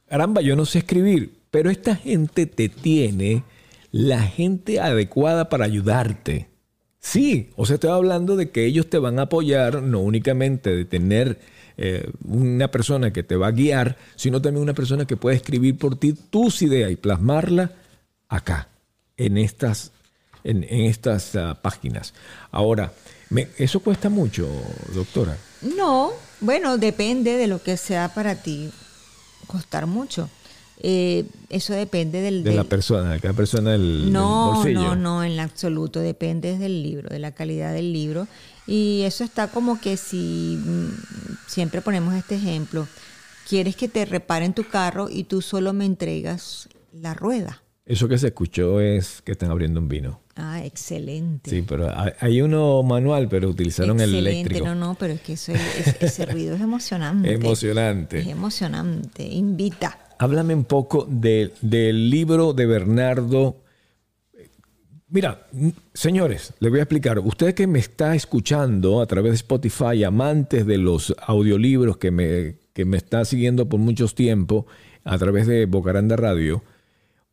Caramba, 0.09 0.41
yo 0.41 0.55
no 0.55 0.65
sé 0.65 0.79
escribir. 0.79 1.40
Pero 1.51 1.69
esta 1.69 1.95
gente 1.95 2.45
te 2.45 2.69
tiene 2.69 3.43
la 3.91 4.21
gente 4.23 4.79
adecuada 4.79 5.49
para 5.49 5.65
ayudarte. 5.65 6.49
Sí, 6.99 7.49
o 7.55 7.65
sea, 7.65 7.75
estoy 7.75 7.89
hablando 7.89 8.35
de 8.35 8.51
que 8.51 8.65
ellos 8.65 8.89
te 8.89 8.99
van 8.99 9.19
a 9.19 9.23
apoyar, 9.23 9.81
no 9.81 9.99
únicamente 9.99 10.69
de 10.69 10.85
tener 10.85 11.39
eh, 11.77 12.09
una 12.23 12.69
persona 12.69 13.11
que 13.11 13.23
te 13.23 13.35
va 13.35 13.47
a 13.47 13.51
guiar, 13.51 13.97
sino 14.15 14.41
también 14.41 14.61
una 14.61 14.73
persona 14.73 15.05
que 15.05 15.17
puede 15.17 15.35
escribir 15.35 15.77
por 15.77 15.97
ti 15.97 16.13
tus 16.13 16.61
ideas 16.61 16.91
y 16.91 16.95
plasmarla 16.95 17.71
acá, 18.29 18.69
en 19.17 19.37
estas, 19.37 19.91
en, 20.43 20.63
estas 20.63 21.35
ah, 21.35 21.59
páginas. 21.61 22.13
Ahora, 22.51 22.93
¿eso 23.57 23.79
cuesta 23.79 24.09
mucho, 24.09 24.47
doctora? 24.93 25.35
No, 25.75 26.11
bueno, 26.39 26.77
depende 26.77 27.35
de 27.35 27.47
lo 27.47 27.63
que 27.63 27.77
sea 27.77 28.13
para 28.13 28.35
ti 28.35 28.71
costar 29.47 29.87
mucho. 29.87 30.29
Eh, 30.83 31.25
eso 31.49 31.73
depende 31.73 32.21
del, 32.21 32.43
de 32.43 32.55
la 32.55 32.63
persona, 32.63 33.13
de 33.13 33.19
cada 33.19 33.35
persona 33.35 33.71
del, 33.71 34.11
no, 34.11 34.53
bolsillo. 34.53 34.79
No, 34.79 34.95
no, 34.95 35.23
en 35.23 35.39
absoluto. 35.39 35.99
Depende 35.99 36.57
del 36.57 36.81
libro, 36.81 37.09
de 37.09 37.19
la 37.19 37.31
calidad 37.33 37.73
del 37.73 37.93
libro. 37.93 38.27
Y 38.65 39.01
eso 39.03 39.23
está 39.23 39.47
como 39.47 39.79
que 39.79 39.97
si 39.97 40.59
mm, 40.63 40.87
siempre 41.47 41.81
ponemos 41.81 42.15
este 42.15 42.35
ejemplo, 42.35 42.87
quieres 43.47 43.75
que 43.75 43.87
te 43.87 44.05
reparen 44.05 44.53
tu 44.53 44.63
carro 44.63 45.07
y 45.09 45.25
tú 45.25 45.41
solo 45.41 45.73
me 45.73 45.85
entregas 45.85 46.67
la 46.93 47.13
rueda. 47.13 47.61
Eso 47.85 48.07
que 48.07 48.17
se 48.17 48.27
escuchó 48.27 48.79
es 48.79 49.21
que 49.21 49.33
están 49.33 49.51
abriendo 49.51 49.79
un 49.79 49.87
vino. 49.87 50.21
Ah, 50.35 50.63
excelente. 50.63 51.49
Sí, 51.49 51.63
pero 51.67 51.91
hay 52.19 52.41
uno 52.41 52.81
manual, 52.83 53.27
pero 53.27 53.49
utilizaron 53.49 53.99
el 53.99 54.15
eléctrico. 54.15 54.65
No, 54.65 54.75
no, 54.75 54.95
pero 54.95 55.13
es 55.13 55.21
que 55.21 55.33
ese 55.33 56.25
ruido 56.31 56.55
es 56.55 56.61
emocionante. 56.61 57.33
emocionante. 57.33 58.19
Es 58.19 58.27
emocionante, 58.27 59.23
invita. 59.23 59.99
Háblame 60.21 60.53
un 60.53 60.65
poco 60.65 61.07
del 61.09 62.11
libro 62.11 62.53
de 62.53 62.67
Bernardo. 62.67 63.55
Mira, 65.09 65.47
señores, 65.95 66.53
les 66.59 66.69
voy 66.69 66.79
a 66.79 66.83
explicar. 66.83 67.17
Usted 67.17 67.55
que 67.55 67.65
me 67.65 67.79
está 67.79 68.13
escuchando 68.13 69.01
a 69.01 69.07
través 69.07 69.31
de 69.31 69.37
Spotify, 69.37 70.03
amantes 70.03 70.67
de 70.67 70.77
los 70.77 71.15
audiolibros 71.25 71.97
que 71.97 72.11
me, 72.11 72.57
que 72.73 72.85
me 72.85 72.97
está 72.97 73.25
siguiendo 73.25 73.67
por 73.67 73.79
muchos 73.79 74.13
tiempos 74.13 74.65
a 75.05 75.17
través 75.17 75.47
de 75.47 75.65
Bocaranda 75.65 76.17
Radio, 76.17 76.61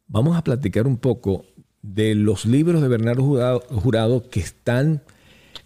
vamos 0.07 0.35
a 0.39 0.43
platicar 0.43 0.87
un 0.87 0.97
poco 0.97 1.45
de 1.83 2.15
los 2.15 2.47
libros 2.47 2.81
de 2.81 2.89
Bernardo 2.89 3.61
Jurado, 3.69 4.31
que 4.31 4.41
están, 4.41 5.03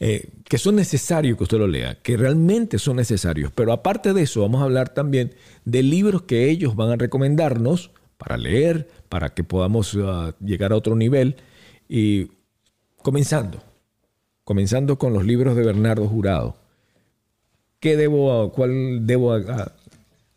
eh, 0.05 0.31
que 0.49 0.59
son 0.59 0.75
necesarios 0.75 1.39
que 1.39 1.45
usted 1.45 1.59
lo 1.59 1.69
lea, 1.69 1.97
que 2.03 2.17
realmente 2.17 2.81
son 2.81 2.97
necesarios. 2.97 3.53
Pero 3.55 3.73
aparte 3.73 4.13
de 4.13 4.23
eso, 4.23 4.41
vamos 4.41 4.61
a 4.61 4.65
hablar 4.65 4.89
también 4.89 5.33
de 5.65 5.85
libros 5.85 6.23
que 6.23 6.51
ellos 6.51 6.75
van 6.75 6.91
a 6.91 6.97
recomendarnos 6.97 7.93
para 8.19 8.37
leer, 8.37 8.89
para 9.09 9.33
que 9.33 9.45
podamos 9.45 9.95
uh, 9.95 10.33
llegar 10.45 10.73
a 10.73 10.77
otro 10.77 10.97
nivel. 10.97 11.37
Y 11.89 12.33
comenzando, 12.97 13.63
comenzando 14.43 14.99
con 14.99 15.13
los 15.13 15.25
libros 15.25 15.55
de 15.55 15.63
Bernardo 15.63 16.09
Jurado. 16.09 16.57
¿Qué 17.79 17.97
debo, 17.97 18.51
cuál 18.51 19.07
debo 19.07 19.39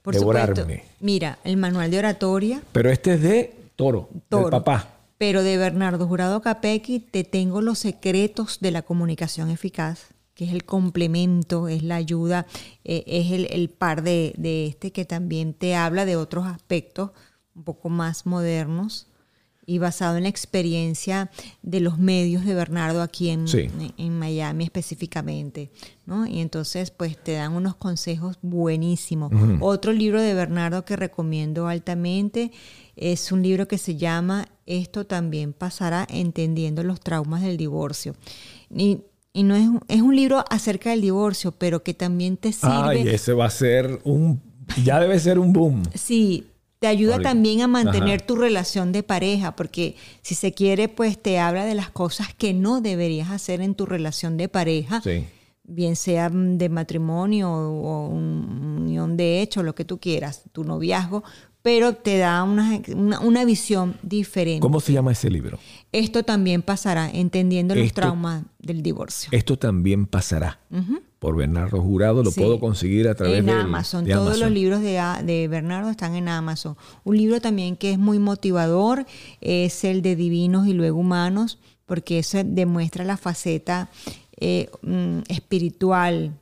devorarme? 0.06 0.84
Mira, 1.00 1.40
el 1.44 1.58
manual 1.58 1.90
de 1.90 1.98
oratoria. 1.98 2.62
Pero 2.72 2.92
este 2.92 3.16
es 3.16 3.22
de 3.24 3.56
Toro, 3.76 4.10
Toro. 4.30 4.52
papá. 4.52 4.95
Pero 5.18 5.44
de 5.44 5.58
Bernardo 5.58 6.08
Jurado 6.08 6.42
Capecchi 6.42 7.00
te 7.00 7.24
tengo 7.24 7.62
los 7.62 7.80
secretos 7.80 8.60
de 8.60 8.72
la 8.72 8.82
comunicación 8.82 9.50
eficaz 9.50 10.16
que 10.36 10.44
es 10.44 10.52
el 10.52 10.66
complemento, 10.66 11.70
es 11.70 11.82
la 11.82 11.96
ayuda, 11.96 12.46
eh, 12.84 13.04
es 13.08 13.32
el, 13.32 13.70
par 13.70 14.04
de, 14.04 14.34
este 14.68 14.92
que 14.92 15.06
también 15.06 15.54
te 15.54 15.76
habla 15.76 16.06
de 16.06 16.18
otros 16.18 16.46
aspectos 16.46 17.12
un 17.56 17.64
poco 17.64 17.90
más 17.90 18.26
modernos 18.26 19.08
y 19.66 19.80
basado 19.80 20.18
en 20.18 20.24
la 20.24 20.30
experiencia 20.30 21.30
de 21.62 21.80
los 21.80 21.98
medios 21.98 22.46
de 22.46 22.54
Bernardo 22.54 23.02
aquí 23.02 23.30
en, 23.30 23.46
en, 23.98 24.20
Miami 24.20 24.64
específicamente, 24.64 25.72
¿no? 26.06 26.28
Y 26.28 26.40
entonces 26.40 26.92
pues 26.92 27.18
te 27.18 27.34
dan 27.34 27.54
unos 27.54 27.76
consejos 27.76 28.38
buenísimos. 28.42 29.32
Otro 29.60 29.92
libro 29.92 30.22
de 30.22 30.34
Bernardo 30.34 30.86
que 30.86 30.96
recomiendo 30.96 31.68
altamente 31.68 32.52
es 32.96 33.32
un 33.32 33.42
libro 33.42 33.68
que 33.68 33.78
se 33.78 33.96
llama 33.96 34.48
Esto 34.66 35.06
también 35.06 35.54
pasará 35.54 36.08
entendiendo 36.10 36.84
los 36.84 37.00
traumas 37.00 37.42
del 37.42 37.58
divorcio. 37.58 38.16
Y 38.74 39.00
y 39.36 39.44
no 39.44 39.54
es, 39.58 39.68
es 39.90 40.02
un 40.02 40.16
libro 40.16 40.46
acerca 40.50 40.92
del 40.92 41.02
divorcio, 41.02 41.52
pero 41.52 41.84
que 41.84 41.94
también 41.94 42.38
te 42.38 42.54
sirve. 42.54 43.02
Ay, 43.02 43.10
ese 43.10 43.34
va 43.34 43.48
a 43.48 43.50
ser 43.50 44.00
un. 44.06 44.42
Ya 44.82 44.98
debe 44.98 45.20
ser 45.20 45.40
un 45.40 45.52
boom. 45.52 45.84
Sí, 45.94 46.48
te 46.86 46.90
ayuda 46.90 47.20
también 47.20 47.62
a 47.62 47.68
mantener 47.68 48.22
tu 48.22 48.36
relación 48.36 48.92
de 48.92 49.02
pareja, 49.02 49.56
porque 49.56 49.96
si 50.22 50.36
se 50.36 50.54
quiere, 50.54 50.88
pues 50.88 51.20
te 51.20 51.40
habla 51.40 51.66
de 51.66 51.74
las 51.74 51.90
cosas 51.90 52.32
que 52.36 52.54
no 52.54 52.80
deberías 52.80 53.32
hacer 53.32 53.60
en 53.62 53.74
tu 53.74 53.88
relación 53.88 54.38
de 54.38 54.50
pareja. 54.50 55.02
Bien 55.64 55.96
sea 55.96 56.30
de 56.30 56.70
matrimonio 56.70 57.52
o, 57.52 58.10
unión 58.10 59.18
de 59.18 59.42
hecho, 59.42 59.64
lo 59.64 59.74
que 59.74 59.84
tú 59.84 59.98
quieras, 59.98 60.44
tu 60.52 60.64
noviazgo, 60.64 61.24
pero 61.64 61.96
te 61.96 62.20
da 62.20 62.44
una, 62.44 62.80
una, 63.22 63.46
visión 63.46 63.98
diferente. 64.04 64.60
¿Cómo 64.60 64.80
se 64.80 64.94
llama 64.94 65.14
ese 65.14 65.32
libro? 65.32 65.58
Esto 65.92 66.22
también 66.22 66.62
pasará, 66.62 67.10
entendiendo 67.10 67.74
los 67.74 67.94
traumas 67.94 68.44
del 68.60 68.84
divorcio. 68.84 69.30
Esto 69.32 69.58
también 69.58 70.06
pasará. 70.06 70.60
Por 71.20 71.36
Bernardo 71.36 71.82
Jurado 71.82 72.24
lo 72.24 72.32
puedo 72.32 72.60
conseguir 72.60 73.08
a 73.08 73.16
través 73.16 73.44
de 73.46 73.52
Amazon. 73.52 74.06
Todos 74.06 74.38
los 74.38 74.52
libros 74.52 74.82
de, 74.82 75.02
de, 75.24 75.48
Bernardo 75.48 75.90
están 75.90 76.16
en 76.16 76.28
Amazon. 76.28 76.78
Un 77.04 77.18
libro 77.18 77.42
también 77.42 77.78
que 77.78 77.92
es 77.92 77.98
muy 77.98 78.20
motivador 78.20 79.06
es 79.42 79.84
el 79.84 80.02
de 80.02 80.16
Divinos 80.16 80.68
y 80.68 80.74
luego 80.74 81.00
Humanos, 81.00 81.58
porque 81.86 82.20
eso 82.20 82.40
demuestra 82.44 83.04
la 83.04 83.18
faceta 83.18 83.90
eh, 84.38 84.70
mm, 84.82 85.20
espiritual 85.30 86.34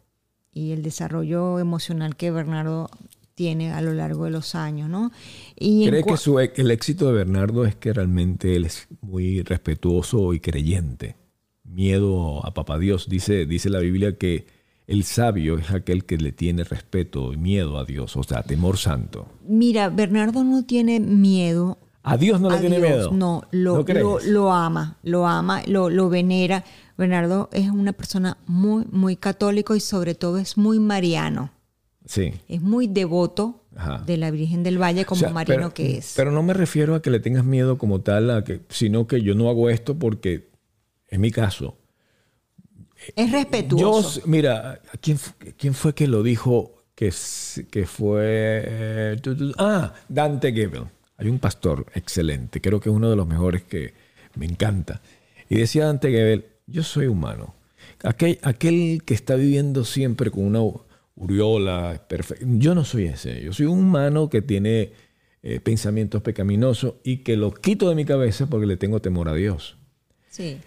y 0.52 0.72
el 0.72 0.84
desarrollo 0.84 1.60
emocional 1.60 2.16
que 2.16 2.32
Bernardo 2.32 2.90
tiene 3.36 3.72
a 3.72 3.82
lo 3.82 3.94
largo 3.94 4.26
de 4.26 4.32
los 4.32 4.56
años, 4.56 4.90
¿no? 4.90 5.12
Y 5.56 5.88
¿Cree 5.88 6.04
que 6.04 6.18
su, 6.18 6.40
el 6.40 6.72
éxito 6.72 7.08
de 7.08 7.14
Bernardo 7.14 7.66
es 7.66 7.76
que 7.76 7.94
realmente 7.94 8.56
él 8.56 8.66
es 8.66 8.88
muy 9.02 9.42
respetuoso 9.42 10.34
y 10.34 10.40
creyente? 10.40 11.16
Miedo 11.64 12.46
a 12.46 12.54
papá 12.54 12.78
Dios. 12.78 13.10
Dice, 13.10 13.46
dice 13.46 13.70
la 13.70 13.80
Biblia 13.80 14.18
que 14.18 14.46
el 14.88 15.04
sabio 15.04 15.58
es 15.58 15.72
aquel 15.72 16.06
que 16.06 16.18
le 16.18 16.32
tiene 16.32 16.64
respeto 16.64 17.34
y 17.34 17.38
miedo 17.38 17.78
a 17.78 17.86
Dios, 17.86 18.16
o 18.18 18.24
sea, 18.24 18.44
temor 18.44 18.78
santo. 18.78 19.28
Mira, 19.48 19.90
Bernardo 19.90 20.44
no 20.44 20.66
tiene 20.66 21.00
miedo. 21.00 21.78
¿A 22.04 22.18
Dios 22.18 22.42
no 22.42 22.50
le 22.50 22.60
tiene 22.60 22.80
miedo? 22.80 23.12
No, 23.12 23.44
lo, 23.52 23.86
lo, 24.26 24.52
ama, 24.52 24.98
lo 25.04 25.26
ama, 25.26 25.62
lo, 25.68 25.90
lo 25.90 26.10
venera. 26.10 26.66
Bernardo 26.98 27.50
es 27.54 27.70
una 27.70 27.94
persona 27.94 28.38
muy, 28.46 28.86
muy 28.92 29.16
católico 29.16 29.74
y 29.76 29.80
sobre 29.80 30.14
todo 30.14 30.38
es 30.38 30.58
muy 30.58 30.80
mariano. 30.80 31.52
Es 32.48 32.62
muy 32.62 32.88
devoto 32.88 33.64
de 34.06 34.18
la 34.18 34.30
Virgen 34.32 34.64
del 34.64 34.78
Valle 34.82 35.06
como 35.06 35.30
marino 35.30 35.74
que 35.74 35.98
es. 35.98 36.14
Pero 36.16 36.32
no 36.32 36.44
me 36.44 36.54
refiero 36.54 36.96
a 36.96 37.02
que 37.02 37.10
le 37.10 37.20
tengas 37.20 37.46
miedo 37.46 37.78
como 37.78 38.02
tal, 38.02 38.30
a 38.30 38.44
que, 38.44 38.62
sino 38.70 39.08
que 39.08 39.22
yo 39.22 39.36
no 39.36 39.50
hago 39.50 39.70
esto 39.70 39.98
porque 39.98 40.50
es 41.08 41.20
mi 41.20 41.32
caso. 41.32 41.78
Es 43.16 43.32
respetuoso. 43.32 44.22
mira, 44.26 44.82
¿quién, 45.02 45.18
¿quién 45.58 45.74
fue 45.74 45.94
que 45.94 46.08
lo 46.08 46.24
dijo 46.24 46.84
que, 46.96 47.12
que 47.70 47.86
fue... 47.86 48.64
Eh, 48.66 49.22
ah, 49.58 49.94
Dante 50.08 50.54
Gebel. 50.54 50.86
hay 51.18 51.28
un 51.28 51.40
pastor 51.40 51.86
excelente, 51.94 52.62
creo 52.62 52.80
que 52.80 52.90
es 52.90 52.96
uno 52.96 53.10
de 53.10 53.16
los 53.16 53.28
mejores 53.28 53.64
que 53.64 53.94
me 54.36 54.46
encanta. 54.46 55.02
Y 55.50 55.58
decía 55.58 55.86
Dante 55.86 56.10
Gebel, 56.12 56.46
yo 56.68 56.84
soy 56.84 57.08
humano. 57.08 57.56
Aquel, 58.04 58.40
aquel 58.42 59.04
que 59.06 59.14
está 59.14 59.36
viviendo 59.36 59.86
siempre 59.86 60.32
con 60.32 60.46
una 60.46 60.60
uriola 61.16 62.06
perfecta. 62.08 62.46
Yo 62.48 62.76
no 62.76 62.86
soy 62.86 63.06
ese. 63.06 63.42
Yo 63.42 63.54
soy 63.54 63.66
un 63.66 63.80
humano 63.80 64.30
que 64.30 64.42
tiene 64.42 64.92
eh, 65.42 65.60
pensamientos 65.60 66.22
pecaminosos 66.22 66.96
y 67.04 67.18
que 67.18 67.38
los 67.38 67.60
quito 67.60 67.90
de 67.90 67.96
mi 67.96 68.06
cabeza 68.06 68.48
porque 68.48 68.66
le 68.66 68.78
tengo 68.78 69.02
temor 69.02 69.30
a 69.30 69.34
Dios. 69.34 69.78
Sí. 70.30 70.58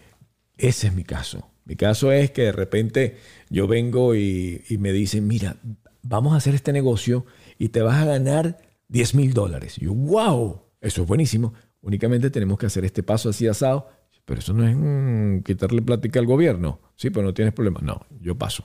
Ese 0.58 0.88
es 0.88 0.94
mi 0.94 1.04
caso. 1.04 1.48
Mi 1.66 1.76
caso 1.76 2.12
es 2.12 2.30
que 2.30 2.42
de 2.42 2.52
repente 2.52 3.16
yo 3.50 3.66
vengo 3.66 4.14
y, 4.14 4.64
me 4.78 4.92
dicen, 4.92 5.26
mira, 5.26 5.56
vamos 6.02 6.32
a 6.32 6.36
hacer 6.36 6.54
este 6.54 6.72
negocio 6.72 7.26
y 7.58 7.68
te 7.68 7.82
vas 7.82 7.96
a 7.96 8.06
ganar 8.06 8.58
10 8.88 9.14
mil 9.16 9.34
dólares. 9.34 9.76
Yo, 9.76 9.92
wow, 9.92 10.62
eso 10.80 11.02
es 11.02 11.08
buenísimo. 11.08 11.52
Únicamente 11.82 12.30
tenemos 12.30 12.58
que 12.58 12.66
hacer 12.66 12.84
este 12.84 13.02
paso 13.02 13.28
así 13.28 13.46
asado. 13.48 13.90
Pero 14.24 14.40
eso 14.40 14.52
no 14.52 14.66
es 14.66 14.76
mm, 14.76 15.42
quitarle 15.42 15.82
plática 15.82 16.18
al 16.18 16.26
gobierno. 16.26 16.80
Sí, 16.96 17.10
pero 17.10 17.26
no 17.26 17.34
tienes 17.34 17.54
problema. 17.54 17.80
No, 17.82 18.06
yo 18.20 18.36
paso. 18.36 18.64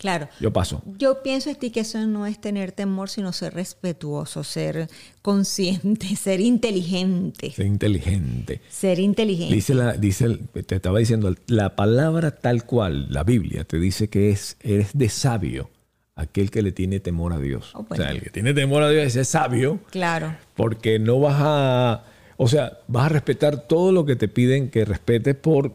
Claro. 0.00 0.30
Yo 0.40 0.50
paso. 0.50 0.82
Yo 0.96 1.22
pienso, 1.22 1.54
ti 1.56 1.70
que 1.70 1.80
eso 1.80 1.98
no 2.06 2.26
es 2.26 2.40
tener 2.40 2.72
temor, 2.72 3.10
sino 3.10 3.34
ser 3.34 3.52
respetuoso, 3.52 4.44
ser 4.44 4.88
consciente, 5.20 6.16
ser 6.16 6.40
inteligente. 6.40 7.50
Ser 7.50 7.66
inteligente. 7.66 8.62
Ser 8.70 8.98
inteligente. 8.98 9.54
Dice, 9.54 9.74
la, 9.74 9.92
dice 9.92 10.38
te 10.66 10.76
estaba 10.76 11.00
diciendo, 11.00 11.34
la 11.48 11.76
palabra 11.76 12.30
tal 12.30 12.64
cual, 12.64 13.12
la 13.12 13.24
Biblia, 13.24 13.64
te 13.64 13.78
dice 13.78 14.08
que 14.08 14.30
es, 14.30 14.56
eres 14.62 14.88
de 14.94 15.10
sabio 15.10 15.68
aquel 16.14 16.50
que 16.50 16.62
le 16.62 16.72
tiene 16.72 16.98
temor 17.00 17.34
a 17.34 17.38
Dios. 17.38 17.72
Oh, 17.74 17.84
o 17.86 17.94
sea, 17.94 18.10
el 18.10 18.22
que 18.22 18.30
tiene 18.30 18.54
temor 18.54 18.82
a 18.82 18.88
Dios 18.88 19.14
es 19.14 19.28
sabio. 19.28 19.80
Claro. 19.90 20.34
Porque 20.56 20.98
no 20.98 21.20
vas 21.20 21.36
a, 21.38 22.04
o 22.38 22.48
sea, 22.48 22.78
vas 22.88 23.04
a 23.04 23.08
respetar 23.10 23.68
todo 23.68 23.92
lo 23.92 24.06
que 24.06 24.16
te 24.16 24.28
piden 24.28 24.70
que 24.70 24.86
respetes 24.86 25.34
por 25.34 25.74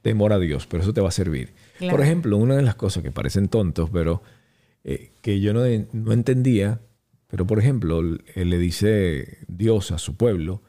temor 0.00 0.32
a 0.32 0.38
Dios, 0.38 0.66
pero 0.66 0.82
eso 0.82 0.94
te 0.94 1.02
va 1.02 1.08
a 1.08 1.12
servir. 1.12 1.52
Por 1.78 2.00
ejemplo, 2.00 2.36
una 2.36 2.56
de 2.56 2.62
las 2.62 2.74
cosas 2.74 3.02
que 3.02 3.10
parecen 3.10 3.48
tontos, 3.48 3.90
pero 3.90 4.22
eh, 4.84 5.12
que 5.22 5.40
yo 5.40 5.52
no, 5.52 5.64
entendía, 5.64 6.80
pero 7.26 7.46
por 7.46 7.58
ejemplo, 7.58 8.02
le 8.02 8.58
dice 8.58 9.38
Dios 9.46 9.92
a 9.92 9.98
su 9.98 10.16
pueblo 10.16 10.62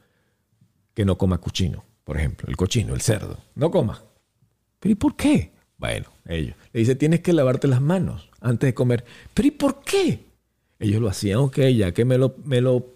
que 0.94 1.06
no 1.06 1.18
coma 1.18 1.40
cochino, 1.40 1.86
por 2.04 2.18
ejemplo, 2.18 2.48
el 2.50 2.58
cochino, 2.58 2.94
el 2.94 3.02
cerdo, 3.02 3.38
no 3.56 3.72
coma. 3.72 4.04
¿Pero 4.80 4.94
y 4.94 4.96
por 4.96 5.16
qué? 5.16 5.52
Bueno, 5.78 6.08
ellos. 6.26 6.56
Le 6.74 6.82
dice, 6.82 6.96
tienes 6.96 7.22
que 7.22 7.34
lavarte 7.34 7.68
las 7.68 7.82
manos 7.82 8.30
antes 8.42 8.68
de 8.68 8.74
comer. 8.74 9.06
¿Pero 9.34 9.48
y 9.48 9.52
por 9.52 9.82
qué? 9.82 10.26
Ellos 10.78 11.02
lo 11.02 11.10
hacían, 11.10 11.40
ok, 11.40 11.60
ya 11.76 11.94
que 11.94 12.06
me 12.06 12.18
lo, 12.18 12.36
me 12.44 12.62
lo 12.62 12.96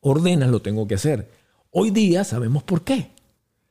ordenas, 0.00 0.50
lo 0.50 0.60
tengo 0.62 0.86
que 0.86 0.94
hacer. 0.94 1.28
Hoy 1.70 1.90
día 1.90 2.24
sabemos 2.24 2.62
por 2.62 2.82
qué. 2.82 3.13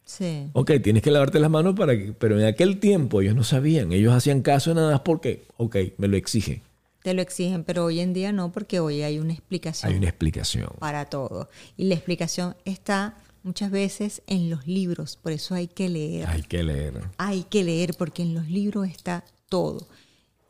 Sí. 0.06 0.50
Ok, 0.54 0.72
tienes 0.84 1.02
que 1.02 1.12
lavarte 1.12 1.40
las 1.40 1.50
manos 1.50 1.76
para 1.76 1.98
que... 1.98 2.14
Pero 2.14 2.40
en 2.40 2.46
aquel 2.46 2.80
tiempo 2.80 3.22
ellos 3.22 3.36
no 3.36 3.44
sabían. 3.44 3.92
Ellos 3.92 4.14
hacían 4.14 4.42
caso 4.42 4.74
nada 4.74 4.92
más 4.92 5.02
porque, 5.02 5.46
ok, 5.58 5.76
me 5.98 6.08
lo 6.08 6.18
exige. 6.18 6.62
Te 7.04 7.14
lo 7.14 7.22
exigen, 7.22 7.64
pero 7.64 7.86
hoy 7.86 8.00
en 8.00 8.14
día 8.14 8.32
no, 8.32 8.52
porque 8.52 8.80
hoy 8.80 9.02
hay 9.02 9.20
una 9.20 9.34
explicación. 9.34 9.92
Hay 9.92 9.98
una 9.98 10.08
explicación. 10.08 10.70
Para 10.80 11.06
todo. 11.06 11.50
Y 11.76 11.86
la 11.86 11.96
explicación 11.96 12.56
está 12.64 13.18
muchas 13.44 13.72
veces 13.72 14.22
en 14.26 14.50
los 14.50 14.66
libros, 14.68 15.18
por 15.22 15.34
eso 15.34 15.54
hay 15.54 15.68
que 15.68 15.90
leer. 15.90 16.28
Hay 16.28 16.44
que 16.44 16.64
leer. 16.64 17.02
Hay 17.18 17.44
que 17.44 17.64
leer, 17.64 17.94
porque 17.98 18.24
en 18.24 18.34
los 18.34 18.48
libros 18.48 18.88
está 18.88 19.26
todo. 19.50 19.86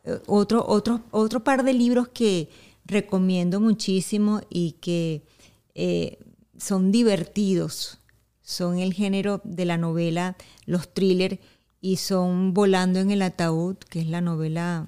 Eh, 0.03 0.19
otro, 0.27 0.63
otro, 0.67 1.01
otro 1.09 1.43
par 1.43 1.63
de 1.63 1.73
libros 1.73 2.09
que 2.09 2.49
recomiendo 2.85 3.59
muchísimo 3.59 4.41
y 4.49 4.73
que 4.73 5.23
eh, 5.73 6.19
son 6.57 6.91
divertidos 6.91 7.99
son 8.43 8.77
el 8.77 8.93
género 8.93 9.41
de 9.43 9.65
la 9.65 9.77
novela, 9.77 10.37
los 10.65 10.93
thrillers, 10.93 11.39
y 11.81 11.97
son 11.97 12.53
Volando 12.53 12.99
en 12.99 13.11
el 13.11 13.21
ataúd, 13.21 13.77
que 13.77 13.99
es 13.99 14.07
la 14.07 14.21
novela 14.21 14.87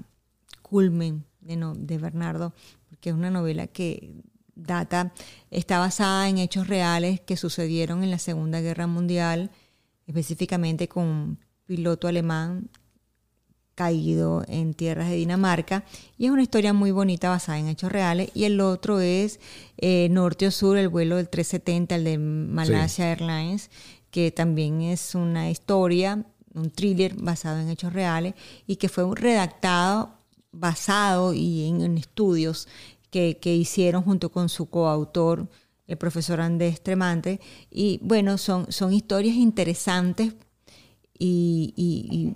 culmen 0.61 1.25
de, 1.41 1.57
de 1.77 1.97
Bernardo, 1.97 2.53
porque 2.89 3.09
es 3.09 3.15
una 3.15 3.31
novela 3.31 3.67
que 3.67 4.13
data, 4.55 5.13
está 5.51 5.79
basada 5.79 6.29
en 6.29 6.37
hechos 6.37 6.67
reales 6.67 7.19
que 7.19 7.37
sucedieron 7.37 8.03
en 8.03 8.11
la 8.11 8.19
Segunda 8.19 8.61
Guerra 8.61 8.87
Mundial, 8.87 9.51
específicamente 10.07 10.87
con 10.87 11.03
un 11.03 11.39
piloto 11.65 12.07
alemán 12.07 12.69
caído 13.75 14.43
en 14.47 14.73
tierras 14.73 15.09
de 15.09 15.15
Dinamarca 15.17 15.83
y 16.17 16.25
es 16.25 16.31
una 16.31 16.41
historia 16.41 16.73
muy 16.73 16.91
bonita 16.91 17.29
basada 17.29 17.59
en 17.59 17.67
hechos 17.67 17.91
reales 17.91 18.31
y 18.33 18.45
el 18.45 18.61
otro 18.61 19.01
es 19.01 19.39
eh, 19.77 20.07
Norte 20.09 20.47
o 20.47 20.51
Sur, 20.51 20.77
el 20.77 20.87
vuelo 20.87 21.17
del 21.17 21.29
370, 21.29 21.95
el 21.95 22.03
de 22.05 22.17
Malaysia 22.17 23.11
Airlines, 23.11 23.69
que 24.09 24.31
también 24.31 24.81
es 24.81 25.13
una 25.13 25.49
historia, 25.51 26.25
un 26.53 26.71
thriller 26.71 27.15
basado 27.15 27.59
en 27.59 27.69
hechos 27.69 27.91
reales 27.91 28.33
y 28.65 28.77
que 28.77 28.87
fue 28.87 29.03
redactado 29.13 30.15
basado 30.53 31.33
y 31.33 31.67
en, 31.67 31.97
estudios 31.97 32.69
que, 33.11 33.37
hicieron 33.43 34.03
junto 34.03 34.31
con 34.31 34.47
su 34.47 34.69
coautor, 34.69 35.49
el 35.85 35.97
profesor 35.97 36.39
Andrés 36.39 36.81
Tremante. 36.81 37.41
Y 37.69 37.99
bueno, 38.01 38.37
son, 38.37 38.71
son 38.71 38.93
historias 38.93 39.35
interesantes 39.35 40.33
y 41.17 42.33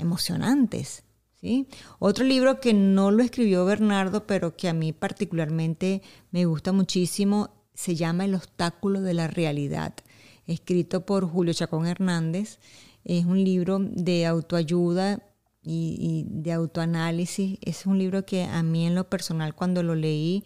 emocionantes. 0.00 1.04
¿sí? 1.40 1.68
Otro 1.98 2.24
libro 2.24 2.60
que 2.60 2.74
no 2.74 3.10
lo 3.10 3.22
escribió 3.22 3.64
Bernardo, 3.64 4.26
pero 4.26 4.56
que 4.56 4.68
a 4.68 4.74
mí 4.74 4.92
particularmente 4.92 6.02
me 6.30 6.44
gusta 6.44 6.72
muchísimo, 6.72 7.50
se 7.74 7.94
llama 7.94 8.24
El 8.24 8.34
obstáculo 8.34 9.00
de 9.00 9.14
la 9.14 9.26
realidad, 9.26 9.94
escrito 10.46 11.06
por 11.06 11.26
Julio 11.26 11.54
Chacón 11.54 11.86
Hernández. 11.86 12.58
Es 13.04 13.24
un 13.24 13.42
libro 13.42 13.78
de 13.80 14.26
autoayuda 14.26 15.22
y, 15.62 16.26
de 16.28 16.52
autoanálisis. 16.52 17.58
Es 17.62 17.86
un 17.86 17.98
libro 17.98 18.24
que 18.26 18.44
a 18.44 18.62
mí 18.62 18.86
en 18.86 18.94
lo 18.94 19.08
personal 19.08 19.54
cuando 19.54 19.82
lo 19.82 19.94
leí 19.94 20.44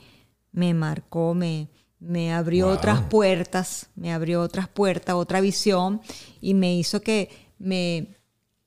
me 0.53 0.75
marcó, 0.75 1.35
me, 1.35 1.69
me 1.99 2.33
abrió 2.33 2.69
otras 2.69 3.03
puertas, 3.03 3.91
me 3.97 4.13
abrió 4.13 4.41
otras 4.41 4.69
puertas, 4.69 5.17
otra 5.17 5.41
visión 5.41 6.01
y 6.41 6.55
me 6.55 6.77
hizo 6.77 7.01
que 7.01 7.31
me 7.59 8.17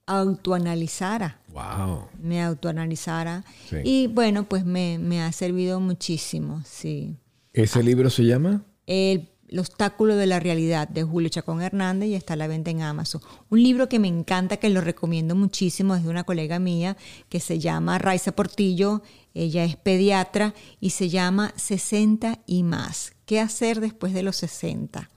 autoanalizara. 0.08 1.40
Wow. 1.54 2.08
Me 2.20 2.42
autoanalizara. 2.42 3.44
Y 3.84 4.08
bueno, 4.08 4.48
pues 4.48 4.66
me, 4.66 5.22
ha 5.22 5.32
servido 5.32 5.80
muchísimo, 5.80 6.64
sí. 6.66 7.18
¿Ese 7.54 7.84
libro 7.84 8.10
se 8.10 8.24
llama? 8.24 8.64
El, 8.88 9.30
obstáculo 9.58 10.18
de 10.18 10.28
la 10.28 10.42
realidad 10.42 10.90
de 10.90 11.04
Julio 11.04 11.30
Chacón 11.30 11.62
Hernández 11.62 12.10
y 12.10 12.16
está 12.16 12.34
a 12.34 12.38
la 12.38 12.48
venta 12.48 12.70
en 12.70 12.82
Amazon. 12.82 13.22
Un 13.50 13.64
libro 13.64 13.88
que 13.88 13.98
me 13.98 14.10
encanta, 14.10 14.58
que 14.58 14.70
lo 14.70 14.82
recomiendo 14.82 15.36
muchísimo, 15.36 15.96
es 15.96 16.04
de 16.04 16.10
una 16.10 16.26
colega 16.26 16.60
mía 16.60 16.98
que 17.30 17.40
se 17.40 17.60
llama 17.60 17.98
Raiza 17.98 18.34
Portillo. 18.34 19.04
Ella 19.34 19.64
es 19.64 19.78
pediatra 19.78 20.54
y 20.82 20.90
se 20.90 21.08
llama 21.08 21.54
60 21.56 22.40
y 22.46 22.64
más. 22.64 23.14
¿Qué 23.26 23.40
hacer 23.40 23.80
después 23.80 24.14
de 24.14 24.24
los 24.24 24.36
60? 24.36 25.10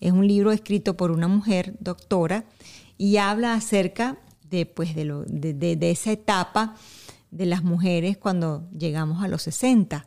Es 0.00 0.12
un 0.12 0.28
libro 0.28 0.52
escrito 0.52 0.96
por 0.96 1.10
una 1.10 1.28
mujer 1.28 1.74
doctora 1.80 2.44
y 2.98 3.16
habla 3.16 3.54
acerca 3.54 4.18
de, 4.50 4.66
pues, 4.66 4.94
de, 4.94 5.04
lo, 5.04 5.24
de, 5.24 5.54
de, 5.54 5.90
esa 5.90 6.12
etapa 6.12 6.74
de 7.30 7.46
las 7.46 7.62
mujeres 7.62 8.16
cuando 8.16 8.68
llegamos 8.76 9.22
a 9.22 9.28
los 9.28 9.42
60. 9.42 10.06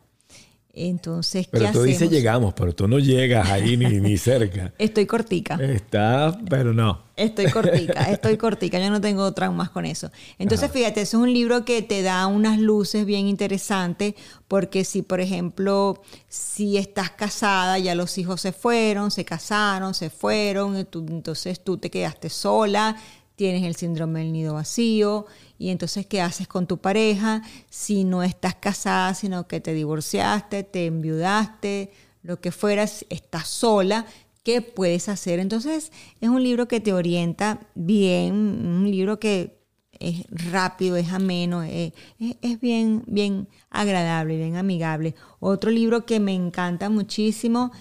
Entonces, 0.73 1.47
pero 1.51 1.69
tú 1.71 1.83
dices 1.83 2.09
llegamos, 2.09 2.53
pero 2.53 2.73
tú 2.73 2.87
no 2.87 2.97
llegas 2.97 3.49
ahí 3.49 3.75
ni, 3.75 3.99
ni 3.99 4.17
cerca. 4.17 4.73
Estoy 4.77 5.05
cortica. 5.05 5.55
Está, 5.55 6.37
pero 6.49 6.73
no. 6.73 7.11
Estoy 7.17 7.51
cortica, 7.51 8.03
estoy 8.09 8.37
cortica, 8.37 8.79
yo 8.79 8.89
no 8.89 9.01
tengo 9.01 9.31
traumas 9.33 9.69
con 9.69 9.85
eso. 9.85 10.09
Entonces, 10.39 10.71
fíjate, 10.71 11.01
es 11.01 11.13
un 11.13 11.31
libro 11.31 11.65
que 11.65 11.81
te 11.81 12.01
da 12.01 12.25
unas 12.25 12.57
luces 12.57 13.05
bien 13.05 13.27
interesantes, 13.27 14.15
porque 14.47 14.85
si, 14.85 15.01
por 15.01 15.19
ejemplo, 15.19 16.01
si 16.29 16.77
estás 16.77 17.11
casada, 17.11 17.77
ya 17.77 17.93
los 17.93 18.17
hijos 18.17 18.39
se 18.41 18.53
fueron, 18.53 19.11
se 19.11 19.25
casaron, 19.25 19.93
se 19.93 20.09
fueron, 20.09 20.77
entonces 20.77 21.63
tú 21.63 21.77
te 21.77 21.91
quedaste 21.91 22.29
sola, 22.29 22.95
tienes 23.41 23.63
el 23.63 23.75
síndrome 23.75 24.19
del 24.19 24.33
nido 24.33 24.53
vacío 24.53 25.25
y 25.57 25.69
entonces 25.69 26.05
qué 26.05 26.21
haces 26.21 26.47
con 26.47 26.67
tu 26.67 26.77
pareja 26.77 27.41
si 27.71 28.03
no 28.03 28.21
estás 28.21 28.53
casada, 28.53 29.15
sino 29.15 29.47
que 29.47 29.59
te 29.59 29.73
divorciaste, 29.73 30.61
te 30.61 30.85
enviudaste, 30.85 31.91
lo 32.21 32.39
que 32.39 32.51
fueras, 32.51 33.03
estás 33.09 33.47
sola, 33.47 34.05
¿qué 34.43 34.61
puedes 34.61 35.09
hacer? 35.09 35.39
Entonces 35.39 35.91
es 36.19 36.29
un 36.29 36.43
libro 36.43 36.67
que 36.67 36.81
te 36.81 36.93
orienta 36.93 37.61
bien, 37.73 38.35
un 38.35 38.91
libro 38.91 39.19
que 39.19 39.59
es 39.99 40.27
rápido, 40.29 40.95
es 40.95 41.11
ameno, 41.11 41.63
es, 41.63 41.93
es, 42.19 42.61
bien, 42.61 43.03
bien 43.07 43.47
agradable, 43.71 44.37
bien 44.37 44.55
amigable. 44.55 45.15
Otro 45.39 45.71
libro 45.71 46.05
que 46.05 46.19
me 46.19 46.35
encanta 46.35 46.91
muchísimo 46.91 47.71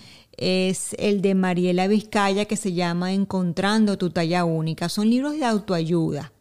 es 0.41 0.97
el 0.99 1.21
de 1.21 1.35
Mariela 1.35 1.87
Vizcaya 1.87 2.47
que 2.47 2.57
se 2.57 2.73
llama 2.73 3.13
Encontrando 3.13 3.99
tu 3.99 4.11
talla 4.11 4.45
única. 4.45 4.89
Son 4.89 5.09
libros 5.09 5.35
de 5.35 5.45
autoayuda. 5.45 6.33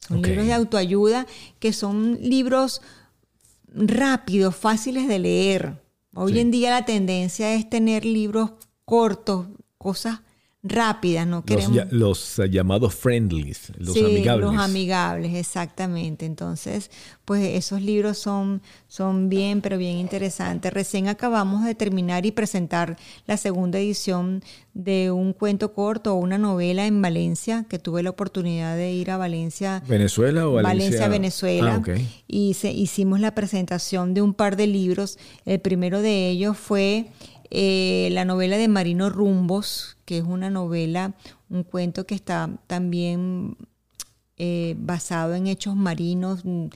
Son 0.00 0.20
libros 0.20 0.46
de 0.46 0.52
autoayuda 0.52 1.26
que 1.58 1.72
son 1.72 2.18
libros 2.20 2.82
rápidos, 3.72 4.54
fáciles 4.54 5.08
de 5.08 5.18
leer. 5.20 5.80
Hoy 6.14 6.38
en 6.40 6.50
día 6.50 6.70
la 6.70 6.84
tendencia 6.84 7.54
es 7.54 7.68
tener 7.70 8.04
libros 8.04 8.52
cortos, 8.84 9.46
cosas 9.78 10.20
rápidas, 10.62 11.26
no 11.26 11.44
queremos... 11.44 11.92
Los, 11.92 12.38
eh, 12.38 12.50
llamados 12.50 12.94
friendlies, 12.94 13.72
los 13.78 13.94
sí, 13.94 14.04
amigables. 14.04 14.50
los 14.50 14.58
amigables, 14.58 15.34
exactamente. 15.34 16.26
Entonces, 16.26 16.90
pues 17.24 17.54
esos 17.54 17.82
libros 17.82 18.18
son, 18.18 18.62
son 18.88 19.28
bien, 19.28 19.60
pero 19.60 19.78
bien 19.78 19.96
interesantes. 19.96 20.72
Recién 20.72 21.08
acabamos 21.08 21.64
de 21.64 21.74
terminar 21.74 22.26
y 22.26 22.32
presentar 22.32 22.96
la 23.26 23.36
segunda 23.36 23.78
edición 23.78 24.42
de 24.74 25.10
un 25.10 25.32
cuento 25.32 25.72
corto 25.72 26.14
o 26.14 26.16
una 26.16 26.36
novela 26.36 26.86
en 26.86 27.00
Valencia, 27.00 27.64
que 27.68 27.78
tuve 27.78 28.02
la 28.02 28.10
oportunidad 28.10 28.76
de 28.76 28.92
ir 28.92 29.10
a 29.10 29.16
Valencia. 29.16 29.82
¿Venezuela 29.88 30.46
o 30.46 30.52
Valencia? 30.52 30.74
Valencia, 30.74 31.08
Venezuela. 31.08 31.82
Ah, 31.86 31.98
y 32.26 32.54
se, 32.54 32.72
hicimos 32.72 33.20
la 33.20 33.34
presentación 33.34 34.14
de 34.14 34.22
un 34.22 34.34
par 34.34 34.56
de 34.56 34.66
libros. 34.66 35.18
El 35.44 35.60
primero 35.60 36.02
de 36.02 36.28
ellos 36.28 36.58
fue 36.58 37.06
eh, 37.50 38.08
la 38.12 38.24
novela 38.24 38.56
de 38.56 38.68
Marino 38.68 39.10
Rumbos, 39.10 39.96
que 40.04 40.18
es 40.18 40.24
una 40.24 40.50
novela, 40.50 41.14
un 41.48 41.62
cuento 41.62 42.06
que 42.06 42.14
está 42.14 42.50
también 42.66 43.56
eh, 44.36 44.74
basado 44.78 45.34
en 45.34 45.46
hechos 45.46 45.76
marinos 45.76 46.44
mm, 46.44 46.68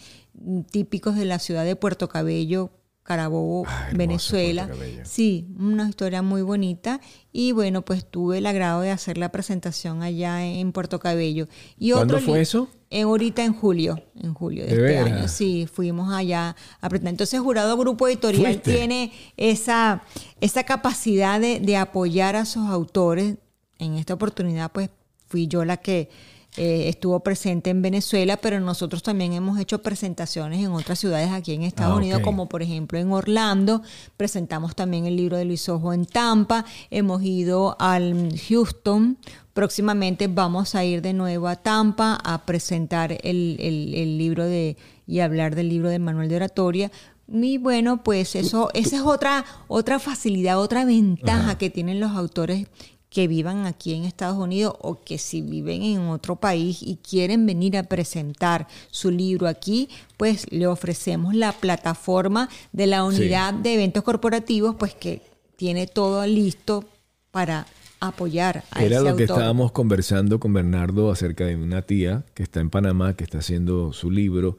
típicos 0.71 1.17
de 1.17 1.25
la 1.27 1.39
ciudad 1.39 1.65
de 1.65 1.77
Puerto 1.77 2.09
Cabello, 2.09 2.71
Carabobo, 3.03 3.67
Venezuela. 3.93 4.69
Sí, 5.05 5.49
una 5.59 5.89
historia 5.89 6.23
muy 6.23 6.43
bonita. 6.43 7.01
Y 7.33 7.53
bueno, 7.53 7.83
pues 7.83 8.09
tuve 8.09 8.39
el 8.39 8.47
agrado 8.47 8.83
de 8.83 8.91
hacer 8.91 9.19
la 9.19 9.33
presentación 9.33 10.03
allá 10.03 10.45
en 10.47 10.73
Puerto 10.73 11.01
Cabello. 11.01 11.49
Y 11.77 11.91
¿Cuándo 11.93 12.19
fue 12.19 12.41
eso? 12.41 12.69
En, 12.91 13.05
ahorita 13.05 13.45
en 13.45 13.55
julio, 13.55 14.03
en 14.17 14.35
julio 14.35 14.67
de, 14.67 14.73
este 14.73 14.99
año. 14.99 15.29
Sí, 15.29 15.69
fuimos 15.73 16.13
allá 16.13 16.57
a 16.81 16.89
presentar. 16.89 17.13
Entonces, 17.13 17.41
Jurado 17.41 17.77
Grupo 17.77 18.09
Editorial 18.09 18.61
tiene 18.61 19.13
esa, 19.37 20.03
esa 20.41 20.65
capacidad 20.65 21.41
de, 21.41 21.61
de 21.61 21.77
apoyar 21.77 22.35
a 22.37 22.45
sus 22.45 22.69
autores. 22.69 23.37
En 23.79 23.95
esta 23.95 24.15
oportunidad, 24.15 24.73
pues 24.73 24.91
fui 25.27 25.47
yo 25.47 25.65
la 25.65 25.77
que 25.77 26.11
eh, 26.57 26.89
estuvo 26.89 27.21
presente 27.21 27.71
en 27.71 27.81
Venezuela, 27.81 28.37
pero 28.37 28.59
nosotros 28.59 29.05
también 29.05 29.35
hemos 29.35 29.59
hecho 29.61 29.83
presentaciones 29.83 30.59
en 30.61 30.73
otras 30.73 30.99
ciudades 30.99 31.31
aquí 31.31 31.55
en 31.55 31.63
Estados 31.63 31.95
ah, 31.95 31.99
Unidos, 31.99 32.23
como 32.23 32.49
por 32.49 32.61
ejemplo 32.61 32.99
en 32.99 33.13
Orlando. 33.13 33.83
Presentamos 34.17 34.75
también 34.75 35.07
el 35.07 35.17
libro 35.17 35.37
de 35.37 35.45
Luis 35.45 35.69
Ojo 35.69 35.93
en 35.93 36.07
Tampa. 36.07 36.65
Hemos 36.91 37.23
ido 37.23 37.77
al 37.79 38.37
Houston. 38.49 39.17
Próximamente 39.55 40.27
vamos 40.27 40.75
a 40.75 40.85
ir 40.85 41.03
de 41.03 41.13
nuevo 41.13 41.47
a 41.47 41.55
Tampa 41.55 42.19
a 42.25 42.45
presentar 42.45 43.17
el, 43.23 44.19
libro 44.19 44.45
de 44.45 44.77
y 45.07 45.21
hablar 45.21 45.55
del 45.55 45.69
libro 45.69 45.89
de 45.89 46.01
Manuel 46.01 46.29
de 46.29 46.37
Oratoria. 46.37 46.91
Y 47.33 47.59
bueno, 47.59 48.03
pues 48.03 48.35
eso, 48.35 48.71
esa 48.75 48.97
es 48.97 49.03
otra, 49.03 49.45
otra 49.69 50.01
facilidad, 50.01 50.59
otra 50.59 50.85
ventaja 50.85 51.57
que 51.59 51.71
tienen 51.71 52.01
los 52.01 52.11
autores 52.11 52.67
que 53.11 53.27
vivan 53.27 53.67
aquí 53.67 53.93
en 53.95 54.05
Estados 54.05 54.39
Unidos 54.39 54.75
o 54.81 55.03
que 55.03 55.19
si 55.19 55.43
viven 55.43 55.83
en 55.83 56.01
otro 56.09 56.37
país 56.37 56.81
y 56.81 56.97
quieren 56.97 57.45
venir 57.45 57.77
a 57.77 57.83
presentar 57.83 58.69
su 58.91 59.11
libro 59.11 59.49
aquí, 59.49 59.89
pues 60.17 60.47
le 60.51 60.69
ofrecemos 60.69 61.35
la 61.35 61.53
plataforma 61.53 62.49
de 62.73 62.87
la 62.87 63.05
unidad 63.05 63.53
de 63.53 63.75
eventos 63.75 64.05
corporativos, 64.05 64.77
pues 64.77 64.95
que 64.95 65.23
tiene 65.57 65.89
todo 65.89 66.25
listo 66.25 66.85
para 67.33 67.67
apoyar 67.99 68.65
a 68.71 68.85
Era 68.85 69.01
lo 69.01 69.17
que 69.17 69.25
estábamos 69.25 69.73
conversando 69.73 70.39
con 70.41 70.53
Bernardo 70.53 71.11
acerca 71.11 71.45
de 71.45 71.57
una 71.57 71.83
tía 71.83 72.25
que 72.35 72.45
está 72.45 72.61
en 72.61 72.71
Panamá, 72.71 73.15
que 73.15 73.25
está 73.25 73.39
haciendo 73.39 73.93
su 73.93 74.11
libro, 74.11 74.57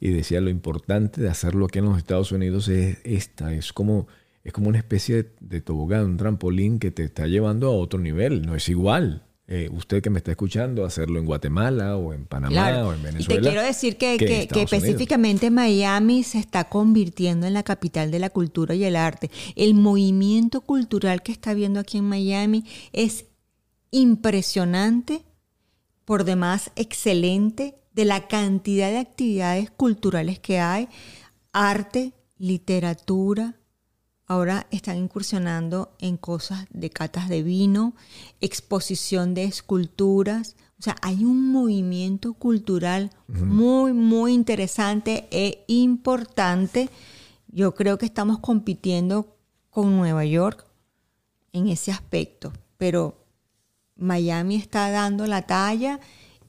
y 0.00 0.10
decía 0.10 0.40
lo 0.40 0.50
importante 0.50 1.22
de 1.22 1.28
hacerlo 1.28 1.66
aquí 1.66 1.78
en 1.78 1.84
los 1.84 1.96
Estados 1.96 2.32
Unidos 2.32 2.66
es 2.66 2.98
esta, 3.04 3.54
es 3.54 3.72
como 3.72 4.08
es 4.44 4.52
como 4.52 4.68
una 4.68 4.78
especie 4.78 5.32
de, 5.40 5.60
tobogán, 5.60 6.04
un 6.04 6.16
trampolín 6.16 6.78
que 6.78 6.90
te 6.90 7.04
está 7.04 7.26
llevando 7.26 7.68
a 7.68 7.72
otro 7.72 8.00
nivel. 8.00 8.42
No 8.42 8.56
es 8.56 8.68
igual. 8.68 9.24
Eh, 9.46 9.68
usted 9.72 10.02
que 10.02 10.08
me 10.08 10.18
está 10.18 10.30
escuchando, 10.30 10.84
hacerlo 10.84 11.18
en 11.18 11.26
Guatemala 11.26 11.96
o 11.96 12.12
en 12.12 12.26
Panamá 12.26 12.86
o 12.86 12.94
en 12.94 13.02
Venezuela. 13.02 13.40
Y 13.40 13.42
te 13.42 13.50
quiero 13.50 13.62
decir 13.62 13.96
que, 13.96 14.16
que, 14.16 14.62
específicamente 14.62 15.50
Miami 15.50 16.22
se 16.22 16.38
está 16.38 16.64
convirtiendo 16.64 17.46
en 17.46 17.54
la 17.54 17.62
capital 17.62 18.10
de 18.10 18.18
la 18.18 18.30
cultura 18.30 18.74
y 18.74 18.84
el 18.84 18.96
arte. 18.96 19.30
El 19.54 19.74
movimiento 19.74 20.62
cultural 20.62 21.22
que 21.22 21.32
está 21.32 21.54
viendo 21.54 21.80
aquí 21.80 21.98
en 21.98 22.04
Miami 22.04 22.64
es 22.92 23.26
impresionante, 23.90 25.22
por 26.04 26.24
demás 26.24 26.70
excelente, 26.76 27.76
de 27.94 28.04
la 28.06 28.26
cantidad 28.26 28.90
de 28.90 28.98
actividades 28.98 29.70
culturales 29.70 30.38
que 30.38 30.58
hay, 30.58 30.88
arte, 31.52 32.14
literatura, 32.38 33.56
Ahora 34.32 34.66
están 34.70 34.96
incursionando 34.96 35.94
en 35.98 36.16
cosas 36.16 36.64
de 36.70 36.88
catas 36.88 37.28
de 37.28 37.42
vino, 37.42 37.92
exposición 38.40 39.34
de 39.34 39.44
esculturas. 39.44 40.56
O 40.78 40.82
sea, 40.82 40.96
hay 41.02 41.26
un 41.26 41.52
movimiento 41.52 42.32
cultural 42.32 43.10
muy, 43.28 43.92
muy 43.92 44.32
interesante 44.32 45.28
e 45.30 45.66
importante. 45.66 46.88
Yo 47.48 47.74
creo 47.74 47.98
que 47.98 48.06
estamos 48.06 48.38
compitiendo 48.38 49.36
con 49.68 49.98
Nueva 49.98 50.24
York 50.24 50.64
en 51.52 51.68
ese 51.68 51.92
aspecto, 51.92 52.54
pero 52.78 53.26
Miami 53.96 54.56
está 54.56 54.90
dando 54.90 55.26
la 55.26 55.42
talla 55.42 56.00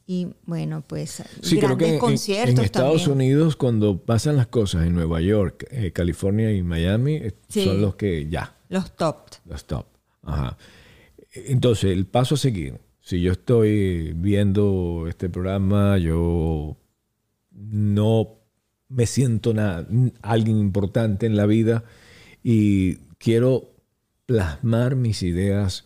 y 0.06 0.28
bueno, 0.46 0.84
pues 0.86 1.24
sí, 1.42 1.60
creo 1.60 1.78
que 1.78 1.96
en, 1.96 2.60
Estados 2.60 3.08
Unidos 3.08 3.56
cuando 3.56 3.98
pasan 3.98 4.36
las 4.36 4.48
cosas 4.48 4.86
en 4.86 4.94
Nueva 4.94 5.22
York, 5.22 5.66
eh, 5.72 5.92
California 5.92 6.52
y 6.52 6.62
Miami 6.62 7.16
eh, 7.16 7.34
son 7.48 7.82
los 7.82 7.96
que 7.96 8.28
ya. 8.30 8.58
Los 8.68 8.96
top. 8.96 9.30
Los 9.46 9.66
top. 9.66 9.86
Ajá. 10.24 10.58
Entonces, 11.32 11.92
el 11.92 12.06
paso 12.06 12.36
a 12.36 12.38
seguir. 12.38 12.80
Si 13.00 13.22
yo 13.22 13.32
estoy 13.32 14.14
viendo 14.14 15.06
este 15.08 15.30
programa, 15.30 15.98
yo 15.98 16.78
no 17.52 18.40
me 18.90 19.06
siento 19.06 19.54
nada, 19.54 19.88
alguien 20.22 20.58
importante 20.58 21.26
en 21.26 21.36
la 21.36 21.46
vida 21.46 21.84
y 22.44 22.96
quiero 23.18 23.72
plasmar 24.26 24.96
mis 24.96 25.24
ideas 25.24 25.86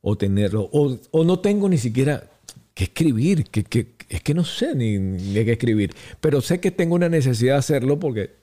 o 0.00 0.16
tenerlo, 0.16 0.68
o, 0.72 0.98
o 1.10 1.24
no 1.24 1.40
tengo 1.40 1.68
ni 1.68 1.78
siquiera 1.78 2.30
¿Qué 2.78 2.84
escribir? 2.84 3.42
que 3.50 3.96
es 4.08 4.22
que 4.22 4.34
no 4.34 4.44
sé 4.44 4.72
ni, 4.76 4.98
ni, 4.98 5.32
qué 5.44 5.50
escribir. 5.50 5.92
Pero 6.20 6.40
sé 6.40 6.60
que 6.60 6.70
tengo 6.70 6.94
una 6.94 7.08
necesidad 7.08 7.54
de 7.54 7.58
hacerlo 7.58 7.98
porque 7.98 8.36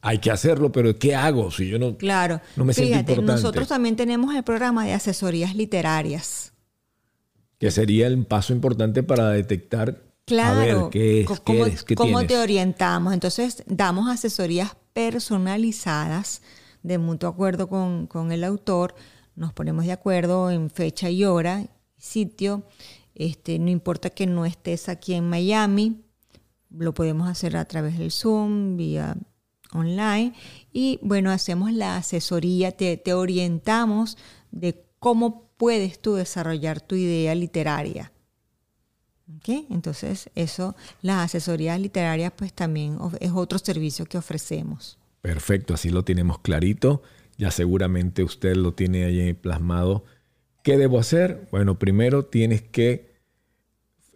hay 0.00 0.18
que 0.18 0.30
hacerlo, 0.30 0.70
pero 0.70 0.96
¿qué 0.96 1.16
hago 1.16 1.50
si 1.50 1.68
yo 1.68 1.80
no, 1.80 1.96
claro. 1.96 2.40
no 2.54 2.64
me 2.64 2.72
siento 2.72 2.98
importante? 2.98 3.32
Nosotros 3.32 3.66
también 3.66 3.96
tenemos 3.96 4.32
el 4.32 4.44
programa 4.44 4.86
de 4.86 4.92
asesorías 4.92 5.56
literarias. 5.56 6.52
Que 7.58 7.72
sería 7.72 8.06
el 8.06 8.24
paso 8.24 8.52
importante 8.52 9.02
para 9.02 9.30
detectar 9.30 10.04
claro, 10.24 10.60
a 10.60 10.64
ver, 10.84 10.90
qué 10.92 11.22
es, 11.22 11.40
cómo, 11.40 11.64
qué 11.84 11.96
cómo 11.96 12.24
te 12.24 12.38
orientamos. 12.38 13.12
Entonces, 13.12 13.64
damos 13.66 14.08
asesorías 14.08 14.76
personalizadas 14.92 16.42
de 16.84 16.98
mutuo 16.98 17.28
acuerdo 17.28 17.68
con, 17.68 18.06
con 18.06 18.30
el 18.30 18.44
autor. 18.44 18.94
Nos 19.34 19.52
ponemos 19.52 19.84
de 19.84 19.90
acuerdo 19.90 20.52
en 20.52 20.70
fecha 20.70 21.10
y 21.10 21.24
hora, 21.24 21.66
sitio 21.98 22.62
este, 23.14 23.58
no 23.58 23.70
importa 23.70 24.10
que 24.10 24.26
no 24.26 24.44
estés 24.44 24.88
aquí 24.88 25.14
en 25.14 25.28
Miami, 25.28 26.04
lo 26.70 26.94
podemos 26.94 27.28
hacer 27.28 27.56
a 27.56 27.64
través 27.64 27.98
del 27.98 28.10
Zoom, 28.10 28.76
vía 28.76 29.16
online. 29.72 30.34
Y 30.72 30.98
bueno, 31.02 31.30
hacemos 31.30 31.72
la 31.72 31.96
asesoría, 31.96 32.72
te, 32.72 33.00
orientamos 33.12 34.16
de 34.50 34.84
cómo 34.98 35.50
puedes 35.56 36.00
tú 36.00 36.14
desarrollar 36.14 36.80
tu 36.80 36.94
idea 36.94 37.34
literaria. 37.34 38.10
Entonces, 39.46 40.30
eso, 40.34 40.74
las 41.02 41.26
asesorías 41.26 41.78
literarias, 41.78 42.32
pues 42.34 42.52
también 42.52 42.98
es 43.20 43.32
otro 43.32 43.58
servicio 43.58 44.06
que 44.06 44.16
ofrecemos. 44.16 44.98
Perfecto, 45.20 45.74
así 45.74 45.90
lo 45.90 46.02
tenemos 46.02 46.38
clarito. 46.38 47.02
Ya 47.36 47.50
seguramente 47.50 48.22
usted 48.22 48.56
lo 48.56 48.72
tiene 48.72 49.04
ahí 49.04 49.32
plasmado 49.34 50.04
¿Qué 50.64 50.78
debo 50.78 50.98
hacer? 50.98 51.46
Bueno, 51.50 51.78
primero 51.78 52.24
tienes 52.24 52.62
que 52.62 53.12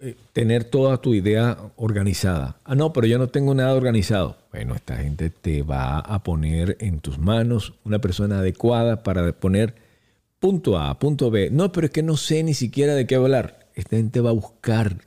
eh, 0.01 0.17
tener 0.33 0.65
toda 0.65 0.97
tu 0.97 1.13
idea 1.13 1.59
organizada. 1.77 2.59
Ah, 2.65 2.75
no, 2.75 2.91
pero 2.95 3.07
yo 3.07 3.19
no 3.19 3.29
tengo 3.29 3.55
nada 3.55 3.75
organizado. 3.75 4.39
Bueno, 4.51 4.75
esta 4.75 4.97
gente 4.97 5.29
te 5.29 5.61
va 5.63 5.99
a 5.99 6.23
poner 6.23 6.79
en 6.81 7.01
tus 7.01 7.19
manos 7.19 7.75
una 7.85 7.99
persona 7.99 8.39
adecuada 8.39 9.03
para 9.03 9.31
poner 9.39 9.75
punto 10.41 10.79
A, 10.79 10.99
punto 10.99 11.31
B. 11.31 11.51
No, 11.51 11.71
pero 11.71 11.89
es 11.89 11.91
que 11.91 12.03
no 12.03 12.17
sé 12.17 12.43
ni 12.43 12.55
siquiera 12.55 12.95
de 12.95 13.07
qué 13.07 13.17
hablar. 13.17 13.69
Esta 13.75 13.97
gente 13.97 14.23
va 14.23 14.31
a 14.31 14.33
buscar 14.33 15.05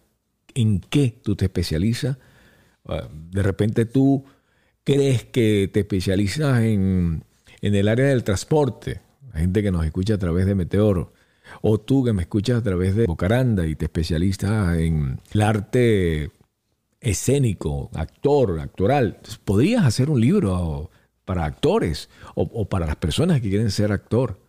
en 0.53 0.79
qué 0.79 1.11
tú 1.23 1.35
te 1.35 1.45
especializas. 1.45 2.19
Ah, 2.85 3.09
de 3.31 3.41
repente 3.41 3.85
tú 3.85 4.25
crees 4.83 5.23
que 5.23 5.71
te 5.73 5.79
especializas 5.79 6.61
en, 6.61 7.23
en 7.61 7.73
el 7.73 7.87
área 7.87 8.05
del 8.05 8.23
transporte. 8.23 9.01
La 9.33 9.39
gente 9.39 9.63
que 9.63 9.71
nos 9.71 9.83
escucha 9.83 10.13
a 10.13 10.19
través 10.19 10.45
de 10.45 10.53
Meteoro 10.53 11.13
o 11.61 11.79
tú 11.79 12.03
que 12.03 12.13
me 12.13 12.23
escuchas 12.23 12.59
a 12.59 12.63
través 12.63 12.95
de 12.95 13.05
Bocaranda 13.05 13.65
y 13.67 13.75
te 13.75 13.85
especialistas 13.85 14.77
en 14.77 15.19
el 15.33 15.41
arte 15.41 16.31
escénico, 16.99 17.89
actor, 17.93 18.59
actoral, 18.59 19.19
podrías 19.43 19.85
hacer 19.85 20.09
un 20.09 20.21
libro 20.21 20.91
para 21.25 21.45
actores 21.45 22.09
o, 22.35 22.65
para 22.65 22.85
las 22.85 22.95
personas 22.95 23.41
que 23.41 23.49
quieren 23.49 23.71
ser 23.71 23.91
actor 23.91 24.39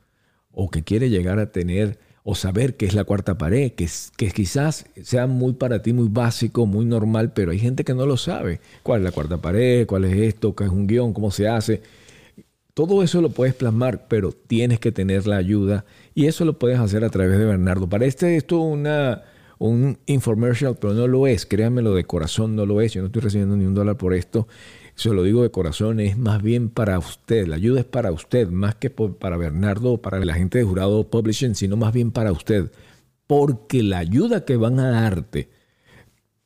o 0.52 0.70
que 0.70 0.82
quiere 0.82 1.10
llegar 1.10 1.38
a 1.38 1.50
tener 1.50 1.98
o 2.24 2.34
saber 2.34 2.76
qué 2.76 2.86
es 2.86 2.94
la 2.94 3.04
cuarta 3.04 3.36
pared, 3.36 3.72
que, 3.72 3.88
que 4.16 4.30
quizás 4.30 4.86
sea 5.02 5.26
muy 5.26 5.54
para 5.54 5.82
ti, 5.82 5.92
muy 5.92 6.08
básico, 6.08 6.66
muy 6.66 6.84
normal, 6.84 7.32
pero 7.32 7.50
hay 7.50 7.58
gente 7.58 7.84
que 7.84 7.94
no 7.94 8.06
lo 8.06 8.16
sabe. 8.16 8.60
¿Cuál 8.82 9.00
es 9.00 9.04
la 9.04 9.12
cuarta 9.12 9.38
pared? 9.38 9.86
¿Cuál 9.86 10.04
es 10.04 10.16
esto? 10.16 10.54
¿Qué 10.54 10.64
es 10.64 10.70
un 10.70 10.86
guion? 10.86 11.12
¿Cómo 11.12 11.30
se 11.32 11.48
hace? 11.48 11.82
Todo 12.74 13.02
eso 13.02 13.20
lo 13.20 13.30
puedes 13.30 13.54
plasmar, 13.54 14.08
pero 14.08 14.32
tienes 14.32 14.80
que 14.80 14.92
tener 14.92 15.26
la 15.26 15.36
ayuda 15.36 15.84
y 16.14 16.26
eso 16.26 16.46
lo 16.46 16.58
puedes 16.58 16.78
hacer 16.78 17.04
a 17.04 17.10
través 17.10 17.38
de 17.38 17.44
Bernardo. 17.44 17.86
Para 17.86 18.06
este 18.06 18.36
esto 18.36 18.60
una, 18.60 19.24
un 19.58 19.98
infomercial, 20.06 20.76
pero 20.80 20.94
no 20.94 21.06
lo 21.06 21.26
es, 21.26 21.44
créanmelo 21.44 21.94
de 21.94 22.04
corazón 22.04 22.56
no 22.56 22.64
lo 22.64 22.80
es. 22.80 22.94
Yo 22.94 23.02
no 23.02 23.08
estoy 23.08 23.22
recibiendo 23.22 23.56
ni 23.56 23.66
un 23.66 23.74
dólar 23.74 23.98
por 23.98 24.14
esto. 24.14 24.48
Se 24.94 25.10
lo 25.10 25.22
digo 25.22 25.42
de 25.42 25.50
corazón, 25.50 26.00
es 26.00 26.16
más 26.16 26.42
bien 26.42 26.70
para 26.70 26.98
usted. 26.98 27.46
La 27.46 27.56
ayuda 27.56 27.80
es 27.80 27.86
para 27.86 28.10
usted, 28.10 28.48
más 28.48 28.74
que 28.74 28.88
para 28.88 29.36
Bernardo 29.36 29.92
o 29.92 30.02
para 30.02 30.24
la 30.24 30.34
gente 30.34 30.58
de 30.58 30.64
Jurado 30.64 31.08
Publishing, 31.10 31.54
sino 31.54 31.76
más 31.76 31.92
bien 31.92 32.10
para 32.10 32.32
usted. 32.32 32.72
Porque 33.26 33.82
la 33.82 33.98
ayuda 33.98 34.46
que 34.46 34.56
van 34.56 34.80
a 34.80 34.90
darte 34.90 35.50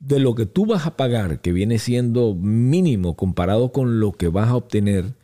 de 0.00 0.18
lo 0.20 0.34
que 0.34 0.46
tú 0.46 0.66
vas 0.66 0.86
a 0.86 0.96
pagar, 0.96 1.40
que 1.40 1.52
viene 1.52 1.78
siendo 1.78 2.34
mínimo 2.34 3.16
comparado 3.16 3.72
con 3.72 4.00
lo 4.00 4.12
que 4.12 4.28
vas 4.28 4.48
a 4.48 4.56
obtener, 4.56 5.14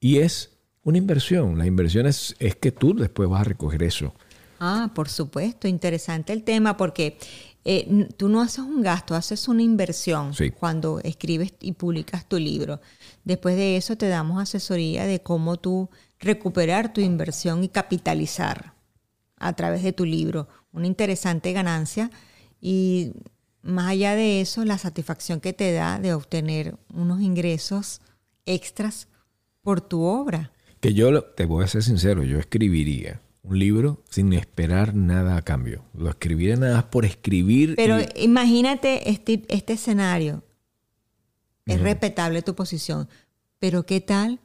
y 0.00 0.18
es 0.18 0.50
una 0.82 0.98
inversión. 0.98 1.58
La 1.58 1.66
inversión 1.66 2.06
es, 2.06 2.34
es 2.38 2.56
que 2.56 2.72
tú 2.72 2.94
después 2.94 3.28
vas 3.28 3.42
a 3.42 3.44
recoger 3.44 3.82
eso. 3.82 4.14
Ah, 4.58 4.90
por 4.94 5.08
supuesto, 5.08 5.68
interesante 5.68 6.32
el 6.32 6.42
tema 6.42 6.76
porque 6.76 7.18
eh, 7.64 8.08
tú 8.16 8.28
no 8.28 8.40
haces 8.40 8.60
un 8.60 8.82
gasto, 8.82 9.14
haces 9.14 9.48
una 9.48 9.62
inversión 9.62 10.32
cuando 10.58 11.00
escribes 11.00 11.54
y 11.60 11.72
publicas 11.72 12.26
tu 12.26 12.38
libro. 12.38 12.80
Después 13.24 13.56
de 13.56 13.76
eso 13.76 13.96
te 13.96 14.08
damos 14.08 14.40
asesoría 14.40 15.06
de 15.06 15.22
cómo 15.22 15.58
tú 15.58 15.90
recuperar 16.18 16.92
tu 16.92 17.00
inversión 17.00 17.62
y 17.64 17.68
capitalizar 17.68 18.74
a 19.36 19.54
través 19.54 19.82
de 19.82 19.92
tu 19.92 20.04
libro. 20.04 20.48
Una 20.72 20.86
interesante 20.86 21.52
ganancia 21.52 22.10
y 22.60 23.12
más 23.62 23.90
allá 23.90 24.14
de 24.14 24.40
eso, 24.40 24.64
la 24.64 24.78
satisfacción 24.78 25.40
que 25.40 25.52
te 25.52 25.72
da 25.72 25.98
de 25.98 26.14
obtener 26.14 26.76
unos 26.92 27.20
ingresos 27.20 28.00
extras 28.46 29.08
por 29.62 29.80
tu 29.80 30.02
obra. 30.02 30.52
Que 30.80 30.94
yo, 30.94 31.22
te 31.22 31.44
voy 31.44 31.64
a 31.64 31.68
ser 31.68 31.82
sincero, 31.82 32.22
yo 32.24 32.38
escribiría 32.38 33.20
un 33.42 33.58
libro 33.58 34.02
sin 34.08 34.32
esperar 34.32 34.94
nada 34.94 35.36
a 35.36 35.42
cambio. 35.42 35.84
Lo 35.94 36.10
escribiría 36.10 36.56
nada 36.56 36.76
más 36.76 36.84
por 36.84 37.04
escribir. 37.04 37.74
Pero 37.76 37.98
imagínate 38.16 39.10
este, 39.10 39.42
este 39.48 39.74
escenario. 39.74 40.42
Es 41.66 41.80
respetable 41.80 42.42
tu 42.42 42.54
posición. 42.54 43.08
Pero 43.58 43.86
¿qué 43.86 44.00
tal? 44.00 44.40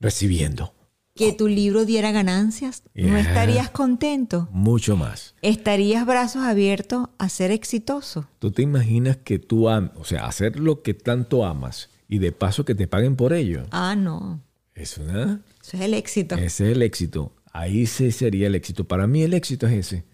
Recibiendo. 0.00 0.72
Que 1.14 1.32
tu 1.32 1.46
libro 1.46 1.84
diera 1.84 2.10
ganancias. 2.10 2.82
¿No 2.94 3.18
estarías 3.18 3.68
contento? 3.68 4.48
Mucho 4.50 4.96
más. 4.96 5.34
¿Estarías 5.42 6.06
brazos 6.06 6.42
abiertos 6.42 7.08
a 7.18 7.28
ser 7.28 7.50
exitoso? 7.50 8.26
¿Tú 8.38 8.50
te 8.50 8.62
imaginas 8.62 9.18
que 9.18 9.38
tú 9.38 9.68
amas, 9.68 9.90
o 9.96 10.04
sea, 10.04 10.24
hacer 10.24 10.58
lo 10.58 10.82
que 10.82 10.94
tanto 10.94 11.44
amas 11.44 11.90
y 12.08 12.18
de 12.18 12.32
paso 12.32 12.64
que 12.64 12.74
te 12.74 12.88
paguen 12.88 13.16
por 13.16 13.34
ello? 13.34 13.66
Ah, 13.70 13.94
no. 13.94 14.40
Eso, 14.74 15.02
¿no? 15.02 15.40
Eso 15.62 15.76
es 15.76 15.80
el 15.80 15.94
éxito. 15.94 16.34
Ese 16.36 16.66
es 16.66 16.72
el 16.76 16.82
éxito. 16.82 17.32
Ahí 17.52 17.86
sí 17.86 18.10
sería 18.12 18.46
el 18.46 18.54
éxito. 18.54 18.84
Para 18.84 19.06
mí 19.06 19.22
el 19.22 19.34
éxito 19.34 19.66
es 19.66 19.72
ese. 19.74 20.04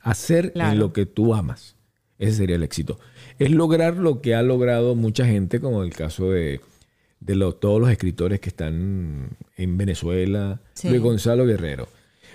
hacer 0.00 0.52
lo 0.54 0.92
que 0.92 1.06
tú 1.06 1.34
amas. 1.34 1.76
Ese 2.18 2.38
sería 2.38 2.56
el 2.56 2.62
éxito. 2.62 2.98
Es 3.38 3.50
lograr 3.50 3.96
lo 3.96 4.20
que 4.20 4.34
ha 4.34 4.42
logrado 4.42 4.94
mucha 4.94 5.24
gente, 5.24 5.60
como 5.60 5.82
el 5.82 5.94
caso 5.94 6.30
de, 6.30 6.60
todos 7.60 7.80
los 7.80 7.90
escritores 7.90 8.40
que 8.40 8.48
están 8.48 9.30
en 9.56 9.78
Venezuela, 9.78 10.60
de 10.82 10.98
Gonzalo 10.98 11.46
Guerrero, 11.46 11.88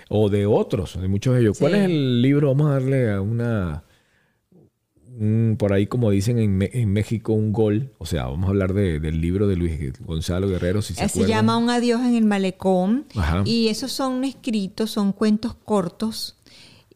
o 0.08 0.28
de 0.30 0.46
otros, 0.46 1.00
de 1.00 1.08
muchos 1.08 1.34
de 1.34 1.42
ellos. 1.42 1.58
¿Cuál 1.58 1.74
es 1.74 1.84
el 1.84 2.22
libro? 2.22 2.48
Vamos 2.48 2.70
a 2.70 2.74
darle 2.74 3.10
a 3.12 3.20
una 3.20 3.84
por 5.58 5.72
ahí, 5.72 5.86
como 5.86 6.10
dicen 6.10 6.38
en, 6.38 6.92
México, 6.92 7.32
un 7.32 7.52
gol. 7.52 7.92
O 7.98 8.06
sea, 8.06 8.24
vamos 8.26 8.46
a 8.46 8.48
hablar 8.50 8.74
del 8.74 9.20
libro 9.20 9.46
de 9.46 9.56
Luis 9.56 9.92
Gonzalo 10.00 10.48
Guerrero. 10.48 10.82
Si 10.82 10.94
se, 10.94 11.08
se 11.08 11.26
llama 11.26 11.56
Un 11.56 11.70
adiós 11.70 12.00
en 12.00 12.14
el 12.14 12.24
malecón. 12.24 13.06
Y 13.44 13.68
esos 13.68 13.92
son 13.92 14.24
escritos, 14.24 14.90
son 14.90 15.12
cuentos 15.12 15.54
cortos 15.54 16.36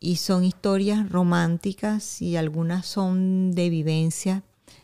y 0.00 0.16
son 0.16 0.44
historias 0.44 1.08
románticas 1.08 2.22
y 2.22 2.36
algunas 2.36 2.86
son 2.86 3.52
de 3.52 3.70
vivencia 3.70 4.42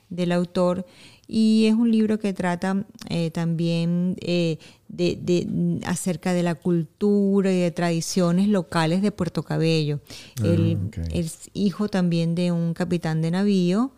del 0.09 0.32
autor 0.32 0.87
y 1.27 1.66
es 1.66 1.75
un 1.75 1.91
libro 1.91 2.18
que 2.18 2.33
trata 2.33 2.85
eh, 3.09 3.31
también 3.31 4.16
eh, 4.20 4.59
de, 4.89 5.81
acerca 5.87 6.33
de 6.33 6.43
la 6.43 6.55
cultura 6.55 7.53
y 7.53 7.61
de 7.61 7.70
tradiciones 7.70 8.49
locales 8.49 9.03
de 9.03 9.12
Puerto 9.12 9.43
Cabello. 9.43 10.01
Ah, 10.41 10.47
él 10.47 10.79
es 11.12 11.51
hijo 11.55 11.89
también 11.89 12.35
de 12.35 12.53
un 12.53 12.75
capitán 12.75 13.22
de 13.22 13.31
navío, 13.31 13.93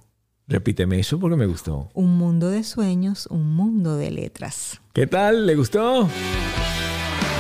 Repíteme 0.48 0.98
eso 0.98 1.20
porque 1.20 1.36
me 1.36 1.46
gustó. 1.46 1.90
Un 1.92 2.16
mundo 2.16 2.48
de 2.48 2.64
sueños, 2.64 3.26
un 3.26 3.54
mundo 3.54 3.96
de 3.96 4.10
letras. 4.10 4.80
¿Qué 4.94 5.06
tal? 5.06 5.46
¿Le 5.46 5.54
gustó? 5.54 6.08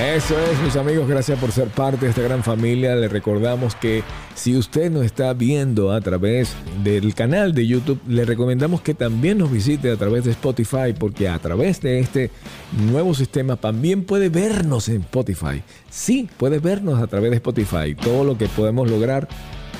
Eso 0.00 0.38
es, 0.38 0.60
mis 0.62 0.76
amigos, 0.76 1.08
gracias 1.08 1.36
por 1.40 1.50
ser 1.50 1.66
parte 1.66 2.04
de 2.04 2.10
esta 2.10 2.22
gran 2.22 2.44
familia. 2.44 2.94
Le 2.94 3.08
recordamos 3.08 3.74
que 3.74 4.04
si 4.36 4.56
usted 4.56 4.92
nos 4.92 5.04
está 5.04 5.32
viendo 5.34 5.90
a 5.90 6.00
través 6.00 6.54
del 6.84 7.16
canal 7.16 7.52
de 7.52 7.66
YouTube, 7.66 8.00
le 8.06 8.24
recomendamos 8.24 8.80
que 8.80 8.94
también 8.94 9.38
nos 9.38 9.50
visite 9.50 9.90
a 9.90 9.96
través 9.96 10.22
de 10.22 10.30
Spotify, 10.30 10.94
porque 10.96 11.28
a 11.28 11.40
través 11.40 11.80
de 11.80 11.98
este 11.98 12.30
nuevo 12.92 13.12
sistema 13.12 13.56
también 13.56 14.04
puede 14.04 14.28
vernos 14.28 14.88
en 14.88 15.00
Spotify. 15.00 15.64
Sí, 15.90 16.28
puede 16.36 16.60
vernos 16.60 17.02
a 17.02 17.08
través 17.08 17.30
de 17.30 17.36
Spotify. 17.38 17.96
Todo 18.00 18.22
lo 18.22 18.38
que 18.38 18.46
podemos 18.46 18.88
lograr 18.88 19.26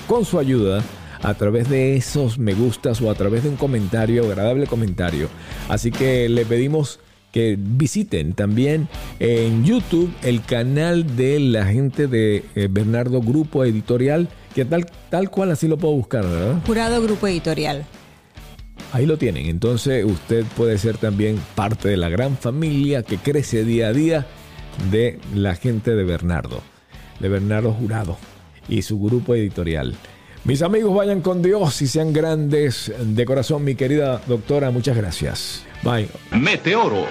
con 0.08 0.24
su 0.24 0.40
ayuda 0.40 0.82
a 1.22 1.34
través 1.34 1.68
de 1.68 1.96
esos 1.96 2.38
me 2.38 2.54
gustas 2.54 3.00
o 3.00 3.08
a 3.08 3.14
través 3.14 3.44
de 3.44 3.50
un 3.50 3.56
comentario, 3.56 4.24
agradable 4.24 4.66
comentario. 4.66 5.28
Así 5.68 5.92
que 5.92 6.28
le 6.28 6.44
pedimos 6.44 6.98
que 7.32 7.56
visiten 7.58 8.32
también 8.32 8.88
en 9.20 9.64
YouTube 9.64 10.12
el 10.22 10.42
canal 10.42 11.16
de 11.16 11.38
la 11.40 11.66
gente 11.66 12.06
de 12.06 12.44
eh, 12.54 12.68
Bernardo 12.70 13.20
Grupo 13.20 13.64
Editorial, 13.64 14.28
que 14.54 14.64
tal, 14.64 14.86
tal 15.10 15.30
cual 15.30 15.50
así 15.50 15.68
lo 15.68 15.76
puedo 15.76 15.94
buscar, 15.94 16.24
¿verdad? 16.24 16.62
Jurado 16.66 17.02
Grupo 17.02 17.26
Editorial. 17.26 17.84
Ahí 18.92 19.06
lo 19.06 19.18
tienen. 19.18 19.46
Entonces 19.46 20.04
usted 20.04 20.44
puede 20.56 20.78
ser 20.78 20.96
también 20.96 21.38
parte 21.54 21.88
de 21.88 21.96
la 21.96 22.08
gran 22.08 22.36
familia 22.36 23.02
que 23.02 23.18
crece 23.18 23.64
día 23.64 23.88
a 23.88 23.92
día 23.92 24.26
de 24.90 25.18
la 25.34 25.54
gente 25.54 25.94
de 25.94 26.04
Bernardo, 26.04 26.62
de 27.20 27.28
Bernardo 27.28 27.72
Jurado. 27.72 28.16
y 28.68 28.82
su 28.82 29.00
grupo 29.00 29.34
editorial. 29.34 29.94
Mis 30.44 30.60
amigos, 30.62 30.94
vayan 30.94 31.22
con 31.22 31.42
Dios 31.42 31.80
y 31.82 31.86
sean 31.86 32.12
grandes 32.12 32.92
de 32.98 33.24
corazón, 33.24 33.64
mi 33.64 33.74
querida 33.74 34.20
doctora. 34.26 34.70
Muchas 34.70 34.96
gracias. 34.96 35.64
Bye. 35.88 36.06
Meteoro 36.32 37.06